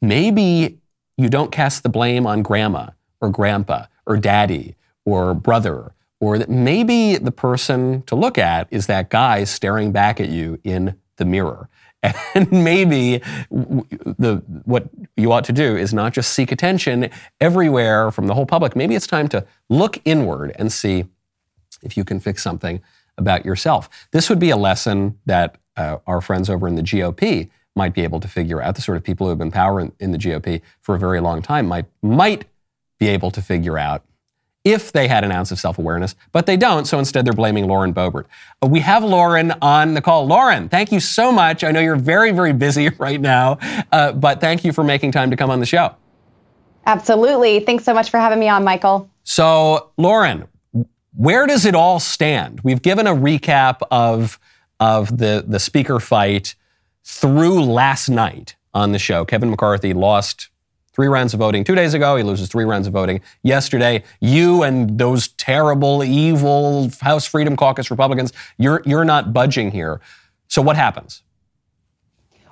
maybe 0.00 0.78
you 1.16 1.28
don't 1.28 1.50
cast 1.50 1.82
the 1.82 1.88
blame 1.88 2.26
on 2.26 2.42
grandma 2.42 2.90
or 3.20 3.28
grandpa 3.30 3.86
or 4.06 4.16
daddy 4.16 4.76
or 5.04 5.34
brother, 5.34 5.92
or 6.20 6.38
that 6.38 6.50
maybe 6.50 7.16
the 7.16 7.32
person 7.32 8.02
to 8.02 8.14
look 8.14 8.38
at 8.38 8.68
is 8.70 8.86
that 8.86 9.08
guy 9.10 9.44
staring 9.44 9.92
back 9.92 10.20
at 10.20 10.28
you 10.28 10.60
in 10.62 10.96
the 11.16 11.24
mirror. 11.24 11.68
And 12.34 12.50
maybe 12.50 13.18
the, 13.50 14.42
what 14.64 14.88
you 15.16 15.32
ought 15.32 15.44
to 15.44 15.52
do 15.52 15.76
is 15.76 15.92
not 15.92 16.12
just 16.12 16.32
seek 16.32 16.52
attention 16.52 17.10
everywhere 17.40 18.10
from 18.10 18.28
the 18.28 18.34
whole 18.34 18.46
public. 18.46 18.76
Maybe 18.76 18.94
it's 18.94 19.06
time 19.06 19.28
to 19.28 19.44
look 19.68 19.98
inward 20.04 20.52
and 20.56 20.72
see 20.72 21.06
if 21.82 21.96
you 21.96 22.04
can 22.04 22.20
fix 22.20 22.42
something 22.42 22.80
about 23.18 23.44
yourself. 23.44 23.88
This 24.12 24.30
would 24.30 24.38
be 24.38 24.50
a 24.50 24.56
lesson 24.56 25.18
that 25.26 25.56
uh, 25.76 25.98
our 26.06 26.20
friends 26.20 26.48
over 26.48 26.68
in 26.68 26.76
the 26.76 26.82
GOP 26.82 27.50
might 27.76 27.94
be 27.94 28.02
able 28.02 28.20
to 28.20 28.28
figure 28.28 28.60
out. 28.62 28.76
The 28.76 28.82
sort 28.82 28.96
of 28.96 29.04
people 29.04 29.26
who 29.26 29.30
have 29.30 29.38
been 29.38 29.50
power 29.50 29.80
in, 29.80 29.92
in 30.00 30.12
the 30.12 30.18
GOP 30.18 30.62
for 30.80 30.94
a 30.94 30.98
very 30.98 31.20
long 31.20 31.42
time 31.42 31.66
might 31.66 31.86
might 32.02 32.44
be 32.98 33.08
able 33.08 33.30
to 33.30 33.42
figure 33.42 33.78
out 33.78 34.04
if 34.64 34.92
they 34.92 35.08
had 35.08 35.24
an 35.24 35.32
ounce 35.32 35.50
of 35.50 35.58
self 35.58 35.78
awareness, 35.78 36.14
but 36.32 36.46
they 36.46 36.56
don't. 36.56 36.86
So 36.86 36.98
instead, 36.98 37.24
they're 37.24 37.32
blaming 37.32 37.66
Lauren 37.66 37.94
Boebert. 37.94 38.26
Uh, 38.62 38.66
we 38.66 38.80
have 38.80 39.02
Lauren 39.02 39.52
on 39.62 39.94
the 39.94 40.02
call. 40.02 40.26
Lauren, 40.26 40.68
thank 40.68 40.92
you 40.92 41.00
so 41.00 41.32
much. 41.32 41.64
I 41.64 41.70
know 41.70 41.80
you're 41.80 41.96
very, 41.96 42.30
very 42.32 42.52
busy 42.52 42.88
right 42.98 43.20
now, 43.20 43.58
uh, 43.92 44.12
but 44.12 44.40
thank 44.40 44.64
you 44.64 44.72
for 44.72 44.84
making 44.84 45.12
time 45.12 45.30
to 45.30 45.36
come 45.36 45.50
on 45.50 45.60
the 45.60 45.66
show. 45.66 45.94
Absolutely. 46.86 47.60
Thanks 47.60 47.84
so 47.84 47.94
much 47.94 48.10
for 48.10 48.18
having 48.18 48.38
me 48.38 48.48
on, 48.48 48.64
Michael. 48.64 49.10
So, 49.22 49.90
Lauren, 49.96 50.48
where 51.14 51.46
does 51.46 51.64
it 51.64 51.74
all 51.74 52.00
stand? 52.00 52.60
We've 52.62 52.82
given 52.82 53.06
a 53.06 53.14
recap 53.14 53.80
of, 53.90 54.38
of 54.78 55.18
the, 55.18 55.44
the 55.46 55.58
speaker 55.58 56.00
fight 56.00 56.54
through 57.04 57.62
last 57.64 58.08
night 58.08 58.56
on 58.72 58.92
the 58.92 58.98
show. 58.98 59.24
Kevin 59.24 59.50
McCarthy 59.50 59.92
lost 59.92 60.49
three 60.92 61.06
rounds 61.06 61.34
of 61.34 61.38
voting 61.38 61.64
two 61.64 61.74
days 61.74 61.94
ago. 61.94 62.16
He 62.16 62.22
loses 62.22 62.48
three 62.48 62.64
rounds 62.64 62.86
of 62.86 62.92
voting 62.92 63.20
yesterday. 63.42 64.02
You 64.20 64.62
and 64.62 64.98
those 64.98 65.28
terrible, 65.28 66.02
evil 66.04 66.90
House 67.00 67.26
Freedom 67.26 67.56
Caucus 67.56 67.90
Republicans, 67.90 68.32
you're, 68.58 68.82
you're 68.84 69.04
not 69.04 69.32
budging 69.32 69.70
here. 69.70 70.00
So 70.48 70.62
what 70.62 70.76
happens? 70.76 71.22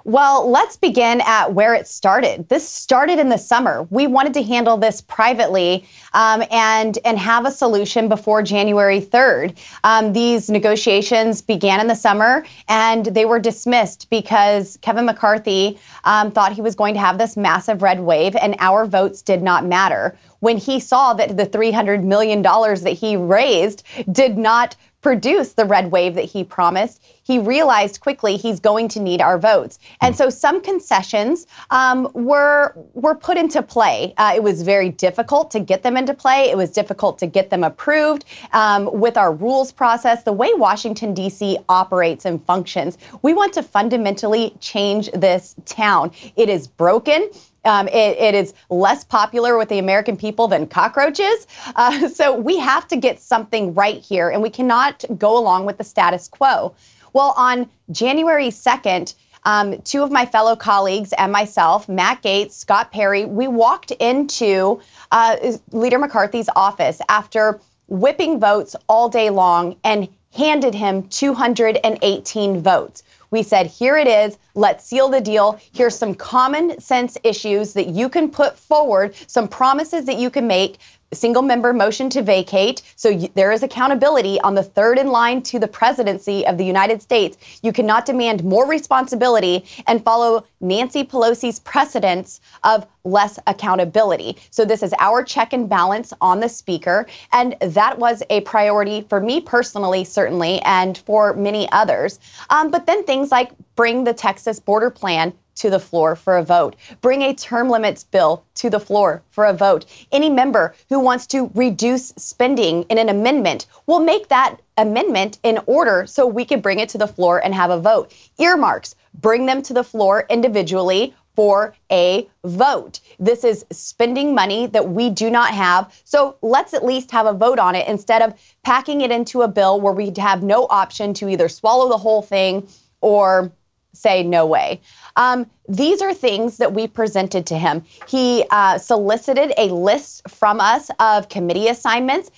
Well, 0.08 0.48
let's 0.48 0.78
begin 0.78 1.20
at 1.26 1.52
where 1.52 1.74
it 1.74 1.86
started. 1.86 2.48
This 2.48 2.66
started 2.66 3.18
in 3.18 3.28
the 3.28 3.36
summer. 3.36 3.86
We 3.90 4.06
wanted 4.06 4.32
to 4.34 4.42
handle 4.42 4.78
this 4.78 5.02
privately 5.02 5.84
um, 6.14 6.42
and 6.50 6.98
and 7.04 7.18
have 7.18 7.44
a 7.44 7.50
solution 7.50 8.08
before 8.08 8.40
January 8.42 9.02
3rd. 9.02 9.58
Um, 9.84 10.14
these 10.14 10.48
negotiations 10.48 11.42
began 11.42 11.78
in 11.78 11.88
the 11.88 11.94
summer 11.94 12.46
and 12.70 13.04
they 13.04 13.26
were 13.26 13.38
dismissed 13.38 14.08
because 14.08 14.78
Kevin 14.80 15.04
McCarthy 15.04 15.78
um, 16.04 16.30
thought 16.30 16.54
he 16.54 16.62
was 16.62 16.74
going 16.74 16.94
to 16.94 17.00
have 17.00 17.18
this 17.18 17.36
massive 17.36 17.82
red 17.82 18.00
wave, 18.00 18.34
and 18.34 18.56
our 18.60 18.86
votes 18.86 19.20
did 19.20 19.42
not 19.42 19.66
matter. 19.66 20.16
When 20.40 20.56
he 20.56 20.80
saw 20.80 21.12
that 21.14 21.36
the 21.36 21.44
$300 21.44 22.02
million 22.02 22.40
that 22.40 22.96
he 22.98 23.18
raised 23.18 23.82
did 24.10 24.38
not 24.38 24.74
produce 25.02 25.52
the 25.52 25.64
red 25.64 25.90
wave 25.92 26.14
that 26.14 26.24
he 26.24 26.44
promised, 26.44 27.02
he 27.28 27.38
realized 27.38 28.00
quickly 28.00 28.38
he's 28.38 28.58
going 28.58 28.88
to 28.88 29.00
need 29.00 29.20
our 29.20 29.38
votes. 29.38 29.78
And 30.00 30.16
so 30.16 30.30
some 30.30 30.62
concessions 30.62 31.46
um, 31.70 32.08
were 32.14 32.74
were 32.94 33.14
put 33.14 33.36
into 33.36 33.62
play. 33.62 34.14
Uh, 34.16 34.32
it 34.34 34.42
was 34.42 34.62
very 34.62 34.88
difficult 34.88 35.50
to 35.50 35.60
get 35.60 35.82
them 35.82 35.96
into 35.98 36.14
play. 36.14 36.50
It 36.50 36.56
was 36.56 36.70
difficult 36.70 37.18
to 37.18 37.26
get 37.26 37.50
them 37.50 37.62
approved 37.62 38.24
um, 38.52 38.90
with 38.98 39.18
our 39.18 39.32
rules 39.32 39.70
process. 39.70 40.22
The 40.22 40.32
way 40.32 40.50
Washington 40.54 41.12
D.C. 41.12 41.58
operates 41.68 42.24
and 42.24 42.42
functions, 42.46 42.96
we 43.20 43.34
want 43.34 43.52
to 43.52 43.62
fundamentally 43.62 44.56
change 44.60 45.10
this 45.12 45.54
town. 45.66 46.12
It 46.34 46.48
is 46.48 46.66
broken. 46.66 47.30
Um, 47.64 47.88
it, 47.88 48.16
it 48.18 48.34
is 48.34 48.54
less 48.70 49.04
popular 49.04 49.58
with 49.58 49.68
the 49.68 49.78
American 49.78 50.16
people 50.16 50.48
than 50.48 50.66
cockroaches. 50.66 51.46
Uh, 51.76 52.08
so 52.18 52.34
we 52.34 52.58
have 52.58 52.88
to 52.88 52.96
get 52.96 53.20
something 53.20 53.74
right 53.74 54.00
here, 54.00 54.30
and 54.30 54.40
we 54.40 54.48
cannot 54.48 55.04
go 55.18 55.36
along 55.36 55.66
with 55.66 55.76
the 55.76 55.84
status 55.84 56.28
quo. 56.28 56.74
Well, 57.12 57.34
on 57.36 57.68
January 57.90 58.48
2nd, 58.48 59.14
um, 59.44 59.80
two 59.82 60.02
of 60.02 60.10
my 60.10 60.26
fellow 60.26 60.56
colleagues 60.56 61.12
and 61.12 61.32
myself, 61.32 61.88
Matt 61.88 62.22
Gaetz, 62.22 62.52
Scott 62.52 62.92
Perry, 62.92 63.24
we 63.24 63.48
walked 63.48 63.90
into 63.92 64.80
uh, 65.10 65.36
Leader 65.72 65.98
McCarthy's 65.98 66.48
office 66.54 67.00
after 67.08 67.60
whipping 67.86 68.38
votes 68.38 68.76
all 68.88 69.08
day 69.08 69.30
long 69.30 69.76
and 69.84 70.08
handed 70.34 70.74
him 70.74 71.08
218 71.08 72.62
votes. 72.62 73.02
We 73.30 73.42
said, 73.42 73.66
here 73.66 73.96
it 73.96 74.06
is. 74.06 74.38
Let's 74.54 74.84
seal 74.84 75.08
the 75.08 75.20
deal. 75.20 75.58
Here's 75.72 75.96
some 75.96 76.14
common 76.14 76.80
sense 76.80 77.18
issues 77.24 77.74
that 77.74 77.88
you 77.88 78.08
can 78.08 78.30
put 78.30 78.58
forward, 78.58 79.14
some 79.26 79.48
promises 79.48 80.06
that 80.06 80.18
you 80.18 80.30
can 80.30 80.46
make 80.46 80.78
single 81.12 81.42
member 81.42 81.72
motion 81.72 82.10
to 82.10 82.22
vacate. 82.22 82.82
So 82.96 83.10
y- 83.10 83.30
there 83.34 83.52
is 83.52 83.62
accountability 83.62 84.40
on 84.40 84.54
the 84.54 84.62
third 84.62 84.98
in 84.98 85.08
line 85.08 85.42
to 85.44 85.58
the 85.58 85.68
presidency 85.68 86.46
of 86.46 86.58
the 86.58 86.64
United 86.64 87.02
States. 87.02 87.36
You 87.62 87.72
cannot 87.72 88.06
demand 88.06 88.44
more 88.44 88.66
responsibility 88.66 89.64
and 89.86 90.04
follow 90.04 90.44
Nancy 90.60 91.04
Pelosi's 91.04 91.60
precedents 91.60 92.40
of 92.64 92.86
less 93.04 93.38
accountability. 93.46 94.36
So 94.50 94.64
this 94.64 94.82
is 94.82 94.94
our 94.98 95.22
check 95.22 95.52
and 95.52 95.68
balance 95.68 96.12
on 96.20 96.40
the 96.40 96.48
speaker. 96.48 97.06
And 97.32 97.56
that 97.60 97.98
was 97.98 98.22
a 98.28 98.40
priority 98.42 99.06
for 99.08 99.20
me 99.20 99.40
personally, 99.40 100.04
certainly, 100.04 100.60
and 100.62 100.98
for 100.98 101.34
many 101.34 101.70
others. 101.72 102.18
Um, 102.50 102.70
but 102.70 102.86
then 102.86 103.04
things 103.04 103.30
like 103.30 103.52
bring 103.76 104.04
the 104.04 104.12
Texas 104.12 104.60
border 104.60 104.90
plan 104.90 105.32
to 105.58 105.70
the 105.70 105.78
floor 105.78 106.16
for 106.16 106.36
a 106.36 106.42
vote. 106.42 106.76
Bring 107.00 107.22
a 107.22 107.34
term 107.34 107.68
limits 107.68 108.04
bill 108.04 108.44
to 108.56 108.70
the 108.70 108.80
floor 108.80 109.22
for 109.30 109.44
a 109.44 109.52
vote. 109.52 109.86
Any 110.12 110.30
member 110.30 110.74
who 110.88 111.00
wants 111.00 111.26
to 111.28 111.50
reduce 111.54 112.08
spending 112.16 112.82
in 112.84 112.98
an 112.98 113.08
amendment 113.08 113.66
will 113.86 114.00
make 114.00 114.28
that 114.28 114.56
amendment 114.76 115.38
in 115.42 115.58
order 115.66 116.06
so 116.06 116.26
we 116.26 116.44
can 116.44 116.60
bring 116.60 116.78
it 116.78 116.88
to 116.90 116.98
the 116.98 117.06
floor 117.06 117.44
and 117.44 117.54
have 117.54 117.70
a 117.70 117.80
vote. 117.80 118.12
Earmarks, 118.38 118.94
bring 119.14 119.46
them 119.46 119.62
to 119.62 119.74
the 119.74 119.84
floor 119.84 120.24
individually 120.28 121.14
for 121.38 121.72
a 121.92 122.28
vote. 122.44 122.98
This 123.20 123.44
is 123.44 123.64
spending 123.70 124.34
money 124.34 124.66
that 124.66 124.88
we 124.88 125.08
do 125.08 125.30
not 125.30 125.54
have. 125.54 125.94
So 126.02 126.36
let's 126.42 126.74
at 126.74 126.84
least 126.84 127.12
have 127.12 127.26
a 127.26 127.32
vote 127.32 127.60
on 127.60 127.76
it 127.76 127.86
instead 127.86 128.22
of 128.22 128.34
packing 128.64 129.02
it 129.02 129.12
into 129.12 129.42
a 129.42 129.48
bill 129.48 129.80
where 129.80 129.92
we'd 129.92 130.18
have 130.18 130.42
no 130.42 130.66
option 130.68 131.14
to 131.14 131.28
either 131.28 131.48
swallow 131.48 131.88
the 131.88 131.96
whole 131.96 132.22
thing 132.22 132.66
or 133.00 133.52
say 133.92 134.22
no 134.22 134.46
way. 134.46 134.80
Um, 135.16 135.50
these 135.68 136.02
are 136.02 136.14
things 136.14 136.58
that 136.58 136.72
we 136.74 136.86
presented 136.86 137.46
to 137.46 137.58
him. 137.58 137.84
He 138.06 138.44
uh, 138.50 138.78
solicited 138.78 139.52
a 139.56 139.66
list 139.68 140.28
from 140.28 140.60
us 140.60 140.90
of 141.00 141.28
committee 141.28 141.68
assignments. 141.68 142.30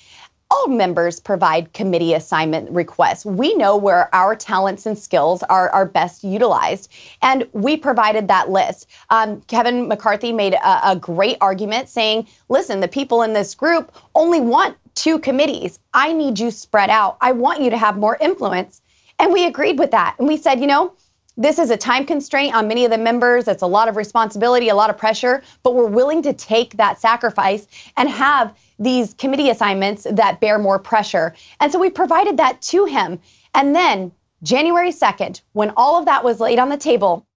All 0.52 0.66
members 0.66 1.20
provide 1.20 1.72
committee 1.74 2.12
assignment 2.12 2.68
requests. 2.70 3.24
We 3.24 3.54
know 3.54 3.76
where 3.76 4.12
our 4.12 4.34
talents 4.34 4.84
and 4.84 4.98
skills 4.98 5.44
are, 5.44 5.68
are 5.70 5.86
best 5.86 6.24
utilized, 6.24 6.90
and 7.22 7.46
we 7.52 7.76
provided 7.76 8.26
that 8.26 8.50
list. 8.50 8.88
Um, 9.10 9.42
Kevin 9.42 9.86
McCarthy 9.86 10.32
made 10.32 10.54
a, 10.54 10.90
a 10.90 10.96
great 10.96 11.36
argument 11.40 11.88
saying, 11.88 12.26
listen, 12.48 12.80
the 12.80 12.88
people 12.88 13.22
in 13.22 13.32
this 13.32 13.54
group 13.54 13.92
only 14.16 14.40
want 14.40 14.76
two 14.96 15.20
committees. 15.20 15.78
I 15.94 16.12
need 16.12 16.40
you 16.40 16.50
spread 16.50 16.90
out. 16.90 17.16
I 17.20 17.30
want 17.30 17.60
you 17.60 17.70
to 17.70 17.78
have 17.78 17.96
more 17.96 18.16
influence. 18.20 18.82
And 19.20 19.32
we 19.32 19.46
agreed 19.46 19.78
with 19.78 19.92
that. 19.92 20.16
And 20.18 20.26
we 20.26 20.36
said, 20.36 20.60
you 20.60 20.66
know, 20.66 20.94
this 21.40 21.58
is 21.58 21.70
a 21.70 21.76
time 21.76 22.04
constraint 22.04 22.54
on 22.54 22.68
many 22.68 22.84
of 22.84 22.90
the 22.90 22.98
members. 22.98 23.48
It's 23.48 23.62
a 23.62 23.66
lot 23.66 23.88
of 23.88 23.96
responsibility, 23.96 24.68
a 24.68 24.74
lot 24.74 24.90
of 24.90 24.98
pressure, 24.98 25.42
but 25.62 25.74
we're 25.74 25.86
willing 25.86 26.22
to 26.24 26.34
take 26.34 26.76
that 26.76 27.00
sacrifice 27.00 27.66
and 27.96 28.10
have 28.10 28.54
these 28.78 29.14
committee 29.14 29.48
assignments 29.48 30.06
that 30.10 30.40
bear 30.40 30.58
more 30.58 30.78
pressure. 30.78 31.34
And 31.58 31.72
so 31.72 31.78
we 31.78 31.88
provided 31.88 32.36
that 32.36 32.60
to 32.62 32.84
him. 32.84 33.20
And 33.54 33.74
then 33.74 34.12
January 34.42 34.92
2nd, 34.92 35.40
when 35.54 35.72
all 35.78 35.98
of 35.98 36.04
that 36.04 36.24
was 36.24 36.40
laid 36.40 36.58
on 36.58 36.68
the 36.68 36.76
table, 36.76 37.26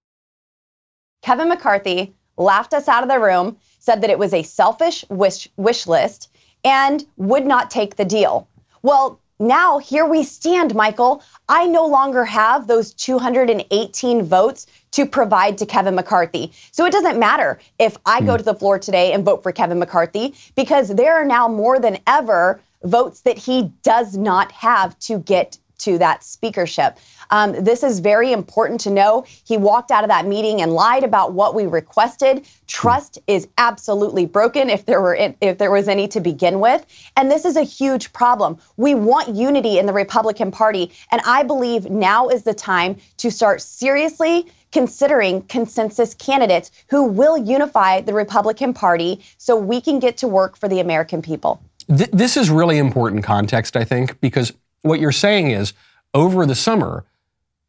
Kevin 1.23 1.49
McCarthy 1.49 2.15
laughed 2.37 2.75
us 2.75 2.89
out 2.89 3.05
of 3.05 3.09
the 3.09 3.19
room, 3.19 3.57
said 3.79 4.03
that 4.03 4.11
it 4.11 4.19
was 4.19 4.35
a 4.35 4.43
selfish 4.43 5.07
wish, 5.09 5.49
wish 5.57 5.87
list, 5.87 6.31
and 6.63 7.07
would 7.17 7.47
not 7.47 7.71
take 7.71 7.97
the 7.97 8.05
deal. 8.05 8.49
Well, 8.83 9.19
now 9.39 9.79
here 9.79 10.07
we 10.07 10.23
stand, 10.23 10.75
Michael. 10.75 11.23
I 11.49 11.67
no 11.67 11.87
longer 11.87 12.25
have 12.25 12.67
those 12.67 12.95
218 12.95 14.23
votes 14.25 14.67
to 14.93 15.07
provide 15.07 15.59
to 15.59 15.67
Kevin 15.67 15.95
McCarthy. 15.95 16.53
So 16.71 16.85
it 16.85 16.93
doesn't 16.93 17.19
matter 17.19 17.59
if 17.79 17.97
I 18.07 18.21
go 18.21 18.33
hmm. 18.33 18.39
to 18.39 18.45
the 18.45 18.55
floor 18.55 18.79
today 18.79 19.13
and 19.13 19.25
vote 19.25 19.43
for 19.43 19.51
Kevin 19.51 19.79
McCarthy 19.79 20.35
because 20.55 20.89
there 20.89 21.17
are 21.17 21.25
now 21.25 21.49
more 21.49 21.81
than 21.81 21.99
ever 22.07 22.61
votes 22.85 23.23
that 23.23 23.39
he 23.39 23.73
does 23.83 24.17
not 24.17 24.53
have 24.53 24.97
to 25.01 25.19
get 25.19 25.59
to 25.85 25.99
that 25.99 26.25
speakership. 26.25 26.99
Um, 27.31 27.53
this 27.65 27.83
is 27.83 28.01
very 28.01 28.33
important 28.33 28.81
to 28.81 28.91
know. 28.91 29.25
He 29.45 29.57
walked 29.57 29.91
out 29.91 30.05
of 30.05 30.11
that 30.11 30.27
meeting 30.27 30.61
and 30.61 30.73
lied 30.73 31.05
about 31.05 31.33
what 31.33 31.55
we 31.55 31.67
requested. 31.67 32.47
Trust 32.67 33.19
is 33.27 33.49
absolutely 33.59 34.27
broken 34.27 34.71
if 34.71 34.87
there 34.87 35.01
were 35.01 35.15
if 35.41 35.59
there 35.59 35.71
was 35.71 35.89
any 35.89 36.09
to 36.09 36.21
begin 36.21 36.61
with, 36.61 36.85
and 37.17 37.31
this 37.31 37.45
is 37.45 37.57
a 37.57 37.63
huge 37.63 38.13
problem. 38.13 38.59
We 38.77 38.95
want 38.95 39.35
unity 39.35 39.79
in 39.79 39.87
the 39.87 39.93
Republican 39.93 40.51
Party, 40.51 40.93
and 41.11 41.21
I 41.27 41.43
believe 41.43 41.91
now 41.91 42.29
is 42.29 42.45
the 42.45 42.55
time 42.55 42.97
to 43.19 43.31
start 43.31 43.63
seriously 43.63 44.47
considering 44.73 45.43
consensus 45.43 46.15
candidates 46.15 46.71
who 46.89 47.05
will 47.05 47.39
unify 47.39 48.01
the 48.01 48.13
Republican 48.13 48.75
Party 48.75 49.25
so 49.39 49.57
we 49.57 49.81
can 49.81 50.01
get 50.01 50.17
to 50.19 50.27
work 50.27 50.57
for 50.57 50.69
the 50.69 50.81
American 50.81 51.23
people. 51.23 51.63
This 51.87 52.37
is 52.37 52.51
really 52.51 52.79
important 52.79 53.25
context, 53.25 53.77
I 53.77 53.85
think, 53.85 54.19
because 54.21 54.53
what 54.85 55.01
you're 55.01 55.13
saying 55.13 55.51
is 55.51 55.73
over 56.13 56.47
the 56.47 56.55
summer, 56.55 57.05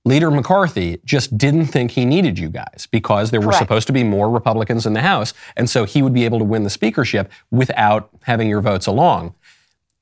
Leader 0.04 0.30
McCarthy 0.30 1.00
just 1.04 1.36
didn't 1.36 1.66
think 1.66 1.92
he 1.92 2.06
needed 2.06 2.38
you 2.38 2.50
guys 2.50 2.88
because 2.92 3.32
there 3.32 3.40
were 3.40 3.48
Correct. 3.48 3.60
supposed 3.60 3.88
to 3.88 3.94
be 3.94 4.04
more 4.04 4.30
Republicans 4.30 4.86
in 4.86 4.94
the 4.94 5.02
House. 5.02 5.34
And 5.56 5.68
so 5.68 5.86
he 5.86 6.04
would 6.04 6.14
be 6.14 6.26
able 6.26 6.38
to 6.38 6.46
win 6.46 6.64
the 6.64 6.70
speakership 6.70 7.32
without 7.50 8.10
having 8.22 8.48
your 8.48 8.62
votes 8.62 8.86
along. 8.86 9.34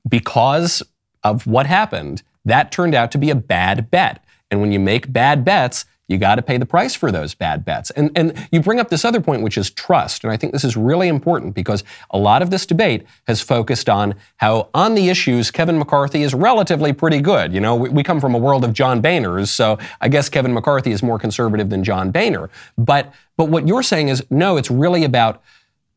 Because 0.06 0.82
of 1.22 1.46
what 1.46 1.66
happened, 1.66 2.22
that 2.44 2.70
turned 2.70 2.94
out 2.94 3.10
to 3.12 3.18
be 3.18 3.30
a 3.30 3.34
bad 3.34 3.90
bet. 3.90 4.22
And 4.50 4.60
when 4.60 4.72
you 4.72 4.80
make 4.80 5.10
bad 5.10 5.42
bets, 5.42 5.86
you 6.08 6.18
got 6.18 6.34
to 6.34 6.42
pay 6.42 6.58
the 6.58 6.66
price 6.66 6.94
for 6.94 7.10
those 7.10 7.34
bad 7.34 7.64
bets. 7.64 7.90
And, 7.90 8.10
and 8.14 8.48
you 8.52 8.60
bring 8.60 8.78
up 8.78 8.90
this 8.90 9.04
other 9.04 9.20
point, 9.20 9.42
which 9.42 9.56
is 9.56 9.70
trust. 9.70 10.22
And 10.22 10.32
I 10.32 10.36
think 10.36 10.52
this 10.52 10.64
is 10.64 10.76
really 10.76 11.08
important 11.08 11.54
because 11.54 11.82
a 12.10 12.18
lot 12.18 12.42
of 12.42 12.50
this 12.50 12.66
debate 12.66 13.06
has 13.26 13.40
focused 13.40 13.88
on 13.88 14.14
how, 14.36 14.68
on 14.74 14.94
the 14.94 15.08
issues, 15.08 15.50
Kevin 15.50 15.78
McCarthy 15.78 16.22
is 16.22 16.34
relatively 16.34 16.92
pretty 16.92 17.20
good. 17.20 17.54
You 17.54 17.60
know, 17.60 17.74
we, 17.74 17.88
we 17.88 18.02
come 18.02 18.20
from 18.20 18.34
a 18.34 18.38
world 18.38 18.64
of 18.64 18.74
John 18.74 19.00
Boehners, 19.00 19.48
so 19.48 19.78
I 20.00 20.08
guess 20.08 20.28
Kevin 20.28 20.52
McCarthy 20.52 20.92
is 20.92 21.02
more 21.02 21.18
conservative 21.18 21.70
than 21.70 21.82
John 21.82 22.10
Boehner. 22.10 22.50
But, 22.76 23.14
but 23.36 23.48
what 23.48 23.66
you're 23.66 23.82
saying 23.82 24.08
is, 24.08 24.24
no, 24.30 24.58
it's 24.58 24.70
really 24.70 25.04
about 25.04 25.42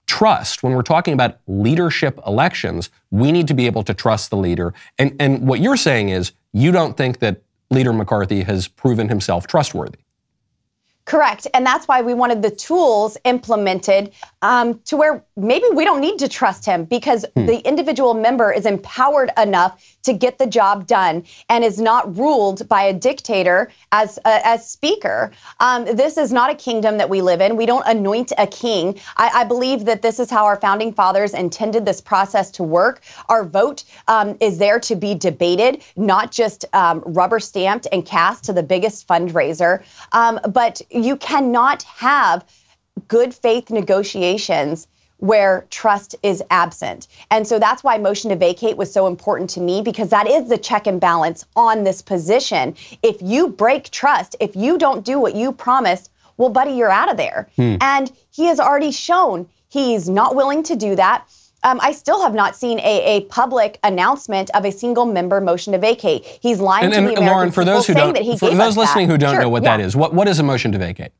trust. 0.05 0.63
When 0.63 0.73
we're 0.73 0.83
talking 0.83 1.13
about 1.13 1.39
leadership 1.47 2.17
elections, 2.25 2.89
we 3.11 3.33
need 3.33 3.47
to 3.49 3.53
be 3.53 3.65
able 3.65 3.83
to 3.83 3.93
trust 3.93 4.29
the 4.29 4.37
leader. 4.37 4.73
And, 4.97 5.15
and 5.19 5.47
what 5.47 5.59
you're 5.59 5.75
saying 5.75 6.09
is, 6.09 6.31
you 6.53 6.71
don't 6.71 6.95
think 6.95 7.19
that 7.19 7.41
Leader 7.69 7.91
McCarthy 7.91 8.43
has 8.43 8.67
proven 8.67 9.09
himself 9.09 9.45
trustworthy. 9.45 9.99
Correct. 11.07 11.47
And 11.53 11.65
that's 11.65 11.87
why 11.87 12.01
we 12.01 12.13
wanted 12.13 12.41
the 12.41 12.51
tools 12.51 13.17
implemented 13.23 14.11
um, 14.41 14.79
to 14.81 14.97
where 14.97 15.23
maybe 15.37 15.65
we 15.73 15.85
don't 15.85 16.01
need 16.01 16.19
to 16.19 16.27
trust 16.27 16.65
him 16.65 16.83
because 16.83 17.25
hmm. 17.33 17.45
the 17.45 17.65
individual 17.65 18.13
member 18.13 18.51
is 18.51 18.65
empowered 18.65 19.31
enough 19.37 19.81
to 20.03 20.11
get 20.11 20.37
the 20.37 20.45
job 20.45 20.85
done 20.85 21.23
and 21.47 21.63
is 21.63 21.79
not 21.79 22.17
ruled 22.17 22.67
by 22.67 22.81
a 22.83 22.93
dictator 22.93 23.71
as 23.93 24.19
uh, 24.25 24.41
as 24.43 24.69
speaker. 24.69 25.31
Um, 25.61 25.85
this 25.85 26.17
is 26.17 26.33
not 26.33 26.49
a 26.49 26.55
kingdom 26.55 26.97
that 26.97 27.09
we 27.09 27.21
live 27.21 27.39
in. 27.39 27.55
We 27.55 27.65
don't 27.65 27.85
anoint 27.87 28.33
a 28.37 28.47
king. 28.47 28.99
I, 29.15 29.29
I, 29.33 29.43
believe 29.45 29.85
that 29.85 30.01
this 30.01 30.19
is 30.19 30.29
how 30.29 30.45
our 30.45 30.59
founding 30.59 30.93
fathers 30.93 31.33
intended 31.33 31.85
this 31.85 32.01
process 32.01 32.51
to 32.51 32.63
work. 32.63 33.01
Our 33.29 33.45
vote 33.45 33.83
um, 34.07 34.37
is 34.41 34.57
there 34.57 34.79
to 34.81 34.95
be 34.95 35.15
debated, 35.15 35.83
not 35.95 36.31
just 36.31 36.65
um, 36.73 37.01
rubber 37.05 37.39
stamped 37.39 37.87
and 37.91 38.05
cast 38.05 38.43
to 38.45 38.53
the 38.53 38.63
biggest 38.63 39.07
fundraiser, 39.07 39.83
um, 40.11 40.39
but 40.49 40.81
you 41.03 41.15
cannot 41.17 41.83
have 41.83 42.45
good 43.07 43.33
faith 43.33 43.69
negotiations 43.69 44.87
where 45.17 45.65
trust 45.69 46.15
is 46.21 46.43
absent. 46.51 47.07
And 47.31 47.47
so 47.47 47.59
that's 47.59 47.83
why 47.83 47.97
motion 47.97 48.29
to 48.29 48.35
vacate 48.35 48.77
was 48.77 48.91
so 48.91 49.07
important 49.07 49.49
to 49.51 49.59
me 49.59 49.81
because 49.81 50.09
that 50.09 50.27
is 50.27 50.47
the 50.47 50.57
check 50.57 50.87
and 50.87 51.01
balance 51.01 51.45
on 51.55 51.83
this 51.83 52.01
position. 52.01 52.75
If 53.01 53.21
you 53.21 53.47
break 53.47 53.89
trust, 53.89 54.35
if 54.39 54.55
you 54.55 54.77
don't 54.77 55.03
do 55.03 55.19
what 55.19 55.35
you 55.35 55.51
promised, 55.51 56.11
well, 56.37 56.49
buddy, 56.49 56.73
you're 56.73 56.91
out 56.91 57.09
of 57.09 57.17
there. 57.17 57.49
Hmm. 57.55 57.77
And 57.81 58.11
he 58.31 58.45
has 58.45 58.59
already 58.59 58.91
shown 58.91 59.47
he's 59.69 60.07
not 60.07 60.35
willing 60.35 60.63
to 60.63 60.75
do 60.75 60.95
that. 60.95 61.27
Um, 61.67 61.79
I 61.81 61.91
still 61.91 62.21
have 62.21 62.33
not 62.33 62.55
seen 62.55 62.79
a, 62.79 63.17
a, 63.17 63.21
public 63.25 63.77
announcement 63.83 64.49
of 64.55 64.63
a 64.63 64.71
single 64.71 65.05
member 65.05 65.41
motion 65.41 65.73
to 65.73 65.79
vacate. 65.79 66.25
He's 66.41 66.61
lying 66.61 66.85
and, 66.85 66.93
to 66.93 66.97
and, 66.99 67.07
the 67.07 67.11
American 67.11 67.33
Lauren, 67.33 67.51
for 67.51 67.61
people 67.61 67.73
those 67.73 67.87
who 67.87 67.93
don't, 67.93 68.13
that 68.13 68.39
for 68.39 68.55
those 68.55 68.77
listening 68.77 69.09
that. 69.09 69.13
who 69.13 69.17
don't 69.17 69.33
sure, 69.33 69.41
know 69.41 69.49
what 69.49 69.63
yeah. 69.63 69.75
that 69.75 69.83
is, 69.83 69.93
what, 69.93 70.13
what 70.13 70.29
is 70.29 70.39
a 70.39 70.43
motion 70.43 70.71
to 70.71 70.77
vacate? 70.77 71.11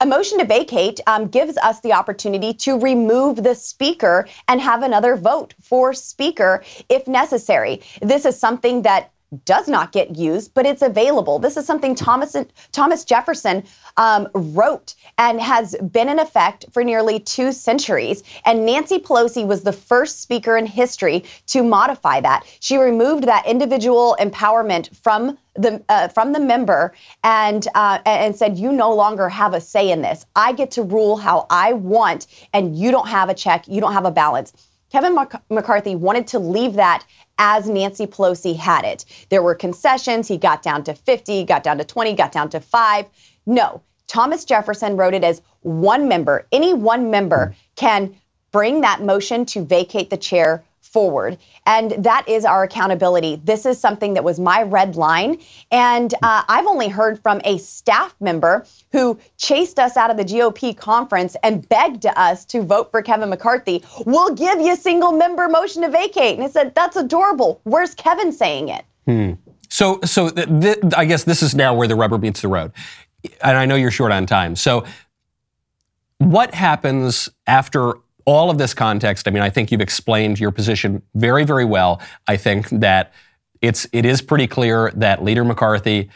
A 0.00 0.06
motion 0.06 0.38
to 0.38 0.44
vacate 0.44 1.00
um, 1.08 1.26
gives 1.26 1.58
us 1.58 1.80
the 1.80 1.92
opportunity 1.92 2.54
to 2.54 2.78
remove 2.78 3.42
the 3.42 3.56
speaker 3.56 4.28
and 4.46 4.60
have 4.60 4.84
another 4.84 5.16
vote 5.16 5.52
for 5.60 5.94
speaker 5.94 6.62
if 6.88 7.08
necessary. 7.08 7.80
This 8.00 8.24
is 8.26 8.38
something 8.38 8.82
that 8.82 9.10
does 9.44 9.68
not 9.68 9.92
get 9.92 10.16
used, 10.16 10.54
but 10.54 10.66
it's 10.66 10.82
available. 10.82 11.38
This 11.38 11.56
is 11.56 11.66
something 11.66 11.94
Thomas 11.94 12.36
Thomas 12.72 13.04
Jefferson 13.04 13.64
um, 13.96 14.28
wrote 14.34 14.94
and 15.18 15.40
has 15.40 15.76
been 15.92 16.08
in 16.08 16.18
effect 16.18 16.64
for 16.72 16.82
nearly 16.82 17.20
two 17.20 17.52
centuries. 17.52 18.22
And 18.44 18.66
Nancy 18.66 18.98
Pelosi 18.98 19.46
was 19.46 19.62
the 19.62 19.72
first 19.72 20.20
speaker 20.20 20.56
in 20.56 20.66
history 20.66 21.24
to 21.46 21.62
modify 21.62 22.20
that. 22.20 22.44
She 22.60 22.76
removed 22.76 23.24
that 23.24 23.46
individual 23.46 24.16
empowerment 24.20 24.94
from 24.96 25.38
the 25.54 25.82
uh, 25.88 26.08
from 26.08 26.32
the 26.32 26.40
member 26.40 26.94
and 27.24 27.66
uh, 27.74 27.98
and 28.06 28.34
said 28.34 28.58
you 28.58 28.72
no 28.72 28.94
longer 28.94 29.28
have 29.28 29.54
a 29.54 29.60
say 29.60 29.90
in 29.90 30.02
this. 30.02 30.24
I 30.34 30.52
get 30.52 30.72
to 30.72 30.82
rule 30.82 31.16
how 31.16 31.46
I 31.50 31.72
want, 31.72 32.26
and 32.52 32.76
you 32.76 32.90
don't 32.90 33.08
have 33.08 33.28
a 33.28 33.34
check. 33.34 33.68
You 33.68 33.80
don't 33.80 33.92
have 33.92 34.04
a 34.04 34.10
balance. 34.10 34.52
Kevin 34.90 35.16
McCarthy 35.50 35.94
wanted 35.94 36.26
to 36.28 36.38
leave 36.38 36.74
that 36.74 37.04
as 37.38 37.68
Nancy 37.68 38.06
Pelosi 38.06 38.56
had 38.56 38.84
it. 38.84 39.04
There 39.28 39.42
were 39.42 39.54
concessions. 39.54 40.26
He 40.26 40.36
got 40.36 40.62
down 40.62 40.84
to 40.84 40.94
50, 40.94 41.44
got 41.44 41.62
down 41.62 41.78
to 41.78 41.84
20, 41.84 42.14
got 42.14 42.32
down 42.32 42.50
to 42.50 42.60
five. 42.60 43.06
No, 43.46 43.82
Thomas 44.08 44.44
Jefferson 44.44 44.96
wrote 44.96 45.14
it 45.14 45.22
as 45.22 45.40
one 45.62 46.08
member. 46.08 46.46
Any 46.50 46.74
one 46.74 47.10
member 47.10 47.54
can 47.76 48.16
bring 48.50 48.80
that 48.80 49.02
motion 49.02 49.46
to 49.46 49.64
vacate 49.64 50.10
the 50.10 50.16
chair 50.16 50.64
forward. 50.92 51.38
And 51.66 51.92
that 52.04 52.28
is 52.28 52.44
our 52.44 52.64
accountability. 52.64 53.40
This 53.44 53.64
is 53.64 53.78
something 53.78 54.14
that 54.14 54.24
was 54.24 54.40
my 54.40 54.62
red 54.62 54.96
line. 54.96 55.38
And 55.70 56.12
uh, 56.22 56.42
I've 56.48 56.66
only 56.66 56.88
heard 56.88 57.22
from 57.22 57.40
a 57.44 57.58
staff 57.58 58.14
member 58.20 58.66
who 58.92 59.18
chased 59.36 59.78
us 59.78 59.96
out 59.96 60.10
of 60.10 60.16
the 60.16 60.24
GOP 60.24 60.76
conference 60.76 61.36
and 61.42 61.68
begged 61.68 62.06
us 62.06 62.44
to 62.46 62.62
vote 62.62 62.90
for 62.90 63.02
Kevin 63.02 63.30
McCarthy. 63.30 63.84
We'll 64.04 64.34
give 64.34 64.60
you 64.60 64.72
a 64.72 64.76
single 64.76 65.12
member 65.12 65.48
motion 65.48 65.82
to 65.82 65.88
vacate. 65.88 66.36
And 66.36 66.44
I 66.44 66.48
said, 66.48 66.74
that's 66.74 66.96
adorable. 66.96 67.60
Where's 67.64 67.94
Kevin 67.94 68.32
saying 68.32 68.68
it? 68.70 68.84
Hmm. 69.06 69.32
So, 69.68 70.00
so 70.04 70.30
th- 70.30 70.48
th- 70.60 70.78
I 70.96 71.04
guess 71.04 71.24
this 71.24 71.42
is 71.42 71.54
now 71.54 71.74
where 71.74 71.86
the 71.86 71.94
rubber 71.94 72.18
meets 72.18 72.42
the 72.42 72.48
road. 72.48 72.72
And 73.42 73.56
I 73.56 73.66
know 73.66 73.76
you're 73.76 73.92
short 73.92 74.10
on 74.10 74.26
time. 74.26 74.56
So, 74.56 74.84
what 76.18 76.52
happens 76.52 77.30
after 77.46 77.94
all 78.30 78.48
of 78.48 78.58
this 78.58 78.74
context, 78.74 79.26
I 79.26 79.32
mean, 79.32 79.42
I 79.42 79.50
think 79.50 79.72
you've 79.72 79.80
explained 79.80 80.38
your 80.38 80.52
position 80.52 81.02
very, 81.14 81.44
very 81.44 81.64
well. 81.64 82.00
I 82.28 82.36
think 82.36 82.68
that 82.68 83.12
it's 83.60 83.88
it 83.92 84.06
is 84.06 84.22
pretty 84.22 84.46
clear 84.46 84.92
that 84.94 85.24
Leader 85.24 85.44
McCarthy, 85.44 86.08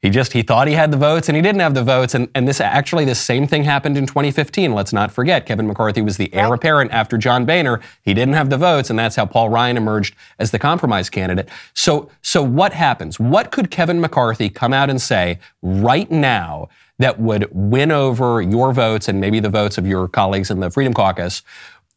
he 0.00 0.08
just 0.08 0.32
he 0.32 0.42
thought 0.42 0.68
he 0.68 0.74
had 0.74 0.92
the 0.92 0.96
votes 0.96 1.28
and 1.28 1.34
he 1.34 1.42
didn't 1.42 1.60
have 1.60 1.74
the 1.74 1.82
votes. 1.82 2.14
And, 2.14 2.28
and 2.36 2.46
this 2.46 2.60
actually 2.60 3.04
the 3.04 3.16
same 3.16 3.48
thing 3.48 3.64
happened 3.64 3.98
in 3.98 4.06
2015. 4.06 4.74
Let's 4.74 4.92
not 4.92 5.10
forget. 5.10 5.44
Kevin 5.44 5.66
McCarthy 5.66 6.02
was 6.02 6.16
the 6.16 6.32
heir 6.32 6.54
apparent 6.54 6.92
after 6.92 7.18
John 7.18 7.44
Boehner. 7.44 7.80
He 8.02 8.14
didn't 8.14 8.34
have 8.34 8.48
the 8.48 8.58
votes, 8.58 8.88
and 8.88 8.98
that's 8.98 9.16
how 9.16 9.26
Paul 9.26 9.48
Ryan 9.48 9.76
emerged 9.76 10.14
as 10.38 10.52
the 10.52 10.60
compromise 10.60 11.10
candidate. 11.10 11.48
So 11.74 12.10
so 12.22 12.42
what 12.44 12.74
happens? 12.74 13.18
What 13.18 13.50
could 13.50 13.72
Kevin 13.72 14.00
McCarthy 14.00 14.48
come 14.50 14.72
out 14.72 14.88
and 14.88 15.02
say 15.02 15.40
right 15.62 16.10
now 16.10 16.68
that 16.98 17.20
would 17.20 17.48
win 17.52 17.90
over 17.90 18.40
your 18.40 18.72
votes 18.72 19.08
and 19.08 19.20
maybe 19.20 19.40
the 19.40 19.50
votes 19.50 19.78
of 19.78 19.86
your 19.86 20.08
colleagues 20.08 20.50
in 20.50 20.60
the 20.60 20.70
Freedom 20.70 20.94
Caucus? 20.94 21.42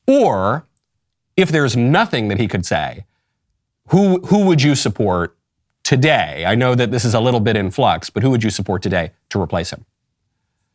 Or 0.07 0.65
if 1.37 1.49
there's 1.49 1.77
nothing 1.77 2.27
that 2.27 2.39
he 2.39 2.47
could 2.47 2.65
say, 2.65 3.05
who, 3.87 4.19
who 4.25 4.45
would 4.45 4.61
you 4.61 4.75
support 4.75 5.35
today? 5.83 6.45
I 6.45 6.55
know 6.55 6.75
that 6.75 6.91
this 6.91 7.05
is 7.05 7.13
a 7.13 7.19
little 7.19 7.39
bit 7.39 7.55
in 7.55 7.71
flux, 7.71 8.09
but 8.09 8.23
who 8.23 8.29
would 8.29 8.43
you 8.43 8.49
support 8.49 8.81
today 8.81 9.11
to 9.29 9.41
replace 9.41 9.71
him? 9.71 9.85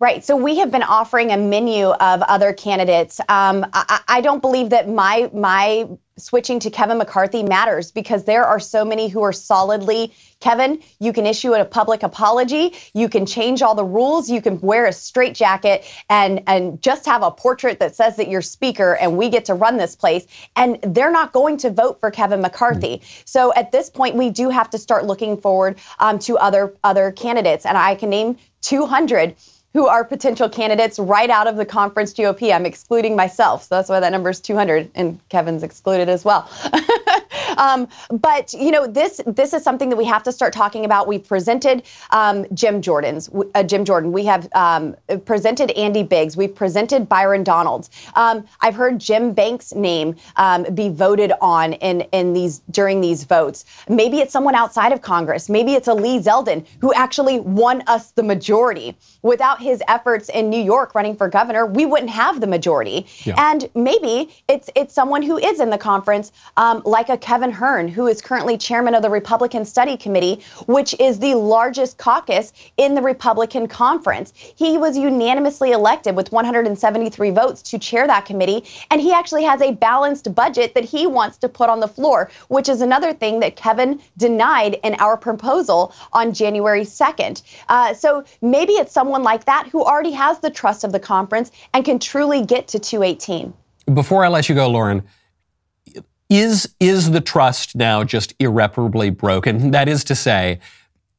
Right. 0.01 0.25
So 0.25 0.37
we 0.37 0.59
have 0.59 0.70
been 0.70 0.83
offering 0.83 1.31
a 1.31 1.37
menu 1.37 1.87
of 1.87 2.22
other 2.22 2.53
candidates. 2.53 3.20
Um, 3.29 3.64
I, 3.72 4.01
I, 4.09 4.20
don't 4.20 4.43
believe 4.43 4.70
that 4.70 4.89
my 4.89 5.31
my 5.33 5.89
switching 6.17 6.61
to 6.61 6.71
Kevin 6.71 6.99
McCarthy 6.99 7.43
matters 7.43 7.91
because 7.91 8.25
there 8.25 8.45
are 8.45 8.61
so 8.61 8.85
many 8.85 9.09
who 9.09 9.23
are 9.23 9.33
solidly 9.33 10.12
Kevin. 10.41 10.81
You 11.01 11.12
can 11.12 11.27
issue 11.27 11.55
a 11.55 11.65
public 11.65 12.03
apology. 12.03 12.75
You 12.93 13.09
can 13.09 13.27
change 13.27 13.62
all 13.62 13.75
the 13.75 13.85
rules. 13.85 14.31
You 14.31 14.43
can 14.43 14.61
wear 14.61 14.87
a 14.87 14.93
straight 14.93 15.35
jacket 15.35 15.85
and 16.11 16.43
and 16.47 16.83
just 16.83 17.07
have 17.07 17.23
a 17.23 17.31
portrait 17.31 17.81
that 17.81 17.97
says 17.97 18.17
that 18.17 18.29
you're 18.29 18.43
speaker 18.43 18.95
and 18.95 19.17
we 19.17 19.31
get 19.31 19.47
to 19.47 19.55
run 19.55 19.77
this 19.77 19.97
place. 19.97 20.27
And 20.55 20.79
they're 20.83 21.11
not 21.11 21.33
going 21.33 21.57
to 21.59 21.71
vote 21.71 21.99
for 22.01 22.11
Kevin 22.11 22.43
McCarthy. 22.43 22.99
Mm-hmm. 22.99 23.23
So 23.25 23.53
at 23.55 23.73
this 23.73 23.91
point, 23.91 24.17
we 24.17 24.31
do 24.31 24.51
have 24.51 24.71
to 24.71 24.79
start 24.79 25.07
looking 25.07 25.39
forward 25.39 25.79
um, 25.99 26.19
to 26.21 26.37
other 26.37 26.75
other 26.85 27.11
candidates. 27.11 27.65
And 27.67 27.77
I 27.77 27.95
can 27.95 28.11
name 28.11 28.37
200 28.61 29.35
who 29.75 29.89
are 29.89 30.05
potential 30.05 30.49
candidates 30.49 30.99
right 30.99 31.29
out 31.29 31.49
of 31.49 31.57
the 31.57 31.66
conference 31.66 32.14
GOP. 32.14 32.55
I'm 32.55 32.64
excluding 32.64 33.16
myself, 33.16 33.64
so 33.64 33.75
that's 33.75 33.89
why 33.89 34.01
that 34.01 34.12
number 34.12 34.31
is 34.31 34.41
200, 34.41 34.91
and 34.95 35.20
Kevin's 35.29 35.64
excluded 35.64 36.09
as 36.09 36.25
well. 36.25 36.49
um, 37.57 37.88
but 38.11 38.52
you 38.52 38.70
know, 38.70 38.86
this 38.86 39.20
this 39.26 39.52
is 39.52 39.62
something 39.62 39.88
that 39.90 39.96
we 39.96 40.05
have 40.05 40.22
to 40.24 40.32
start 40.32 40.52
talking 40.52 40.84
about. 40.84 41.07
We've 41.07 41.26
presented 41.26 41.82
um, 42.11 42.46
Jim 42.55 42.82
Jordan's 42.82 43.30
uh, 43.55 43.62
Jim 43.62 43.84
Jordan. 43.84 44.12
We 44.12 44.24
have 44.26 44.48
um, 44.55 44.96
presented 45.24 45.70
Andy 45.72 46.02
Biggs. 46.02 46.36
We've 46.36 46.55
presented 46.55 47.09
Byron 47.09 47.44
Donalds. 47.44 47.90
Um, 48.14 48.44
I've 48.61 48.74
heard 48.74 48.98
Jim 48.98 49.32
Banks' 49.32 49.74
name 49.74 50.16
um, 50.36 50.64
be 50.74 50.88
voted 50.88 51.32
on 51.40 51.74
in 51.74 52.02
in 52.12 52.32
these 52.32 52.61
during 52.70 53.00
these 53.00 53.24
votes. 53.24 53.64
Maybe 53.88 54.18
it's 54.18 54.32
someone 54.32 54.55
outside 54.55 54.92
of 54.92 55.02
Congress. 55.02 55.48
Maybe 55.48 55.74
it's 55.74 55.88
a 55.88 55.94
Lee 55.94 56.18
Zeldin 56.18 56.66
who 56.80 56.92
actually 56.94 57.40
won 57.40 57.82
us 57.86 58.12
the 58.12 58.22
majority 58.22 58.96
without 59.22 59.61
his 59.61 59.82
efforts 59.88 60.28
in 60.28 60.50
New 60.50 60.61
York 60.61 60.94
running 60.94 61.16
for 61.16 61.28
governor, 61.28 61.66
we 61.66 61.86
wouldn't 61.86 62.11
have 62.11 62.40
the 62.40 62.46
majority. 62.46 63.07
Yeah. 63.24 63.34
And 63.38 63.68
maybe 63.74 64.32
it's 64.48 64.70
it's 64.74 64.94
someone 64.94 65.22
who 65.22 65.38
is 65.38 65.61
in 65.61 65.70
the 65.70 65.78
conference, 65.78 66.30
um, 66.57 66.82
like 66.84 67.09
a 67.09 67.16
Kevin 67.16 67.43
Hern, 67.51 67.88
who 67.88 68.07
is 68.07 68.20
currently 68.22 68.57
chairman 68.57 68.95
of 68.95 69.03
the 69.03 69.11
Republican 69.11 69.64
Study 69.64 69.97
Committee, 69.97 70.42
which 70.66 70.95
is 71.01 71.18
the 71.18 71.34
largest 71.34 71.99
caucus 71.99 72.53
in 72.76 72.95
the 72.95 73.03
Republican 73.03 73.66
conference. 73.68 74.32
He 74.34 74.78
was 74.78 74.97
unanimously 74.97 75.72
elected 75.72 76.16
with 76.16 76.32
173 76.32 77.30
votes 77.30 77.62
to 77.62 77.78
chair 77.78 78.07
that 78.07 78.24
committee, 78.24 78.64
and 78.90 79.01
he 79.01 79.12
actually 79.12 79.45
has 79.45 79.61
a 79.61 79.72
balanced 79.72 80.34
budget 80.34 80.74
that 80.74 80.84
he 80.84 81.07
wants 81.07 81.38
to 81.38 81.49
put 81.49 81.68
on 81.68 81.80
the 81.80 81.88
floor, 81.88 82.30
which 82.49 82.68
is 82.68 82.80
another 82.80 83.12
thing 83.12 83.40
that 83.40 83.57
Kevin 83.57 84.01
denied 84.16 84.78
in 84.82 84.95
our 84.95 85.16
proposal 85.16 85.95
on 86.12 86.32
January 86.32 86.82
2nd. 86.82 87.42
Uh, 87.68 87.95
so 87.95 88.24
maybe 88.42 88.72
it's 88.74 88.92
someone 88.92 89.22
like 89.22 89.45
that 89.45 89.68
who 89.68 89.82
already 89.82 90.12
has 90.12 90.38
the 90.40 90.51
trust 90.51 90.84
of 90.84 90.92
the 90.92 91.01
conference 91.01 91.51
and 91.72 91.84
can 91.84 91.99
truly 91.99 92.45
get 92.45 92.68
to 92.68 92.78
218. 92.78 93.53
Before 93.92 94.24
I 94.24 94.28
let 94.28 94.49
you 94.49 94.55
go, 94.55 94.68
Lauren, 94.68 95.03
is 96.31 96.75
is 96.81 97.11
the 97.11 97.20
trust 97.20 97.77
now 97.77 98.05
just 98.05 98.35
irreparably 98.39 99.11
broken? 99.11 99.70
That 99.70 99.89
is 99.89 100.05
to 100.05 100.14
say, 100.14 100.61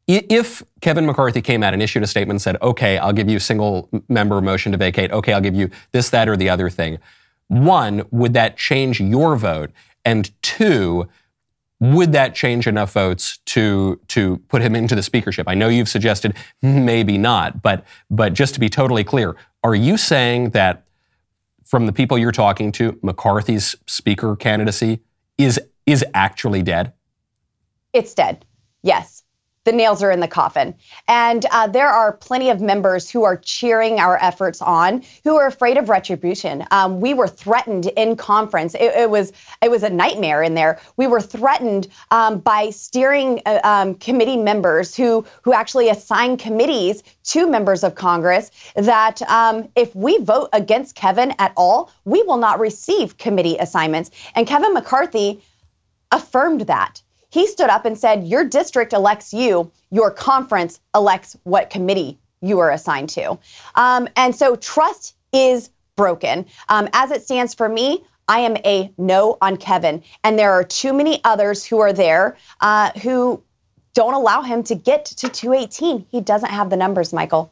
if 0.08 0.64
Kevin 0.82 1.06
McCarthy 1.06 1.42
came 1.42 1.64
out 1.64 1.74
and 1.74 1.82
issued 1.82 2.04
a 2.04 2.08
statement 2.08 2.36
and 2.36 2.42
said, 2.42 2.58
"Okay, 2.62 2.98
I'll 2.98 3.14
give 3.14 3.30
you 3.30 3.40
single 3.40 3.90
member 4.08 4.42
motion 4.42 4.72
to 4.72 4.78
vacate. 4.78 5.12
Okay, 5.12 5.34
I'll 5.34 5.42
give 5.42 5.56
you 5.56 5.70
this, 5.92 6.10
that, 6.10 6.28
or 6.28 6.38
the 6.38 6.50
other 6.50 6.70
thing," 6.70 7.00
one, 7.48 8.04
would 8.12 8.34
that 8.34 8.58
change 8.58 9.00
your 9.00 9.36
vote? 9.36 9.72
And 10.04 10.30
two, 10.42 11.08
would 11.80 12.14
that 12.14 12.36
change 12.36 12.68
enough 12.68 12.94
votes 12.94 13.40
to 13.46 14.00
to 14.10 14.38
put 14.48 14.62
him 14.62 14.76
into 14.76 14.96
the 14.96 15.04
speakership? 15.04 15.48
I 15.48 15.56
know 15.56 15.68
you've 15.68 15.90
suggested 15.90 16.36
maybe 16.62 17.18
not, 17.18 17.62
but 17.62 17.84
but 18.10 18.34
just 18.34 18.54
to 18.54 18.60
be 18.60 18.70
totally 18.70 19.04
clear, 19.04 19.36
are 19.64 19.76
you 19.76 19.98
saying 19.98 20.52
that 20.52 20.85
from 21.66 21.86
the 21.86 21.94
people 21.94 22.18
you're 22.18 22.32
talking 22.32 22.72
to, 22.74 22.98
McCarthy's 23.02 23.76
speaker 23.88 24.36
candidacy 24.36 25.02
is 25.38 25.60
is 25.86 26.04
actually 26.14 26.64
dead? 26.64 26.94
It's 27.94 28.14
dead. 28.14 28.46
Yes 28.82 29.15
the 29.66 29.72
nails 29.72 30.02
are 30.02 30.12
in 30.12 30.20
the 30.20 30.28
coffin. 30.28 30.74
And 31.08 31.46
uh, 31.52 31.68
there 31.68 31.90
are 31.90 32.14
plenty 32.14 32.50
of 32.50 32.62
members 32.62 33.10
who 33.10 33.24
are 33.24 33.36
cheering 33.36 34.00
our 34.00 34.18
efforts 34.24 34.62
on, 34.62 35.04
who 35.24 35.36
are 35.36 35.48
afraid 35.48 35.78
of 35.78 35.90
retribution. 35.90 36.66
Um, 36.72 37.02
we 37.02 37.14
were 37.14 37.28
threatened 37.28 37.88
in 37.98 38.16
conference. 38.16 38.76
It, 38.76 38.94
it, 38.96 39.10
was 39.10 39.34
it 39.62 39.70
was 39.70 39.84
a 39.84 39.90
nightmare 39.90 40.42
in 40.44 40.54
there. 40.54 40.80
We 40.98 41.08
were 41.08 41.22
threatened 41.22 41.88
um, 42.12 42.40
by 42.40 42.70
steering 42.70 43.42
uh, 43.46 43.60
um, 43.64 43.96
committee 43.96 44.38
members 44.38 44.96
who 44.96 45.26
who 45.42 45.54
actually 45.54 45.90
assign 45.90 46.38
committees 46.38 47.04
to 47.26 47.50
members 47.50 47.84
of 47.84 47.96
Congress 47.96 48.52
that 48.76 49.22
um, 49.24 49.68
if 49.76 49.96
we 49.96 50.20
vote 50.20 50.50
against 50.54 50.96
Kevin 50.96 51.34
at 51.40 51.52
all, 51.58 51.92
we 52.06 52.22
will 52.24 52.38
not 52.38 52.60
receive 52.60 53.18
committee 53.18 53.58
assignments. 53.58 54.12
And 54.36 54.48
Kevin 54.48 54.74
McCarthy 54.74 55.42
affirmed 56.12 56.62
that. 56.62 57.02
He 57.36 57.48
stood 57.48 57.70
up 57.70 57.84
and 57.84 57.98
said, 57.98 58.26
Your 58.26 58.46
district 58.46 58.94
elects 58.94 59.34
you, 59.34 59.70
your 59.92 60.10
conference 60.10 60.80
elects 60.96 61.36
what 61.44 61.70
committee 61.70 62.18
you 62.40 62.60
are 62.60 62.72
assigned 62.72 63.10
to. 63.10 63.38
Um, 63.76 64.08
and 64.16 64.34
so 64.34 64.56
trust 64.56 65.18
is 65.34 65.70
broken. 65.98 66.46
Um, 66.70 66.88
as 66.94 67.12
it 67.12 67.24
stands 67.24 67.54
for 67.54 67.68
me, 67.68 68.06
I 68.30 68.40
am 68.40 68.56
a 68.64 68.90
no 68.98 69.38
on 69.42 69.58
Kevin. 69.58 70.02
And 70.24 70.40
there 70.40 70.54
are 70.54 70.64
too 70.64 70.94
many 70.94 71.22
others 71.26 71.66
who 71.66 71.80
are 71.80 71.92
there 71.92 72.38
uh, 72.62 72.92
who 73.04 73.44
don't 73.94 74.14
allow 74.14 74.42
him 74.42 74.64
to 74.64 74.76
get 74.76 75.04
to 75.04 75.28
218. 75.28 76.06
He 76.10 76.22
doesn't 76.22 76.52
have 76.52 76.70
the 76.70 76.78
numbers, 76.78 77.12
Michael. 77.12 77.52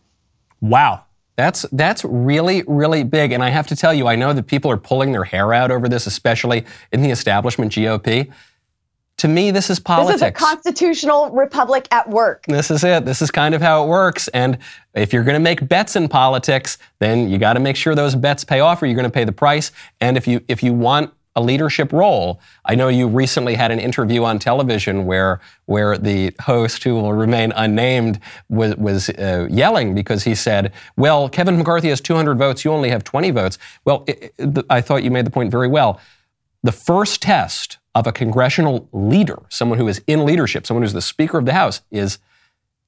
Wow. 0.62 1.04
That's 1.36 1.66
that's 1.72 2.06
really 2.06 2.64
really 2.68 3.04
big 3.04 3.32
and 3.32 3.44
I 3.44 3.50
have 3.50 3.66
to 3.68 3.76
tell 3.76 3.92
you 3.92 4.06
I 4.06 4.16
know 4.16 4.34
that 4.34 4.46
people 4.46 4.70
are 4.70 4.78
pulling 4.78 5.14
their 5.14 5.24
hair 5.24 5.52
out 5.52 5.72
over 5.72 5.90
this 5.90 6.06
especially 6.06 6.64
in 6.92 7.02
the 7.02 7.10
establishment 7.10 7.72
GOP 7.72 8.32
To 9.24 9.30
me, 9.30 9.52
this 9.52 9.70
is 9.70 9.80
politics. 9.80 10.20
This 10.20 10.28
is 10.28 10.28
a 10.28 10.32
constitutional 10.34 11.30
republic 11.30 11.88
at 11.92 12.10
work. 12.10 12.44
This 12.46 12.70
is 12.70 12.84
it. 12.84 13.06
This 13.06 13.22
is 13.22 13.32
kind 13.32 13.56
of 13.56 13.62
how 13.62 13.86
it 13.86 13.88
works. 13.88 14.28
And 14.28 14.58
if 14.96 15.14
you're 15.14 15.24
going 15.24 15.36
to 15.36 15.40
make 15.40 15.66
bets 15.66 15.96
in 15.96 16.10
politics, 16.10 16.78
then 17.00 17.30
you 17.30 17.38
got 17.38 17.54
to 17.54 17.62
make 17.62 17.78
sure 17.78 17.96
those 17.96 18.16
bets 18.16 18.44
pay 18.44 18.60
off, 18.60 18.82
or 18.82 18.86
you're 18.86 18.98
going 18.98 19.06
to 19.06 19.10
pay 19.10 19.24
the 19.24 19.32
price. 19.32 19.72
And 20.02 20.18
if 20.18 20.28
you 20.28 20.42
if 20.50 20.62
you 20.62 20.74
want 20.74 21.14
a 21.38 21.42
leadership 21.42 21.94
role. 21.94 22.42
I 22.66 22.76
know 22.76 22.90
you 22.90 23.08
recently 23.08 23.56
had 23.56 23.72
an 23.72 23.80
interview 23.80 24.26
on 24.26 24.40
television 24.40 25.06
where 25.06 25.40
where 25.68 25.98
the 25.98 26.36
host, 26.42 26.84
who 26.84 26.94
will 26.94 27.14
remain 27.14 27.54
unnamed, 27.56 28.20
was, 28.50 28.76
was 28.76 29.10
uh, 29.10 29.48
yelling 29.50 29.96
because 29.96 30.26
he 30.26 30.36
said, 30.36 30.74
"Well, 30.98 31.30
Kevin 31.30 31.58
McCarthy 31.58 31.88
has 31.90 32.02
200 32.02 32.38
votes. 32.38 32.66
You 32.66 32.72
only 32.74 32.90
have 32.90 33.06
20 33.06 33.32
votes." 33.32 33.58
Well, 33.86 34.04
it, 34.06 34.34
it, 34.38 34.66
I 34.70 34.82
thought 34.82 35.02
you 35.02 35.12
made 35.12 35.26
the 35.26 35.32
point 35.32 35.50
very 35.50 35.70
well. 35.70 36.02
The 36.62 36.74
first 36.74 37.22
test 37.22 37.80
of 37.96 38.08
a 38.08 38.12
congressional 38.12 38.88
leader, 38.92 39.40
someone 39.50 39.78
who 39.78 39.88
is 39.88 40.02
in 40.08 40.26
leadership, 40.26 40.66
someone 40.66 40.84
who's 40.84 40.94
the 40.94 41.02
Speaker 41.02 41.38
of 41.38 41.46
the 41.46 41.54
House, 41.54 41.82
is 41.92 42.20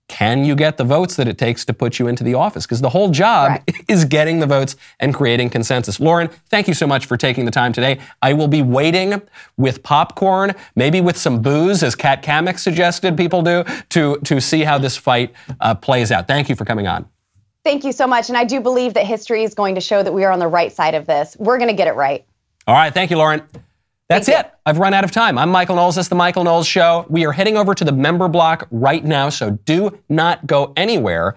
can 0.07 0.45
you 0.45 0.55
get 0.55 0.77
the 0.77 0.83
votes 0.83 1.15
that 1.15 1.27
it 1.27 1.37
takes 1.37 1.65
to 1.65 1.73
put 1.73 1.97
you 1.97 2.07
into 2.07 2.23
the 2.23 2.35
office? 2.35 2.65
Because 2.65 2.81
the 2.81 2.89
whole 2.89 3.09
job 3.09 3.49
right. 3.49 3.75
is 3.87 4.05
getting 4.05 4.39
the 4.39 4.45
votes 4.45 4.75
and 4.99 5.13
creating 5.13 5.49
consensus. 5.49 5.99
Lauren, 5.99 6.29
thank 6.49 6.67
you 6.67 6.75
so 6.75 6.85
much 6.85 7.07
for 7.07 7.17
taking 7.17 7.45
the 7.45 7.51
time 7.51 7.73
today. 7.73 7.99
I 8.21 8.33
will 8.33 8.47
be 8.47 8.61
waiting 8.61 9.19
with 9.57 9.81
popcorn, 9.81 10.53
maybe 10.75 11.01
with 11.01 11.17
some 11.17 11.41
booze, 11.41 11.81
as 11.81 11.95
Kat 11.95 12.21
Cammack 12.21 12.59
suggested 12.59 13.17
people 13.17 13.41
do, 13.41 13.63
to, 13.89 14.17
to 14.17 14.39
see 14.39 14.63
how 14.63 14.77
this 14.77 14.95
fight 14.95 15.33
uh, 15.59 15.73
plays 15.73 16.11
out. 16.11 16.27
Thank 16.27 16.49
you 16.49 16.55
for 16.55 16.65
coming 16.65 16.87
on. 16.87 17.07
Thank 17.63 17.83
you 17.83 17.91
so 17.91 18.05
much. 18.05 18.29
And 18.29 18.37
I 18.37 18.43
do 18.43 18.61
believe 18.61 18.93
that 18.93 19.07
history 19.07 19.43
is 19.43 19.55
going 19.55 19.73
to 19.73 19.81
show 19.81 20.03
that 20.03 20.13
we 20.13 20.23
are 20.23 20.31
on 20.31 20.37
the 20.37 20.47
right 20.47 20.71
side 20.71 20.93
of 20.93 21.07
this. 21.07 21.35
We're 21.39 21.57
going 21.57 21.69
to 21.69 21.75
get 21.75 21.87
it 21.87 21.95
right. 21.95 22.23
All 22.67 22.75
right. 22.75 22.93
Thank 22.93 23.09
you, 23.09 23.17
Lauren. 23.17 23.41
That's 24.07 24.27
Thank 24.27 24.45
it. 24.45 24.45
You. 24.45 24.57
I've 24.67 24.77
run 24.77 24.93
out 24.93 25.03
of 25.03 25.11
time. 25.11 25.37
I'm 25.37 25.49
Michael 25.49 25.75
Knowles. 25.77 25.95
This 25.95 26.05
is 26.05 26.09
the 26.09 26.15
Michael 26.15 26.43
Knowles 26.43 26.67
Show. 26.67 27.05
We 27.09 27.25
are 27.25 27.31
heading 27.31 27.57
over 27.57 27.73
to 27.73 27.83
the 27.83 27.91
member 27.91 28.27
block 28.27 28.67
right 28.69 29.03
now, 29.03 29.29
so 29.29 29.51
do 29.51 29.97
not 30.09 30.45
go 30.45 30.73
anywhere. 30.77 31.35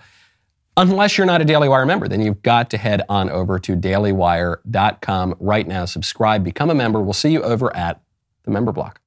Unless 0.77 1.19
you're 1.19 1.27
not 1.27 1.41
a 1.41 1.45
Daily 1.45 1.69
Wire 1.69 1.87
member, 1.87 2.09
then 2.09 2.21
you've 2.21 2.43
got 2.43 2.71
to 2.71 2.79
head 2.79 3.03
on 3.09 3.31
over 3.31 3.59
to 3.59 3.75
dailywire.com 3.75 5.35
right 5.41 5.67
now. 5.67 5.87
Subscribe, 5.87 6.45
become 6.45 6.71
a 6.71 6.75
member. 6.75 7.01
We'll 7.01 7.15
see 7.15 7.31
you 7.31 7.43
over 7.43 7.75
at 7.75 8.01
the 8.45 8.51
member 8.51 8.71
block. 8.71 9.01